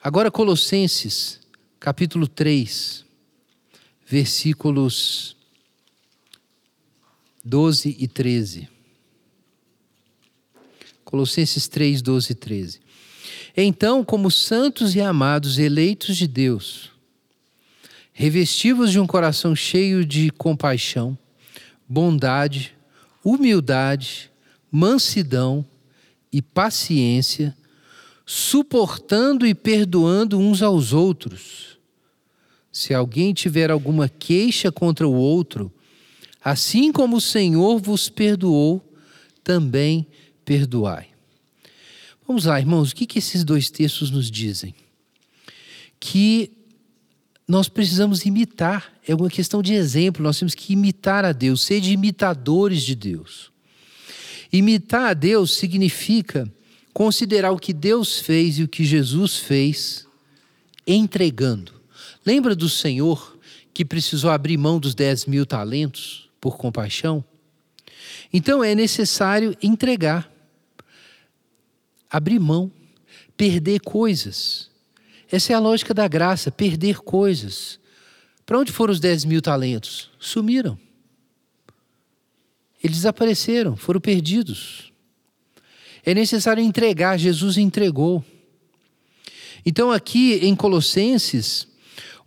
Agora, 0.00 0.30
Colossenses, 0.30 1.40
capítulo 1.78 2.26
3, 2.26 3.04
versículos 4.06 5.36
12 7.44 7.96
e 7.98 8.08
13. 8.08 8.77
Colossenses 11.08 11.66
3, 11.68 12.02
12 12.02 12.32
e 12.32 12.34
13. 12.34 12.80
Então, 13.56 14.04
como 14.04 14.30
santos 14.30 14.94
e 14.94 15.00
amados 15.00 15.58
eleitos 15.58 16.18
de 16.18 16.28
Deus, 16.28 16.90
revestivos 18.12 18.92
de 18.92 19.00
um 19.00 19.06
coração 19.06 19.56
cheio 19.56 20.04
de 20.04 20.28
compaixão, 20.28 21.16
bondade, 21.88 22.74
humildade, 23.24 24.30
mansidão 24.70 25.64
e 26.30 26.42
paciência, 26.42 27.56
suportando 28.26 29.46
e 29.46 29.54
perdoando 29.54 30.38
uns 30.38 30.60
aos 30.60 30.92
outros. 30.92 31.78
Se 32.70 32.92
alguém 32.92 33.32
tiver 33.32 33.70
alguma 33.70 34.10
queixa 34.10 34.70
contra 34.70 35.08
o 35.08 35.14
outro, 35.14 35.72
assim 36.44 36.92
como 36.92 37.16
o 37.16 37.20
Senhor 37.20 37.78
vos 37.78 38.10
perdoou, 38.10 38.84
também 39.42 40.06
perdoai. 40.48 41.08
Vamos 42.26 42.46
lá, 42.46 42.58
irmãos, 42.58 42.90
o 42.90 42.94
que, 42.94 43.04
que 43.04 43.18
esses 43.18 43.44
dois 43.44 43.68
textos 43.68 44.10
nos 44.10 44.30
dizem? 44.30 44.74
Que 46.00 46.50
nós 47.46 47.68
precisamos 47.68 48.24
imitar, 48.24 48.90
é 49.06 49.14
uma 49.14 49.28
questão 49.28 49.60
de 49.60 49.74
exemplo, 49.74 50.22
nós 50.22 50.38
temos 50.38 50.54
que 50.54 50.72
imitar 50.72 51.22
a 51.22 51.32
Deus, 51.32 51.62
ser 51.62 51.82
de 51.82 51.92
imitadores 51.92 52.82
de 52.82 52.94
Deus. 52.94 53.52
Imitar 54.50 55.10
a 55.10 55.12
Deus 55.12 55.54
significa 55.54 56.50
considerar 56.94 57.52
o 57.52 57.58
que 57.58 57.74
Deus 57.74 58.18
fez 58.18 58.58
e 58.58 58.62
o 58.62 58.68
que 58.68 58.86
Jesus 58.86 59.36
fez, 59.36 60.06
entregando. 60.86 61.74
Lembra 62.24 62.56
do 62.56 62.70
Senhor 62.70 63.38
que 63.74 63.84
precisou 63.84 64.30
abrir 64.30 64.56
mão 64.56 64.80
dos 64.80 64.94
10 64.94 65.26
mil 65.26 65.44
talentos 65.44 66.30
por 66.40 66.56
compaixão? 66.56 67.22
Então 68.32 68.62
é 68.62 68.74
necessário 68.74 69.56
entregar, 69.62 70.30
abrir 72.10 72.38
mão, 72.38 72.70
perder 73.36 73.80
coisas. 73.80 74.70
Essa 75.30 75.52
é 75.52 75.56
a 75.56 75.60
lógica 75.60 75.92
da 75.92 76.08
graça, 76.08 76.50
perder 76.50 76.98
coisas. 76.98 77.78
Para 78.46 78.58
onde 78.58 78.72
foram 78.72 78.92
os 78.92 79.00
10 79.00 79.24
mil 79.24 79.42
talentos? 79.42 80.10
Sumiram. 80.18 80.78
Eles 82.82 82.98
desapareceram, 82.98 83.76
foram 83.76 84.00
perdidos. 84.00 84.92
É 86.04 86.14
necessário 86.14 86.62
entregar, 86.62 87.18
Jesus 87.18 87.58
entregou. 87.58 88.24
Então, 89.66 89.90
aqui 89.90 90.34
em 90.36 90.54
Colossenses, 90.54 91.66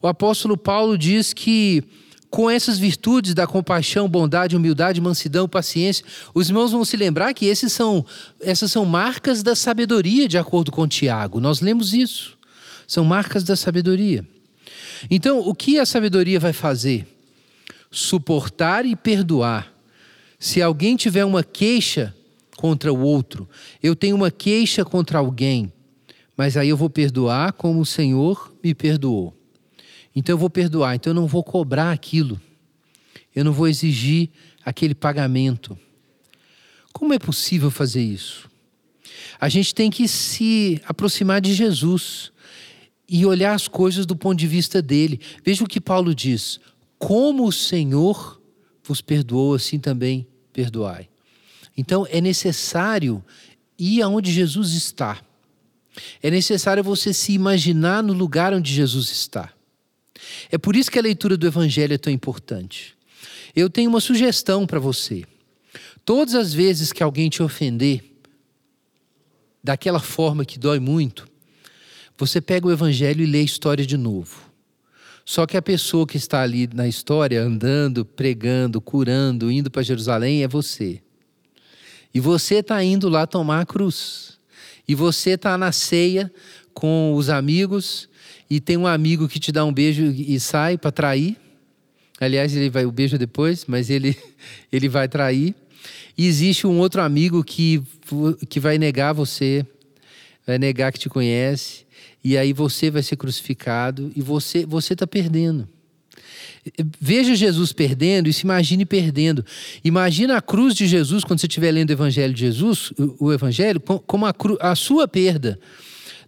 o 0.02 0.08
apóstolo 0.08 0.58
Paulo 0.58 0.98
diz 0.98 1.34
que 1.34 1.84
com 2.32 2.50
essas 2.50 2.80
virtudes 2.80 3.34
da 3.34 3.46
compaixão, 3.46 4.08
bondade, 4.08 4.56
humildade, 4.56 5.02
mansidão, 5.02 5.48
paciência, 5.48 6.04
os 6.34 6.48
irmãos 6.48 6.72
vão 6.72 6.84
se 6.84 6.98
lembrar 6.98 7.34
que 7.34 7.46
esses 7.46 7.74
são, 7.74 8.04
essas 8.40 8.72
são 8.72 8.86
marcas 8.86 9.44
da 9.44 9.54
sabedoria, 9.54 10.28
de 10.28 10.38
acordo 10.38 10.72
com 10.72 10.88
Tiago. 10.88 11.40
Nós 11.42 11.60
lemos 11.60 11.94
isso. 11.94 12.38
São 12.88 13.04
marcas 13.04 13.44
da 13.44 13.56
sabedoria. 13.56 14.26
Então, 15.10 15.40
o 15.40 15.54
que 15.54 15.78
a 15.78 15.86
sabedoria 15.86 16.40
vai 16.40 16.54
fazer? 16.54 17.06
Suportar 17.92 18.86
e 18.86 18.96
perdoar 18.96 19.72
se 20.42 20.60
alguém 20.60 20.96
tiver 20.96 21.24
uma 21.24 21.44
queixa 21.44 22.16
contra 22.58 22.92
o 22.92 23.00
outro, 23.00 23.48
eu 23.82 23.96
tenho 23.96 24.16
uma 24.16 24.32
queixa 24.32 24.84
contra 24.84 25.20
alguém, 25.20 25.72
mas 26.36 26.58
aí 26.58 26.70
eu 26.70 26.76
vou 26.76 26.90
perdoar 26.90 27.54
como 27.54 27.80
o 27.80 27.86
Senhor 27.86 28.52
me 28.64 28.74
perdoou. 28.74 29.38
Então 30.16 30.34
eu 30.34 30.38
vou 30.38 30.50
perdoar, 30.50 30.96
então 30.96 31.12
eu 31.12 31.16
não 31.16 31.28
vou 31.28 31.44
cobrar 31.44 31.92
aquilo. 31.92 32.40
Eu 33.34 33.46
não 33.46 33.54
vou 33.54 33.68
exigir 33.68 34.30
aquele 34.64 34.94
pagamento. 34.94 35.78
Como 36.92 37.14
é 37.14 37.20
possível 37.20 37.72
fazer 37.72 38.02
isso? 38.02 38.50
A 39.40 39.48
gente 39.50 39.74
tem 39.74 39.90
que 39.90 40.08
se 40.08 40.82
aproximar 40.86 41.42
de 41.42 41.54
Jesus 41.54 42.32
e 43.08 43.26
olhar 43.26 43.54
as 43.54 43.68
coisas 43.68 44.06
do 44.06 44.16
ponto 44.16 44.38
de 44.38 44.48
vista 44.48 44.82
dele. 44.82 45.20
Veja 45.44 45.64
o 45.64 45.68
que 45.68 45.82
Paulo 45.82 46.14
diz: 46.14 46.60
como 47.00 47.48
o 47.48 47.52
Senhor 47.52 48.42
vos 48.84 49.02
perdoou, 49.02 49.56
assim 49.56 49.80
também 49.80 50.28
perdoai. 50.54 51.10
Então 51.76 52.06
é 52.10 52.20
necessário 52.20 53.24
ir 53.78 54.02
aonde 54.02 54.32
Jesus 54.32 54.74
está. 54.74 55.20
É 56.22 56.30
necessário 56.30 56.84
você 56.84 57.14
se 57.14 57.34
imaginar 57.34 58.04
no 58.04 58.14
lugar 58.14 58.54
onde 58.54 58.72
Jesus 58.72 59.10
está. 59.12 59.52
É 60.52 60.58
por 60.58 60.76
isso 60.76 60.92
que 60.92 61.00
a 61.00 61.02
leitura 61.02 61.38
do 61.38 61.48
Evangelho 61.48 61.94
é 61.94 61.98
tão 61.98 62.12
importante. 62.12 62.96
Eu 63.56 63.70
tenho 63.70 63.90
uma 63.90 64.02
sugestão 64.02 64.66
para 64.66 64.80
você. 64.80 65.24
Todas 66.06 66.36
as 66.36 66.54
vezes 66.54 66.92
que 66.92 67.04
alguém 67.04 67.30
te 67.30 67.44
ofender, 67.44 68.04
daquela 69.64 70.00
forma 70.00 70.46
que 70.46 70.58
dói 70.58 70.80
muito, 70.80 71.28
você 72.18 72.42
pega 72.42 72.68
o 72.68 72.72
Evangelho 72.72 73.24
e 73.24 73.26
lê 73.26 73.40
a 73.40 73.44
história 73.44 73.86
de 73.86 73.98
novo. 73.98 74.50
Só 75.24 75.46
que 75.46 75.56
a 75.56 75.62
pessoa 75.62 76.08
que 76.08 76.18
está 76.18 76.42
ali 76.42 76.68
na 76.74 76.88
história, 76.88 77.42
andando, 77.42 78.04
pregando, 78.04 78.82
curando, 78.82 79.52
indo 79.52 79.70
para 79.70 79.84
Jerusalém, 79.84 80.44
é 80.44 80.48
você. 80.48 81.02
E 82.14 82.20
você 82.20 82.56
está 82.56 82.84
indo 82.84 83.08
lá 83.08 83.26
tomar 83.26 83.62
a 83.62 83.66
cruz. 83.66 84.38
E 84.88 84.96
você 84.96 85.32
está 85.32 85.58
na 85.58 85.72
ceia 85.72 86.32
com 86.74 87.14
os 87.16 87.30
amigos 87.30 88.10
e 88.52 88.60
tem 88.60 88.76
um 88.76 88.86
amigo 88.86 89.30
que 89.30 89.40
te 89.40 89.50
dá 89.50 89.64
um 89.64 89.72
beijo 89.72 90.04
e 90.04 90.38
sai 90.38 90.78
para 90.78 90.92
trair. 90.92 91.38
Aliás, 92.20 92.54
ele 92.54 92.70
vai 92.70 92.86
o 92.86 92.92
beijo 92.92 93.18
depois, 93.18 93.64
mas 93.66 93.90
ele 93.90 94.14
ele 94.70 94.90
vai 94.90 95.08
trair. 95.08 95.56
E 96.18 96.28
existe 96.28 96.68
um 96.68 96.78
outro 96.78 97.02
amigo 97.02 97.46
que 97.46 97.82
que 98.50 98.60
vai 98.60 98.78
negar 98.78 99.14
você, 99.14 99.66
vai 100.46 100.58
negar 100.58 100.92
que 100.92 101.00
te 101.00 101.08
conhece 101.08 101.86
e 102.22 102.38
aí 102.38 102.52
você 102.52 102.92
vai 102.92 103.02
ser 103.02 103.16
crucificado 103.16 104.12
e 104.18 104.22
você 104.22 104.66
você 104.66 104.92
está 104.92 105.08
perdendo. 105.08 105.66
Veja 107.00 107.34
Jesus 107.34 107.72
perdendo 107.72 108.28
e 108.28 108.34
se 108.34 108.44
imagine 108.44 108.86
perdendo. 108.86 109.46
Imagina 109.82 110.36
a 110.36 110.42
cruz 110.42 110.76
de 110.76 110.88
Jesus, 110.88 111.24
quando 111.24 111.40
você 111.40 111.48
estiver 111.48 111.72
lendo 111.72 111.92
o 111.92 111.94
Evangelho 111.94 112.34
de 112.34 112.42
Jesus, 112.42 112.92
o, 113.18 113.32
Evangelho, 113.32 113.80
como 113.80 114.26
a, 114.26 114.34
cru, 114.34 114.58
a 114.60 114.76
sua 114.76 115.08
perda. 115.08 115.58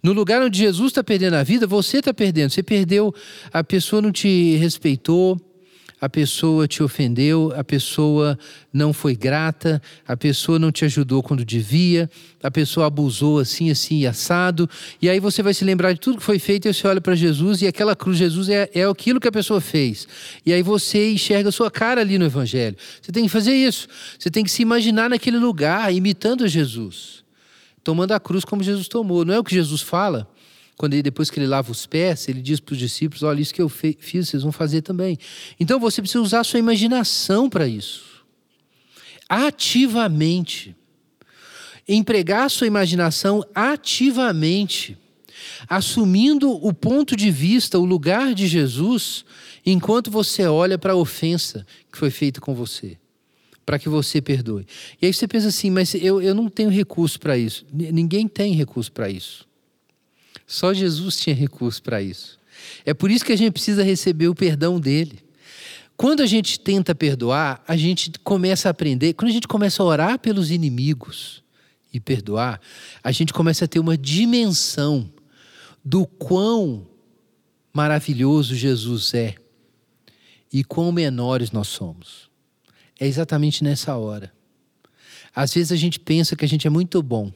No 0.04 0.12
lugar 0.12 0.42
onde 0.42 0.60
Jesus 0.60 0.92
está 0.92 1.02
perdendo 1.02 1.36
a 1.36 1.44
vida, 1.44 1.66
você 1.66 2.00
está 2.00 2.14
perdendo. 2.14 2.52
Você 2.52 2.62
perdeu, 2.62 3.16
a 3.54 3.64
pessoa 3.64 4.02
não 4.02 4.12
te 4.12 4.58
respeitou, 4.58 5.40
a 6.04 6.10
pessoa 6.10 6.68
te 6.68 6.84
ofendeu, 6.84 7.54
a 7.56 7.64
pessoa 7.64 8.38
não 8.74 8.92
foi 8.92 9.16
grata, 9.16 9.82
a 10.06 10.18
pessoa 10.18 10.60
não 10.60 10.70
te 10.70 10.84
ajudou 10.84 11.24
quando 11.24 11.46
devia, 11.46 12.10
a 12.44 12.52
pessoa 12.52 12.88
abusou 12.88 13.40
assim, 13.40 13.72
assim 13.72 14.00
e 14.00 14.06
assado. 14.06 14.70
E 15.02 15.10
aí 15.10 15.22
você 15.22 15.42
vai 15.42 15.54
se 15.54 15.64
lembrar 15.64 15.94
de 15.94 16.02
tudo 16.02 16.18
que 16.18 16.24
foi 16.24 16.40
feito 16.40 16.68
e 16.68 16.74
você 16.74 16.86
olha 16.86 17.00
para 17.00 17.16
Jesus 17.16 17.62
e 17.62 17.68
aquela 17.68 17.96
cruz 17.96 18.18
Jesus 18.18 18.50
é, 18.50 18.70
é 18.74 18.84
aquilo 18.84 19.22
que 19.22 19.30
a 19.30 19.32
pessoa 19.32 19.62
fez. 19.62 20.06
E 20.46 20.52
aí 20.52 20.62
você 20.62 21.14
enxerga 21.14 21.48
a 21.48 21.54
sua 21.54 21.72
cara 21.72 22.02
ali 22.02 22.18
no 22.18 22.26
Evangelho. 22.26 22.76
Você 23.02 23.14
tem 23.14 23.24
que 23.24 23.30
fazer 23.30 23.54
isso. 23.54 23.88
Você 24.20 24.30
tem 24.30 24.44
que 24.44 24.52
se 24.52 24.62
imaginar 24.62 25.10
naquele 25.10 25.38
lugar, 25.38 25.94
imitando 25.94 26.46
Jesus. 26.46 27.23
Tomando 27.84 28.14
a 28.14 28.20
cruz 28.20 28.46
como 28.46 28.64
Jesus 28.64 28.88
tomou. 28.88 29.26
Não 29.26 29.34
é 29.34 29.40
o 29.40 29.44
que 29.44 29.54
Jesus 29.54 29.82
fala? 29.82 30.30
Quando 30.78 30.94
ele, 30.94 31.04
depois 31.04 31.30
que 31.30 31.40
ele 31.40 31.48
lava 31.48 31.72
os 31.72 31.86
pés, 31.86 32.28
ele 32.28 32.42
diz 32.42 32.60
para 32.60 32.74
os 32.74 32.80
discípulos: 32.80 33.24
Olha, 33.24 33.42
isso 33.42 33.54
que 33.54 33.62
eu 33.62 33.70
fiz, 33.70 34.30
vocês 34.30 34.42
vão 34.42 34.52
fazer 34.52 34.82
também. 34.82 35.18
Então 35.60 35.80
você 35.80 36.02
precisa 36.02 36.22
usar 36.22 36.40
a 36.40 36.44
sua 36.44 36.60
imaginação 36.60 37.50
para 37.50 37.68
isso. 37.68 38.04
Ativamente. 39.28 40.76
Empregar 41.88 42.46
a 42.46 42.50
sua 42.50 42.68
imaginação 42.68 43.46
ativamente. 43.54 44.98
Assumindo 45.68 46.52
o 46.52 46.74
ponto 46.74 47.16
de 47.16 47.30
vista, 47.30 47.78
o 47.78 47.86
lugar 47.86 48.34
de 48.34 48.48
Jesus, 48.48 49.26
enquanto 49.66 50.10
você 50.10 50.48
olha 50.48 50.78
para 50.78 50.94
a 50.94 50.96
ofensa 50.96 51.68
que 51.92 51.98
foi 51.98 52.10
feita 52.10 52.40
com 52.40 52.56
você 52.56 52.98
para 53.66 53.80
que 53.80 53.90
você 53.90 54.22
perdoe. 54.22 54.66
E 55.02 55.06
aí 55.06 55.14
você 55.14 55.28
pensa 55.28 55.48
assim, 55.48 55.70
mas 55.70 55.94
eu, 55.96 56.22
eu 56.22 56.36
não 56.36 56.50
tenho 56.50 56.70
recurso 56.70 57.20
para 57.20 57.38
isso. 57.38 57.66
Ninguém 57.72 58.28
tem 58.28 58.54
recurso 58.54 58.92
para 58.92 59.10
isso. 59.10 59.48
Só 60.46 60.74
Jesus 60.74 61.18
tinha 61.18 61.36
recurso 61.36 61.82
para 61.82 62.02
isso. 62.02 62.40
É 62.86 62.94
por 62.94 63.10
isso 63.10 63.26
que 63.26 63.32
a 63.32 63.38
gente 63.38 63.54
precisa 63.54 63.84
receber 63.84 64.28
o 64.28 64.36
perdão 64.36 64.80
dele. 64.80 65.20
Quando 65.96 66.22
a 66.22 66.26
gente 66.26 66.60
tenta 66.60 66.94
perdoar, 66.94 67.64
a 67.68 67.78
gente 67.78 68.12
começa 68.24 68.68
a 68.68 68.72
aprender, 68.72 69.14
quando 69.14 69.30
a 69.30 69.34
gente 69.34 69.48
começa 69.48 69.82
a 69.82 69.86
orar 69.86 70.20
pelos 70.20 70.52
inimigos 70.52 71.44
e 71.94 72.00
perdoar, 72.00 72.60
a 73.04 73.12
gente 73.12 73.32
começa 73.32 73.66
a 73.66 73.68
ter 73.68 73.80
uma 73.80 73.98
dimensão 73.98 75.10
do 75.86 76.06
quão 76.06 76.88
maravilhoso 77.72 78.56
Jesus 78.56 79.14
é 79.14 79.36
e 80.52 80.64
quão 80.64 80.92
menores 80.92 81.52
nós 81.52 81.68
somos. 81.68 82.33
É 83.00 83.08
exatamente 83.08 83.64
nessa 83.64 83.96
hora. 83.96 84.32
Às 85.36 85.54
vezes 85.54 85.72
a 85.72 85.76
gente 85.76 86.00
pensa 86.00 86.36
que 86.36 86.46
a 86.46 86.48
gente 86.48 86.68
é 86.68 86.70
muito 86.70 87.02
bom 87.02 87.32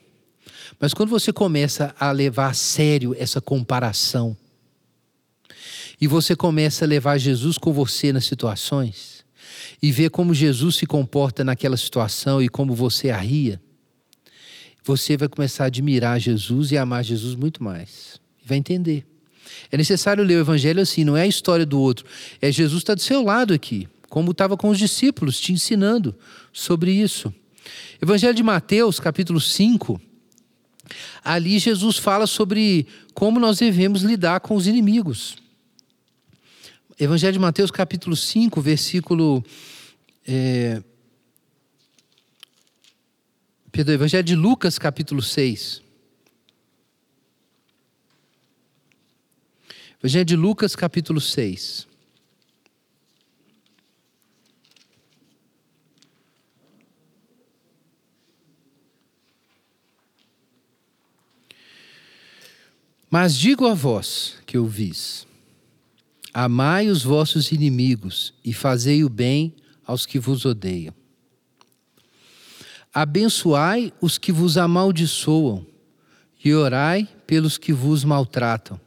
mas 0.80 0.94
quando 0.94 1.10
você 1.10 1.32
começa 1.32 1.96
a 2.00 2.12
levar 2.12 2.50
a 2.50 2.54
sério 2.54 3.16
essa 3.18 3.40
comparação, 3.40 4.36
e 6.00 6.06
você 6.06 6.36
começa 6.36 6.86
a 6.86 6.88
levar 6.88 7.18
Jesus 7.18 7.58
com 7.58 7.74
você 7.74 8.14
nas 8.14 8.26
situações, 8.26 9.26
e 9.82 9.92
ver 9.92 10.10
como 10.10 10.34
Jesus 10.34 10.76
se 10.76 10.86
comporta 10.86 11.44
naquela 11.44 11.78
situação 11.78 12.42
e 12.42 12.50
como 12.50 12.76
você 12.76 13.10
arria, 13.10 13.62
você 14.84 15.18
vai 15.18 15.28
começar 15.28 15.66
a 15.66 15.68
admirar 15.68 16.20
Jesus 16.20 16.72
e 16.72 16.78
amar 16.78 17.04
Jesus 17.04 17.36
muito 17.36 17.64
mais. 17.64 18.20
Vai 18.46 18.58
entender. 18.58 19.06
É 19.72 19.78
necessário 19.78 20.24
ler 20.24 20.36
o 20.36 20.40
Evangelho 20.40 20.82
assim, 20.82 21.04
não 21.04 21.18
é 21.18 21.24
a 21.24 21.28
história 21.28 21.66
do 21.66 21.80
outro. 21.80 22.06
É 22.42 22.52
Jesus 22.52 22.84
está 22.84 22.94
do 22.94 23.02
seu 23.02 23.24
lado 23.24 23.54
aqui, 23.54 23.88
como 24.10 24.32
estava 24.32 24.56
com 24.56 24.70
os 24.70 24.78
discípulos, 24.78 25.40
te 25.40 25.52
ensinando 25.52 26.16
sobre 26.54 26.92
isso. 26.92 27.34
Evangelho 28.02 28.34
de 28.34 28.44
Mateus, 28.44 29.00
capítulo 29.00 29.40
5, 29.40 30.00
Ali 31.24 31.60
Jesus 31.60 31.98
fala 31.98 32.26
sobre 32.26 32.88
como 33.14 33.40
nós 33.40 33.60
devemos 33.60 34.02
lidar 34.02 34.40
com 34.40 34.56
os 34.56 34.68
inimigos. 34.68 35.38
Evangelho 37.00 37.34
de 37.34 37.40
Mateus, 37.40 37.70
capítulo 37.70 38.16
5, 38.16 38.62
versículo. 38.62 39.44
É, 40.26 40.82
perdão, 43.72 43.94
Evangelho 43.94 44.24
de 44.24 44.36
Lucas, 44.36 44.80
capítulo 44.80 45.22
6. 45.22 45.82
Evangelho 50.00 50.26
de 50.26 50.36
Lucas, 50.36 50.76
capítulo 50.76 51.20
6. 51.20 51.88
Mas 63.10 63.38
digo 63.38 63.66
a 63.66 63.74
vós 63.74 64.36
que 64.46 64.58
ouvis: 64.58 65.26
amai 66.34 66.90
os 66.90 67.04
vossos 67.04 67.52
inimigos 67.52 68.34
e 68.44 68.54
fazei 68.54 69.04
o 69.04 69.10
bem 69.10 69.54
aos 69.86 70.06
que 70.06 70.20
vos 70.20 70.46
odeiam. 70.46 70.94
Abençoai 72.94 73.94
os 74.02 74.18
que 74.18 74.32
vos 74.32 74.58
amaldiçoam 74.58 75.66
e 76.44 76.54
orai 76.54 77.08
pelos 77.26 77.58
que 77.58 77.72
vos 77.72 78.04
maltratam. 78.04 78.80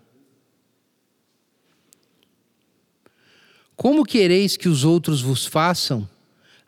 Como 3.77 4.05
quereis 4.05 4.57
que 4.57 4.69
os 4.69 4.85
outros 4.85 5.23
vos 5.23 5.47
façam, 5.47 6.09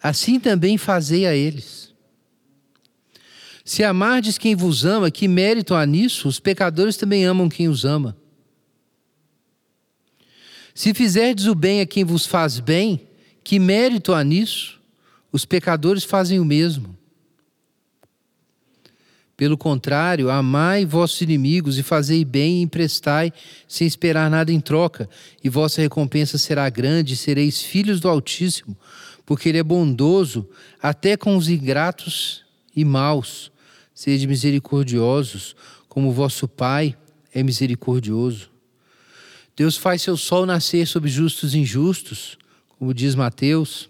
assim 0.03 0.41
também 0.41 0.79
fazei 0.79 1.27
a 1.27 1.35
eles. 1.35 1.92
Se 3.65 3.85
amardes 3.85 4.39
quem 4.39 4.57
vos 4.57 4.85
ama, 4.85 5.11
que 5.11 5.29
mérito 5.29 5.75
há 5.75 5.87
nisso? 5.87 6.29
Os 6.29 6.41
pecadores 6.41 6.97
também 6.97 7.25
amam 7.25 7.49
quem 7.49 7.69
os 7.69 7.85
ama. 7.85 8.17
Se 10.75 10.93
fizerdes 10.95 11.47
o 11.47 11.55
bem 11.55 11.81
a 11.81 11.87
quem 11.87 12.05
vos 12.05 12.27
faz 12.27 12.59
bem, 12.59 13.09
que 13.45 13.59
mérito 13.59 14.13
há 14.13 14.25
nisso? 14.25 14.81
Os 15.31 15.45
pecadores 15.45 16.03
fazem 16.03 16.41
o 16.41 16.45
mesmo. 16.45 16.97
Pelo 19.37 19.57
contrário, 19.57 20.31
amai 20.31 20.85
vossos 20.85 21.21
inimigos 21.21 21.79
e 21.79 21.83
fazei 21.83 22.25
bem 22.25 22.59
e 22.59 22.63
emprestai, 22.63 23.33
sem 23.67 23.87
esperar 23.87 24.31
nada 24.31 24.53
em 24.53 24.61
troca, 24.61 25.09
e 25.43 25.49
vossa 25.49 25.81
recompensa 25.81 26.39
será 26.39 26.69
grande, 26.69 27.15
e 27.15 27.17
sereis 27.17 27.61
filhos 27.61 27.99
do 27.99 28.09
Altíssimo, 28.09 28.77
porque 29.25 29.49
Ele 29.49 29.59
é 29.59 29.63
bondoso 29.63 30.49
até 30.81 31.17
com 31.17 31.37
os 31.37 31.49
ingratos 31.49 32.42
e 32.75 32.85
maus. 32.85 33.51
Sede 33.95 34.27
misericordiosos, 34.27 35.55
como 35.89 36.13
vosso 36.13 36.49
Pai 36.49 36.97
é 37.33 37.43
misericordioso. 37.43 38.51
Deus 39.55 39.77
faz 39.77 40.03
seu 40.03 40.17
sol 40.17 40.47
nascer 40.47 40.87
sobre 40.87 41.11
justos 41.11 41.55
e 41.55 41.59
injustos, 41.59 42.39
como 42.79 42.95
diz 42.95 43.15
Mateus. 43.15 43.89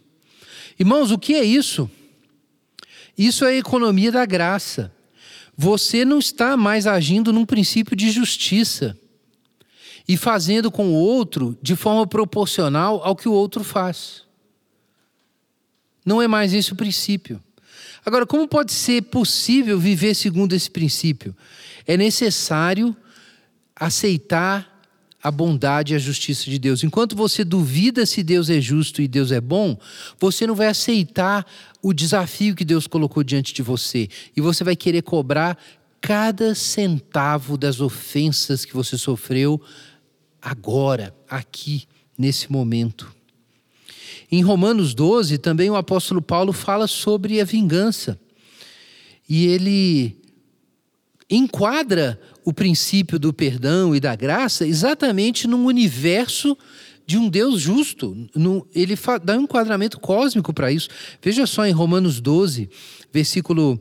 Irmãos, 0.79 1.11
o 1.11 1.19
que 1.19 1.35
é 1.35 1.45
isso? 1.45 1.91
Isso 3.17 3.45
é 3.45 3.51
a 3.51 3.57
economia 3.57 4.11
da 4.11 4.27
graça. 4.27 4.93
Você 5.57 6.05
não 6.05 6.19
está 6.19 6.57
mais 6.57 6.87
agindo 6.87 7.33
num 7.33 7.47
princípio 7.47 7.95
de 7.95 8.11
justiça 8.11 8.97
e 10.09 10.17
fazendo 10.17 10.71
com 10.71 10.89
o 10.89 10.95
outro 10.95 11.57
de 11.63 11.77
forma 11.77 12.07
proporcional 12.07 13.01
ao 13.05 13.15
que 13.15 13.29
o 13.29 13.33
outro 13.33 13.63
faz. 13.63 14.25
Não 16.05 16.21
é 16.21 16.27
mais 16.27 16.53
esse 16.53 16.73
o 16.73 16.77
princípio. 16.77 17.41
Agora, 18.05 18.27
como 18.27 18.49
pode 18.49 18.73
ser 18.73 19.03
possível 19.03 19.79
viver 19.79 20.15
segundo 20.15 20.55
esse 20.55 20.71
princípio? 20.71 21.35
É 21.87 21.97
necessário 21.97 22.97
aceitar 23.77 24.73
a 25.23 25.31
bondade 25.31 25.93
e 25.93 25.97
a 25.97 25.99
justiça 26.01 26.51
de 26.51 26.59
Deus. 26.59 26.83
Enquanto 26.83 27.15
você 27.15 27.45
duvida 27.45 28.05
se 28.05 28.25
Deus 28.25 28.51
é 28.51 28.61
justo 28.61 29.01
e 29.01 29.07
Deus 29.07 29.31
é 29.31 29.41
bom, 29.41 29.79
você 30.19 30.47
não 30.47 30.55
vai 30.55 30.67
aceitar 30.67 31.47
o 31.81 31.93
desafio 31.93 32.57
que 32.57 32.65
Deus 32.65 32.89
colocou 32.89 33.23
diante 33.23 33.55
de 33.55 33.63
você. 33.63 34.09
E 34.37 34.41
você 34.41 34.65
vai 34.65 34.75
querer 34.75 35.03
cobrar 35.03 35.57
cada 36.01 36.55
centavo 36.57 37.57
das 37.57 37.81
ofensas 37.81 38.65
que 38.65 38.75
você 38.75 38.99
sofreu 38.99 39.63
agora, 40.41 41.15
aqui, 41.29 41.85
nesse 42.19 42.51
momento. 42.51 43.15
Em 44.35 44.41
Romanos 44.41 44.95
12, 44.95 45.37
também 45.37 45.69
o 45.69 45.77
apóstolo 45.77 46.23
Paulo 46.23 46.55
fala 46.55 46.87
sobre 46.87 47.39
a 47.39 47.45
vingança. 47.45 48.19
E 49.29 49.47
ele 49.47 50.17
enquadra 51.29 52.19
o 52.43 52.51
princípio 52.51 53.19
do 53.19 53.31
perdão 53.31 53.95
e 53.95 54.01
da 54.01 54.17
graça 54.17 54.67
exatamente 54.67 55.47
num 55.47 55.67
universo 55.67 56.57
de 57.07 57.19
um 57.19 57.29
Deus 57.29 57.61
justo. 57.61 58.17
Ele 58.75 58.99
dá 59.23 59.37
um 59.37 59.43
enquadramento 59.43 60.01
cósmico 60.01 60.55
para 60.55 60.73
isso. 60.73 60.89
Veja 61.21 61.47
só 61.47 61.67
em 61.67 61.73
Romanos 61.73 62.19
12, 62.19 62.71
versículo 63.13 63.79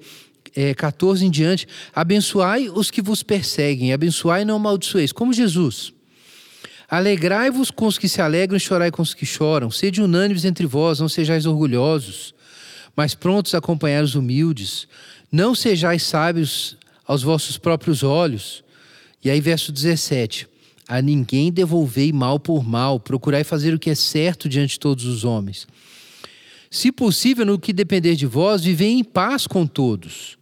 é, 0.54 0.74
14 0.74 1.26
em 1.26 1.32
diante: 1.32 1.66
Abençoai 1.96 2.68
os 2.68 2.92
que 2.92 3.02
vos 3.02 3.24
perseguem, 3.24 3.94
abençoai 3.94 4.42
e 4.42 4.46
não 4.46 4.58
amaldiçoeis, 4.58 5.14
como 5.14 5.32
Jesus. 5.32 5.94
Alegrai-vos 6.92 7.72
com 7.72 7.88
os 7.88 7.98
que 7.98 8.10
se 8.10 8.22
alegram 8.22 8.58
e 8.58 8.60
chorai 8.60 8.92
com 8.92 9.02
os 9.02 9.14
que 9.14 9.26
choram. 9.26 9.72
Sede 9.72 10.02
unânimes 10.02 10.44
entre 10.44 10.66
vós, 10.66 11.00
não 11.00 11.08
sejais 11.08 11.46
orgulhosos, 11.46 12.36
mas 12.94 13.16
prontos 13.16 13.56
a 13.56 13.60
acompanhar 13.60 14.04
os 14.04 14.14
humildes. 14.14 14.90
Não 15.32 15.56
sejais 15.56 16.04
sábios 16.04 16.78
aos 17.08 17.24
vossos 17.24 17.58
próprios 17.58 18.04
olhos. 18.04 18.62
E 19.24 19.30
aí, 19.30 19.40
verso 19.40 19.72
17: 19.72 20.50
A 20.86 21.02
ninguém 21.02 21.50
devolvei 21.50 22.12
mal 22.12 22.38
por 22.38 22.62
mal, 22.62 23.00
procurai 23.00 23.46
fazer 23.46 23.74
o 23.74 23.80
que 23.80 23.90
é 23.90 23.96
certo 23.96 24.50
diante 24.50 24.72
de 24.72 24.80
todos 24.82 25.06
os 25.06 25.24
homens. 25.24 25.66
Se 26.70 26.92
possível, 26.92 27.46
no 27.46 27.58
que 27.58 27.72
depender 27.72 28.18
de 28.18 28.26
vós, 28.26 28.66
vivei 28.66 28.90
em 28.90 29.04
paz 29.04 29.48
com 29.48 29.66
todos. 29.66 30.38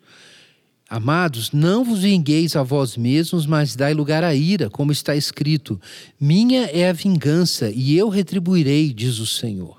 Amados, 0.89 1.51
não 1.51 1.83
vos 1.83 1.99
vingueis 1.99 2.55
a 2.55 2.63
vós 2.63 2.97
mesmos, 2.97 3.45
mas 3.45 3.75
dai 3.75 3.93
lugar 3.93 4.23
à 4.23 4.33
ira, 4.33 4.71
como 4.71 4.91
está 4.91 5.15
escrito: 5.15 5.79
Minha 6.19 6.63
é 6.65 6.89
a 6.89 6.93
vingança, 6.93 7.69
e 7.69 7.95
eu 7.95 8.09
retribuirei, 8.09 8.91
diz 8.91 9.19
o 9.19 9.25
Senhor. 9.27 9.77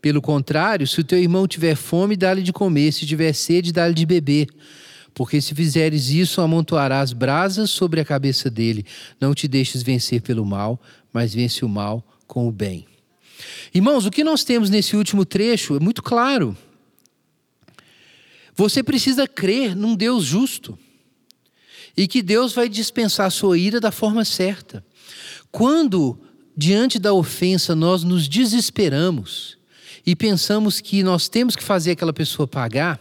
Pelo 0.00 0.22
contrário, 0.22 0.86
se 0.86 1.00
o 1.00 1.04
teu 1.04 1.18
irmão 1.18 1.48
tiver 1.48 1.74
fome, 1.74 2.16
dá-lhe 2.16 2.42
de 2.42 2.52
comer, 2.52 2.92
se 2.92 3.04
tiver 3.04 3.32
sede, 3.32 3.72
dá-lhe 3.72 3.92
de 3.92 4.06
beber. 4.06 4.46
Porque 5.12 5.40
se 5.40 5.52
fizeres 5.52 6.10
isso, 6.10 6.40
amontoarás 6.40 7.12
brasas 7.12 7.68
sobre 7.70 8.00
a 8.00 8.04
cabeça 8.04 8.48
dele. 8.48 8.86
Não 9.20 9.34
te 9.34 9.48
deixes 9.48 9.82
vencer 9.82 10.22
pelo 10.22 10.46
mal, 10.46 10.80
mas 11.12 11.34
vence 11.34 11.64
o 11.64 11.68
mal 11.68 12.04
com 12.28 12.46
o 12.46 12.52
bem. 12.52 12.86
Irmãos, 13.74 14.06
o 14.06 14.10
que 14.10 14.22
nós 14.22 14.44
temos 14.44 14.70
nesse 14.70 14.96
último 14.96 15.24
trecho 15.24 15.76
é 15.76 15.80
muito 15.80 16.02
claro. 16.02 16.56
Você 18.60 18.82
precisa 18.82 19.26
crer 19.26 19.74
num 19.74 19.96
Deus 19.96 20.22
justo 20.22 20.78
e 21.96 22.06
que 22.06 22.20
Deus 22.20 22.52
vai 22.52 22.68
dispensar 22.68 23.26
a 23.26 23.30
sua 23.30 23.56
ira 23.56 23.80
da 23.80 23.90
forma 23.90 24.22
certa. 24.22 24.84
Quando, 25.50 26.20
diante 26.54 26.98
da 26.98 27.14
ofensa, 27.14 27.74
nós 27.74 28.04
nos 28.04 28.28
desesperamos 28.28 29.56
e 30.04 30.14
pensamos 30.14 30.78
que 30.78 31.02
nós 31.02 31.26
temos 31.26 31.56
que 31.56 31.62
fazer 31.62 31.92
aquela 31.92 32.12
pessoa 32.12 32.46
pagar, 32.46 33.00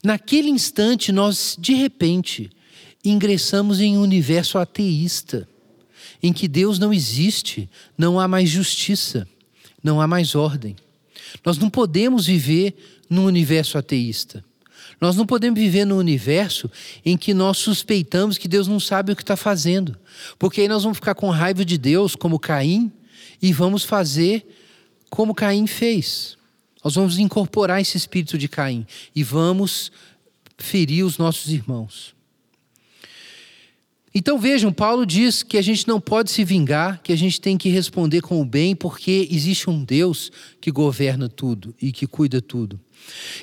naquele 0.00 0.48
instante 0.48 1.10
nós, 1.10 1.56
de 1.58 1.74
repente, 1.74 2.48
ingressamos 3.04 3.80
em 3.80 3.98
um 3.98 4.02
universo 4.02 4.58
ateísta, 4.58 5.48
em 6.22 6.32
que 6.32 6.46
Deus 6.46 6.78
não 6.78 6.92
existe, 6.92 7.68
não 7.98 8.20
há 8.20 8.28
mais 8.28 8.48
justiça, 8.48 9.26
não 9.82 10.00
há 10.00 10.06
mais 10.06 10.36
ordem. 10.36 10.76
Nós 11.44 11.58
não 11.58 11.68
podemos 11.68 12.26
viver 12.26 13.02
num 13.10 13.24
universo 13.24 13.76
ateísta. 13.76 14.44
Nós 15.00 15.16
não 15.16 15.24
podemos 15.24 15.58
viver 15.58 15.84
num 15.84 15.96
universo 15.96 16.70
em 17.04 17.16
que 17.16 17.32
nós 17.32 17.58
suspeitamos 17.58 18.36
que 18.36 18.48
Deus 18.48 18.66
não 18.66 18.80
sabe 18.80 19.12
o 19.12 19.16
que 19.16 19.22
está 19.22 19.36
fazendo. 19.36 19.96
Porque 20.38 20.60
aí 20.60 20.68
nós 20.68 20.82
vamos 20.82 20.98
ficar 20.98 21.14
com 21.14 21.30
raiva 21.30 21.64
de 21.64 21.78
Deus, 21.78 22.16
como 22.16 22.38
Caim, 22.38 22.90
e 23.40 23.52
vamos 23.52 23.84
fazer 23.84 24.46
como 25.08 25.34
Caim 25.34 25.66
fez. 25.66 26.36
Nós 26.82 26.94
vamos 26.94 27.18
incorporar 27.18 27.80
esse 27.80 27.96
espírito 27.96 28.36
de 28.36 28.48
Caim 28.48 28.86
e 29.14 29.22
vamos 29.22 29.92
ferir 30.56 31.04
os 31.04 31.18
nossos 31.18 31.52
irmãos. 31.52 32.17
Então 34.18 34.36
vejam, 34.36 34.72
Paulo 34.72 35.06
diz 35.06 35.44
que 35.44 35.56
a 35.56 35.62
gente 35.62 35.86
não 35.86 36.00
pode 36.00 36.32
se 36.32 36.42
vingar, 36.42 37.00
que 37.04 37.12
a 37.12 37.16
gente 37.16 37.40
tem 37.40 37.56
que 37.56 37.68
responder 37.68 38.20
com 38.20 38.42
o 38.42 38.44
bem, 38.44 38.74
porque 38.74 39.28
existe 39.30 39.70
um 39.70 39.84
Deus 39.84 40.32
que 40.60 40.72
governa 40.72 41.28
tudo 41.28 41.72
e 41.80 41.92
que 41.92 42.04
cuida 42.04 42.42
tudo. 42.42 42.80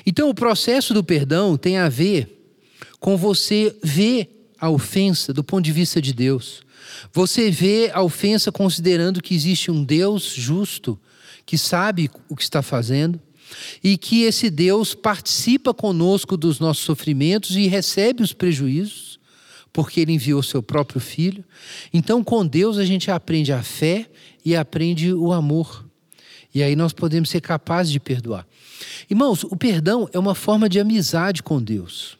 Então, 0.04 0.28
o 0.28 0.34
processo 0.34 0.92
do 0.92 1.02
perdão 1.02 1.56
tem 1.56 1.78
a 1.78 1.88
ver 1.88 2.52
com 3.00 3.16
você 3.16 3.74
ver 3.82 4.52
a 4.60 4.68
ofensa 4.68 5.32
do 5.32 5.42
ponto 5.42 5.64
de 5.64 5.72
vista 5.72 6.02
de 6.02 6.12
Deus. 6.12 6.60
Você 7.10 7.50
vê 7.50 7.90
a 7.94 8.02
ofensa 8.02 8.52
considerando 8.52 9.22
que 9.22 9.34
existe 9.34 9.70
um 9.70 9.82
Deus 9.82 10.24
justo, 10.24 11.00
que 11.46 11.56
sabe 11.56 12.10
o 12.28 12.36
que 12.36 12.42
está 12.42 12.60
fazendo, 12.60 13.18
e 13.82 13.96
que 13.96 14.24
esse 14.24 14.50
Deus 14.50 14.94
participa 14.94 15.72
conosco 15.72 16.36
dos 16.36 16.60
nossos 16.60 16.84
sofrimentos 16.84 17.56
e 17.56 17.66
recebe 17.66 18.22
os 18.22 18.34
prejuízos, 18.34 19.15
porque 19.76 20.00
ele 20.00 20.12
enviou 20.12 20.42
seu 20.42 20.62
próprio 20.62 20.98
filho. 20.98 21.44
Então, 21.92 22.24
com 22.24 22.46
Deus, 22.46 22.78
a 22.78 22.84
gente 22.86 23.10
aprende 23.10 23.52
a 23.52 23.62
fé 23.62 24.06
e 24.42 24.56
aprende 24.56 25.12
o 25.12 25.34
amor. 25.34 25.84
E 26.54 26.62
aí 26.62 26.74
nós 26.74 26.94
podemos 26.94 27.28
ser 27.28 27.42
capazes 27.42 27.92
de 27.92 28.00
perdoar. 28.00 28.46
Irmãos, 29.10 29.44
o 29.44 29.54
perdão 29.54 30.08
é 30.14 30.18
uma 30.18 30.34
forma 30.34 30.66
de 30.66 30.80
amizade 30.80 31.42
com 31.42 31.62
Deus. 31.62 32.16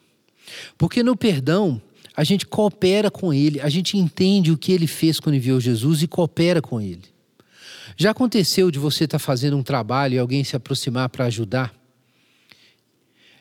Porque 0.76 1.02
no 1.02 1.16
perdão, 1.16 1.80
a 2.14 2.22
gente 2.22 2.44
coopera 2.44 3.10
com 3.10 3.32
Ele, 3.32 3.58
a 3.62 3.70
gente 3.70 3.96
entende 3.96 4.52
o 4.52 4.58
que 4.58 4.70
Ele 4.70 4.86
fez 4.86 5.18
quando 5.18 5.36
enviou 5.36 5.58
Jesus 5.58 6.02
e 6.02 6.06
coopera 6.06 6.60
com 6.60 6.78
Ele. 6.78 7.04
Já 7.96 8.10
aconteceu 8.10 8.70
de 8.70 8.78
você 8.78 9.04
estar 9.04 9.18
tá 9.18 9.24
fazendo 9.24 9.56
um 9.56 9.62
trabalho 9.62 10.16
e 10.16 10.18
alguém 10.18 10.44
se 10.44 10.54
aproximar 10.54 11.08
para 11.08 11.24
ajudar? 11.24 11.74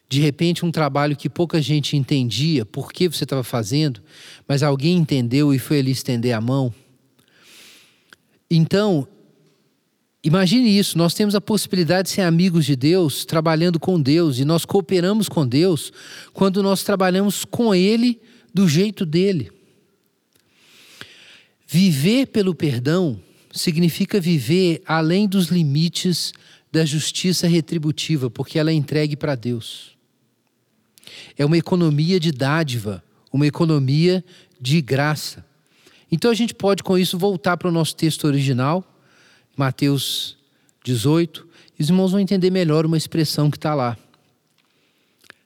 De 0.08 0.22
repente, 0.22 0.66
um 0.66 0.72
trabalho 0.72 1.16
que 1.16 1.30
pouca 1.30 1.62
gente 1.62 1.98
entendia 1.98 2.66
por 2.66 2.92
que 2.92 3.08
você 3.08 3.24
estava 3.24 3.44
fazendo, 3.44 4.02
mas 4.48 4.62
alguém 4.62 4.98
entendeu 4.98 5.54
e 5.54 5.60
foi 5.60 5.80
ali 5.80 5.92
estender 5.92 6.34
a 6.34 6.42
mão. 6.42 6.74
Então, 8.50 9.08
Imagine 10.26 10.76
isso, 10.76 10.98
nós 10.98 11.14
temos 11.14 11.36
a 11.36 11.40
possibilidade 11.40 12.08
de 12.08 12.16
ser 12.16 12.22
amigos 12.22 12.66
de 12.66 12.76
Deus, 12.76 13.26
trabalhando 13.26 13.80
com 13.80 14.02
Deus, 14.02 14.40
e 14.40 14.44
nós 14.44 14.66
cooperamos 14.66 15.30
com 15.30 15.48
Deus 15.48 15.94
quando 16.34 16.64
nós 16.64 16.82
trabalhamos 16.82 17.46
com 17.46 17.76
Ele 17.76 18.20
do 18.52 18.68
jeito 18.68 19.06
dele. 19.06 19.52
Viver 21.68 22.26
pelo 22.26 22.56
perdão 22.56 23.22
significa 23.52 24.20
viver 24.20 24.82
além 24.88 25.28
dos 25.28 25.50
limites 25.50 26.34
da 26.72 26.84
justiça 26.84 27.48
retributiva, 27.48 28.28
porque 28.28 28.58
ela 28.58 28.72
é 28.72 28.74
entregue 28.74 29.16
para 29.16 29.36
Deus. 29.36 29.95
É 31.38 31.46
uma 31.46 31.58
economia 31.58 32.20
de 32.20 32.32
dádiva, 32.32 33.04
uma 33.32 33.48
economia 33.48 34.24
de 34.60 34.82
graça. 34.82 35.46
Então 36.12 36.32
a 36.32 36.34
gente 36.36 36.54
pode 36.54 36.84
com 36.84 36.98
isso 36.98 37.18
voltar 37.18 37.58
para 37.58 37.68
o 37.68 37.72
nosso 37.72 37.96
texto 37.96 38.26
original 38.26 38.86
Mateus 39.56 40.38
18, 40.84 41.48
e 41.80 41.84
os 41.84 41.90
irmãos 41.90 42.12
vão 42.12 42.20
entender 42.20 42.52
melhor 42.52 42.86
uma 42.86 42.98
expressão 42.98 43.50
que 43.50 43.58
está 43.58 43.74
lá. 43.74 43.98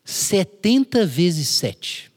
70 0.04 1.06
vezes 1.06 1.48
7. 1.50 2.12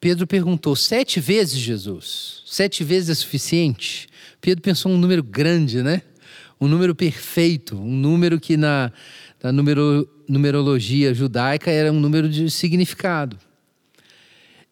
Pedro 0.00 0.26
perguntou: 0.26 0.74
sete 0.74 1.20
vezes, 1.20 1.58
Jesus? 1.58 2.42
Sete 2.46 2.82
vezes 2.82 3.10
é 3.10 3.14
suficiente? 3.14 4.08
Pedro 4.40 4.62
pensou 4.62 4.90
um 4.90 4.96
número 4.96 5.22
grande, 5.22 5.82
né? 5.82 6.02
Um 6.58 6.66
número 6.66 6.94
perfeito, 6.94 7.76
um 7.76 7.94
número 7.96 8.40
que 8.40 8.56
na, 8.56 8.90
na 9.42 9.50
numero, 9.52 10.08
numerologia 10.28 11.14
judaica 11.14 11.70
era 11.70 11.92
um 11.92 11.98
número 11.98 12.28
de 12.28 12.50
significado. 12.50 13.38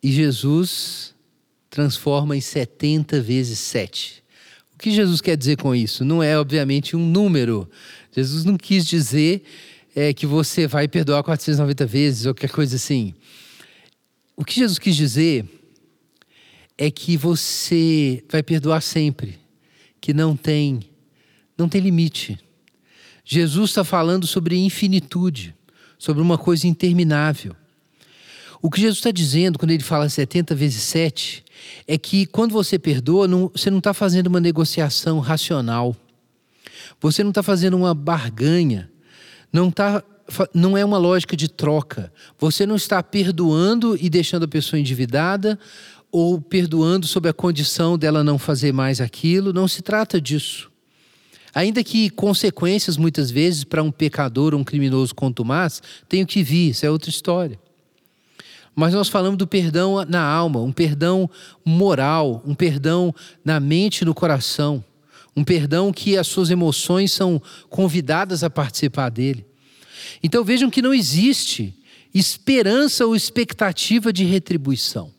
E 0.02 0.12
Jesus 0.12 1.14
transforma 1.70 2.36
em 2.36 2.40
70 2.40 3.20
vezes 3.20 3.58
7. 3.58 4.22
O 4.74 4.78
que 4.78 4.90
Jesus 4.90 5.20
quer 5.20 5.36
dizer 5.36 5.56
com 5.56 5.74
isso? 5.74 6.04
Não 6.04 6.22
é, 6.22 6.38
obviamente, 6.38 6.96
um 6.96 7.04
número. 7.04 7.68
Jesus 8.12 8.44
não 8.44 8.56
quis 8.56 8.86
dizer 8.86 9.42
é, 9.94 10.12
que 10.12 10.26
você 10.26 10.66
vai 10.66 10.86
perdoar 10.86 11.22
490 11.22 11.86
vezes 11.86 12.26
ou 12.26 12.34
qualquer 12.34 12.50
coisa 12.50 12.76
assim. 12.76 13.14
O 14.36 14.44
que 14.44 14.54
Jesus 14.54 14.78
quis 14.78 14.94
dizer 14.94 15.44
é 16.76 16.90
que 16.90 17.16
você 17.16 18.22
vai 18.30 18.40
perdoar 18.40 18.80
sempre, 18.80 19.36
que 20.00 20.14
não 20.14 20.36
tem, 20.36 20.80
não 21.56 21.68
tem 21.68 21.80
limite. 21.80 22.38
Jesus 23.30 23.68
está 23.68 23.84
falando 23.84 24.26
sobre 24.26 24.56
infinitude, 24.56 25.54
sobre 25.98 26.22
uma 26.22 26.38
coisa 26.38 26.66
interminável. 26.66 27.54
O 28.62 28.70
que 28.70 28.80
Jesus 28.80 28.96
está 28.96 29.10
dizendo 29.10 29.58
quando 29.58 29.70
ele 29.70 29.82
fala 29.82 30.08
70 30.08 30.54
vezes 30.54 30.82
7 30.84 31.44
é 31.86 31.98
que 31.98 32.24
quando 32.24 32.52
você 32.52 32.78
perdoa, 32.78 33.28
não, 33.28 33.50
você 33.54 33.70
não 33.70 33.78
está 33.78 33.92
fazendo 33.92 34.28
uma 34.28 34.40
negociação 34.40 35.18
racional. 35.18 35.94
Você 37.02 37.22
não 37.22 37.28
está 37.28 37.42
fazendo 37.42 37.76
uma 37.76 37.92
barganha. 37.92 38.90
Não, 39.52 39.70
tá, 39.70 40.02
não 40.54 40.74
é 40.74 40.82
uma 40.82 40.96
lógica 40.96 41.36
de 41.36 41.48
troca. 41.50 42.10
Você 42.38 42.64
não 42.64 42.76
está 42.76 43.02
perdoando 43.02 43.94
e 44.00 44.08
deixando 44.08 44.44
a 44.44 44.48
pessoa 44.48 44.80
endividada 44.80 45.58
ou 46.10 46.40
perdoando 46.40 47.06
sob 47.06 47.28
a 47.28 47.34
condição 47.34 47.98
dela 47.98 48.24
não 48.24 48.38
fazer 48.38 48.72
mais 48.72 49.02
aquilo. 49.02 49.52
Não 49.52 49.68
se 49.68 49.82
trata 49.82 50.18
disso. 50.18 50.67
Ainda 51.58 51.82
que 51.82 52.08
consequências, 52.10 52.96
muitas 52.96 53.32
vezes, 53.32 53.64
para 53.64 53.82
um 53.82 53.90
pecador 53.90 54.54
ou 54.54 54.60
um 54.60 54.64
criminoso 54.64 55.12
contumaz, 55.12 55.82
tenham 56.08 56.24
que 56.24 56.40
vir, 56.40 56.70
isso 56.70 56.86
é 56.86 56.90
outra 56.90 57.10
história. 57.10 57.58
Mas 58.76 58.94
nós 58.94 59.08
falamos 59.08 59.36
do 59.36 59.44
perdão 59.44 60.04
na 60.08 60.22
alma, 60.22 60.60
um 60.60 60.70
perdão 60.70 61.28
moral, 61.64 62.40
um 62.46 62.54
perdão 62.54 63.12
na 63.44 63.58
mente 63.58 64.02
e 64.02 64.04
no 64.04 64.14
coração, 64.14 64.84
um 65.34 65.42
perdão 65.42 65.92
que 65.92 66.16
as 66.16 66.28
suas 66.28 66.48
emoções 66.48 67.10
são 67.10 67.42
convidadas 67.68 68.44
a 68.44 68.48
participar 68.48 69.08
dele. 69.08 69.44
Então 70.22 70.44
vejam 70.44 70.70
que 70.70 70.80
não 70.80 70.94
existe 70.94 71.74
esperança 72.14 73.04
ou 73.04 73.16
expectativa 73.16 74.12
de 74.12 74.22
retribuição. 74.22 75.12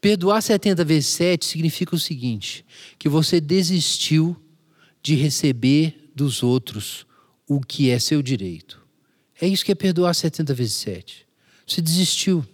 Perdoar 0.00 0.40
70 0.40 0.84
vezes 0.84 1.08
7 1.08 1.44
significa 1.44 1.96
o 1.96 1.98
seguinte: 1.98 2.64
que 2.96 3.08
você 3.08 3.40
desistiu 3.40 4.36
de 5.04 5.14
receber 5.14 6.10
dos 6.14 6.42
outros 6.42 7.06
o 7.46 7.60
que 7.60 7.90
é 7.90 7.98
seu 7.98 8.22
direito. 8.22 8.80
É 9.38 9.46
isso 9.46 9.62
que 9.62 9.70
é 9.70 9.74
perdoar 9.74 10.14
70 10.14 10.54
vezes 10.54 10.72
7. 10.76 11.26
Você 11.66 11.82
desistiu. 11.82 12.44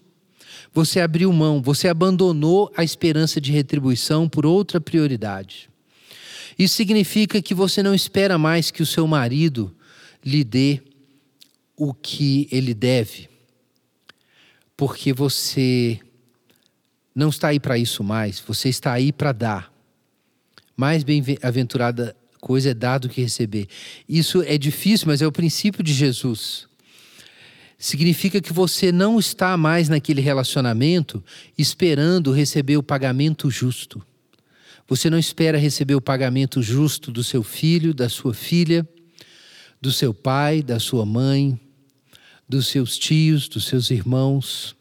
Você 0.75 1.01
abriu 1.01 1.33
mão, 1.33 1.63
você 1.63 1.87
abandonou 1.87 2.73
a 2.77 2.83
esperança 2.83 3.41
de 3.41 3.53
retribuição 3.53 4.29
por 4.29 4.45
outra 4.45 4.81
prioridade. 4.81 5.71
Isso 6.59 6.75
significa 6.75 7.41
que 7.41 7.55
você 7.55 7.85
não 7.85 7.95
espera 7.95 8.37
mais 8.37 8.71
que 8.71 8.83
o 8.83 8.87
seu 8.87 9.07
marido 9.07 9.75
lhe 10.25 10.43
dê 10.43 10.83
o 11.77 11.95
que 11.95 12.49
ele 12.51 12.75
deve, 12.75 13.29
porque 14.77 15.13
você 15.13 16.01
não 17.15 17.31
está 17.31 17.49
aí 17.49 17.61
para 17.61 17.79
isso 17.79 18.05
mais, 18.05 18.39
você 18.41 18.69
está 18.69 18.93
aí 18.93 19.13
para 19.13 19.33
dar. 19.33 19.73
Mais 20.77 21.03
bem-aventurada 21.03 22.15
coisa 22.41 22.71
é 22.71 22.75
dar 22.75 22.99
do 22.99 23.09
que 23.09 23.21
receber. 23.21 23.69
Isso 24.09 24.43
é 24.43 24.57
difícil, 24.57 25.07
mas 25.07 25.23
é 25.23 25.27
o 25.27 25.33
princípio 25.33 25.83
de 25.83 25.93
Jesus 25.93 26.69
significa 27.81 28.43
que 28.43 28.53
você 28.53 28.93
não 28.93 29.19
está 29.19 29.57
mais 29.57 29.89
naquele 29.89 30.21
relacionamento 30.21 31.25
esperando 31.57 32.31
receber 32.31 32.77
o 32.77 32.83
pagamento 32.83 33.51
justo. 33.51 34.05
Você 34.87 35.09
não 35.09 35.19
espera 35.19 35.57
receber 35.57 35.95
o 35.95 36.01
pagamento 36.01 36.61
justo 36.61 37.11
do 37.11 37.25
seu 37.25 37.43
filho, 37.43 37.95
da 37.95 38.11
sua 38.11 38.35
filha, 38.35 38.87
do 39.81 39.91
seu 39.91 40.13
pai, 40.13 40.63
da 40.63 40.79
sua 40.79 41.07
mãe, 41.07 41.59
dos 42.47 42.67
seus 42.67 42.99
tios, 42.99 43.49
dos 43.49 43.65
seus 43.65 43.91
irmãos, 43.91 44.77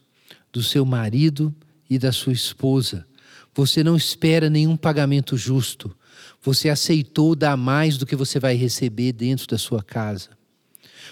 do 0.51 0.62
seu 0.62 0.84
marido 0.84 1.55
e 1.89 1.97
da 1.97 2.12
sua 2.12 2.34
esposa. 2.34 3.07
Você 3.55 3.82
não 3.82 3.95
espera 3.95 4.49
nenhum 4.49 4.76
pagamento 4.76 5.38
justo. 5.38 5.95
Você 6.41 6.69
aceitou 6.69 7.35
dar 7.35 7.57
mais 7.57 7.97
do 7.97 8.05
que 8.05 8.15
você 8.15 8.39
vai 8.39 8.55
receber 8.55 9.11
dentro 9.11 9.47
da 9.47 9.57
sua 9.57 9.83
casa. 9.83 10.29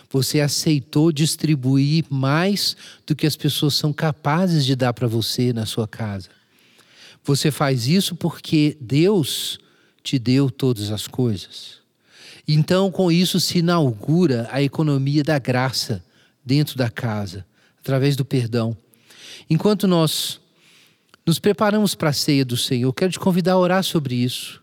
Você 0.09 0.39
aceitou 0.39 1.11
distribuir 1.11 2.05
mais 2.09 2.78
do 3.05 3.15
que 3.15 3.28
as 3.28 3.36
pessoas 3.36 3.73
são 3.73 3.91
capazes 3.91 4.65
de 4.65 4.75
dar 4.75 4.93
para 4.93 5.07
você 5.07 5.51
na 5.51 5.65
sua 5.65 5.88
casa. 5.88 6.30
Você 7.23 7.51
faz 7.51 7.88
isso 7.88 8.15
porque 8.15 8.78
Deus 8.80 9.59
te 10.01 10.17
deu 10.17 10.49
todas 10.49 10.91
as 10.91 11.07
coisas. 11.07 11.80
Então, 12.47 12.89
com 12.89 13.11
isso 13.11 13.39
se 13.41 13.57
inaugura 13.57 14.47
a 14.49 14.61
economia 14.61 15.21
da 15.21 15.38
graça 15.38 16.01
dentro 16.45 16.78
da 16.78 16.89
casa, 16.89 17.45
através 17.78 18.15
do 18.15 18.23
perdão. 18.23 18.78
Enquanto 19.49 19.86
nós 19.86 20.39
nos 21.25 21.39
preparamos 21.39 21.93
para 21.93 22.11
a 22.11 22.13
ceia 22.13 22.45
do 22.45 22.55
Senhor, 22.55 22.93
quero 22.93 23.11
te 23.11 23.19
convidar 23.19 23.53
a 23.53 23.57
orar 23.57 23.84
sobre 23.84 24.15
isso. 24.15 24.61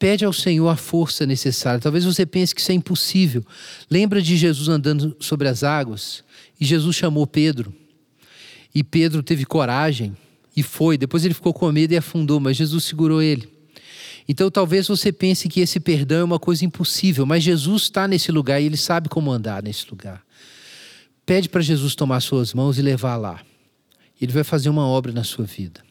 Pede 0.00 0.24
ao 0.24 0.32
Senhor 0.32 0.66
a 0.66 0.76
força 0.76 1.26
necessária. 1.26 1.78
Talvez 1.78 2.06
você 2.06 2.24
pense 2.24 2.54
que 2.54 2.60
isso 2.62 2.72
é 2.72 2.74
impossível. 2.74 3.44
Lembra 3.90 4.22
de 4.22 4.34
Jesus 4.34 4.66
andando 4.66 5.14
sobre 5.20 5.46
as 5.46 5.62
águas? 5.62 6.24
E 6.58 6.64
Jesus 6.64 6.96
chamou 6.96 7.26
Pedro. 7.26 7.70
E 8.74 8.82
Pedro 8.82 9.22
teve 9.22 9.44
coragem 9.44 10.16
e 10.56 10.62
foi. 10.62 10.96
Depois 10.96 11.22
ele 11.22 11.34
ficou 11.34 11.52
com 11.52 11.70
medo 11.70 11.92
e 11.92 11.98
afundou, 11.98 12.40
mas 12.40 12.56
Jesus 12.56 12.84
segurou 12.84 13.20
ele. 13.20 13.46
Então 14.26 14.50
talvez 14.50 14.88
você 14.88 15.12
pense 15.12 15.50
que 15.50 15.60
esse 15.60 15.78
perdão 15.78 16.20
é 16.20 16.24
uma 16.24 16.38
coisa 16.38 16.64
impossível, 16.64 17.26
mas 17.26 17.42
Jesus 17.42 17.82
está 17.82 18.08
nesse 18.08 18.32
lugar 18.32 18.58
e 18.58 18.64
ele 18.64 18.78
sabe 18.78 19.06
como 19.10 19.30
andar 19.30 19.62
nesse 19.62 19.84
lugar. 19.90 20.24
Pede 21.26 21.46
para 21.46 21.60
Jesus 21.60 21.94
tomar 21.94 22.20
suas 22.20 22.54
mãos 22.54 22.78
e 22.78 22.82
levar 22.82 23.18
lá. 23.18 23.42
Ele 24.18 24.32
vai 24.32 24.44
fazer 24.44 24.70
uma 24.70 24.86
obra 24.86 25.12
na 25.12 25.24
sua 25.24 25.44
vida. 25.44 25.82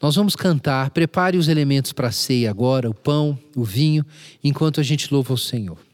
Nós 0.00 0.14
vamos 0.16 0.36
cantar, 0.36 0.90
prepare 0.90 1.36
os 1.36 1.48
elementos 1.48 1.92
para 1.92 2.08
a 2.08 2.12
ceia 2.12 2.50
agora, 2.50 2.90
o 2.90 2.94
pão, 2.94 3.38
o 3.54 3.64
vinho, 3.64 4.04
enquanto 4.42 4.80
a 4.80 4.82
gente 4.82 5.12
louva 5.12 5.32
o 5.32 5.38
Senhor. 5.38 5.85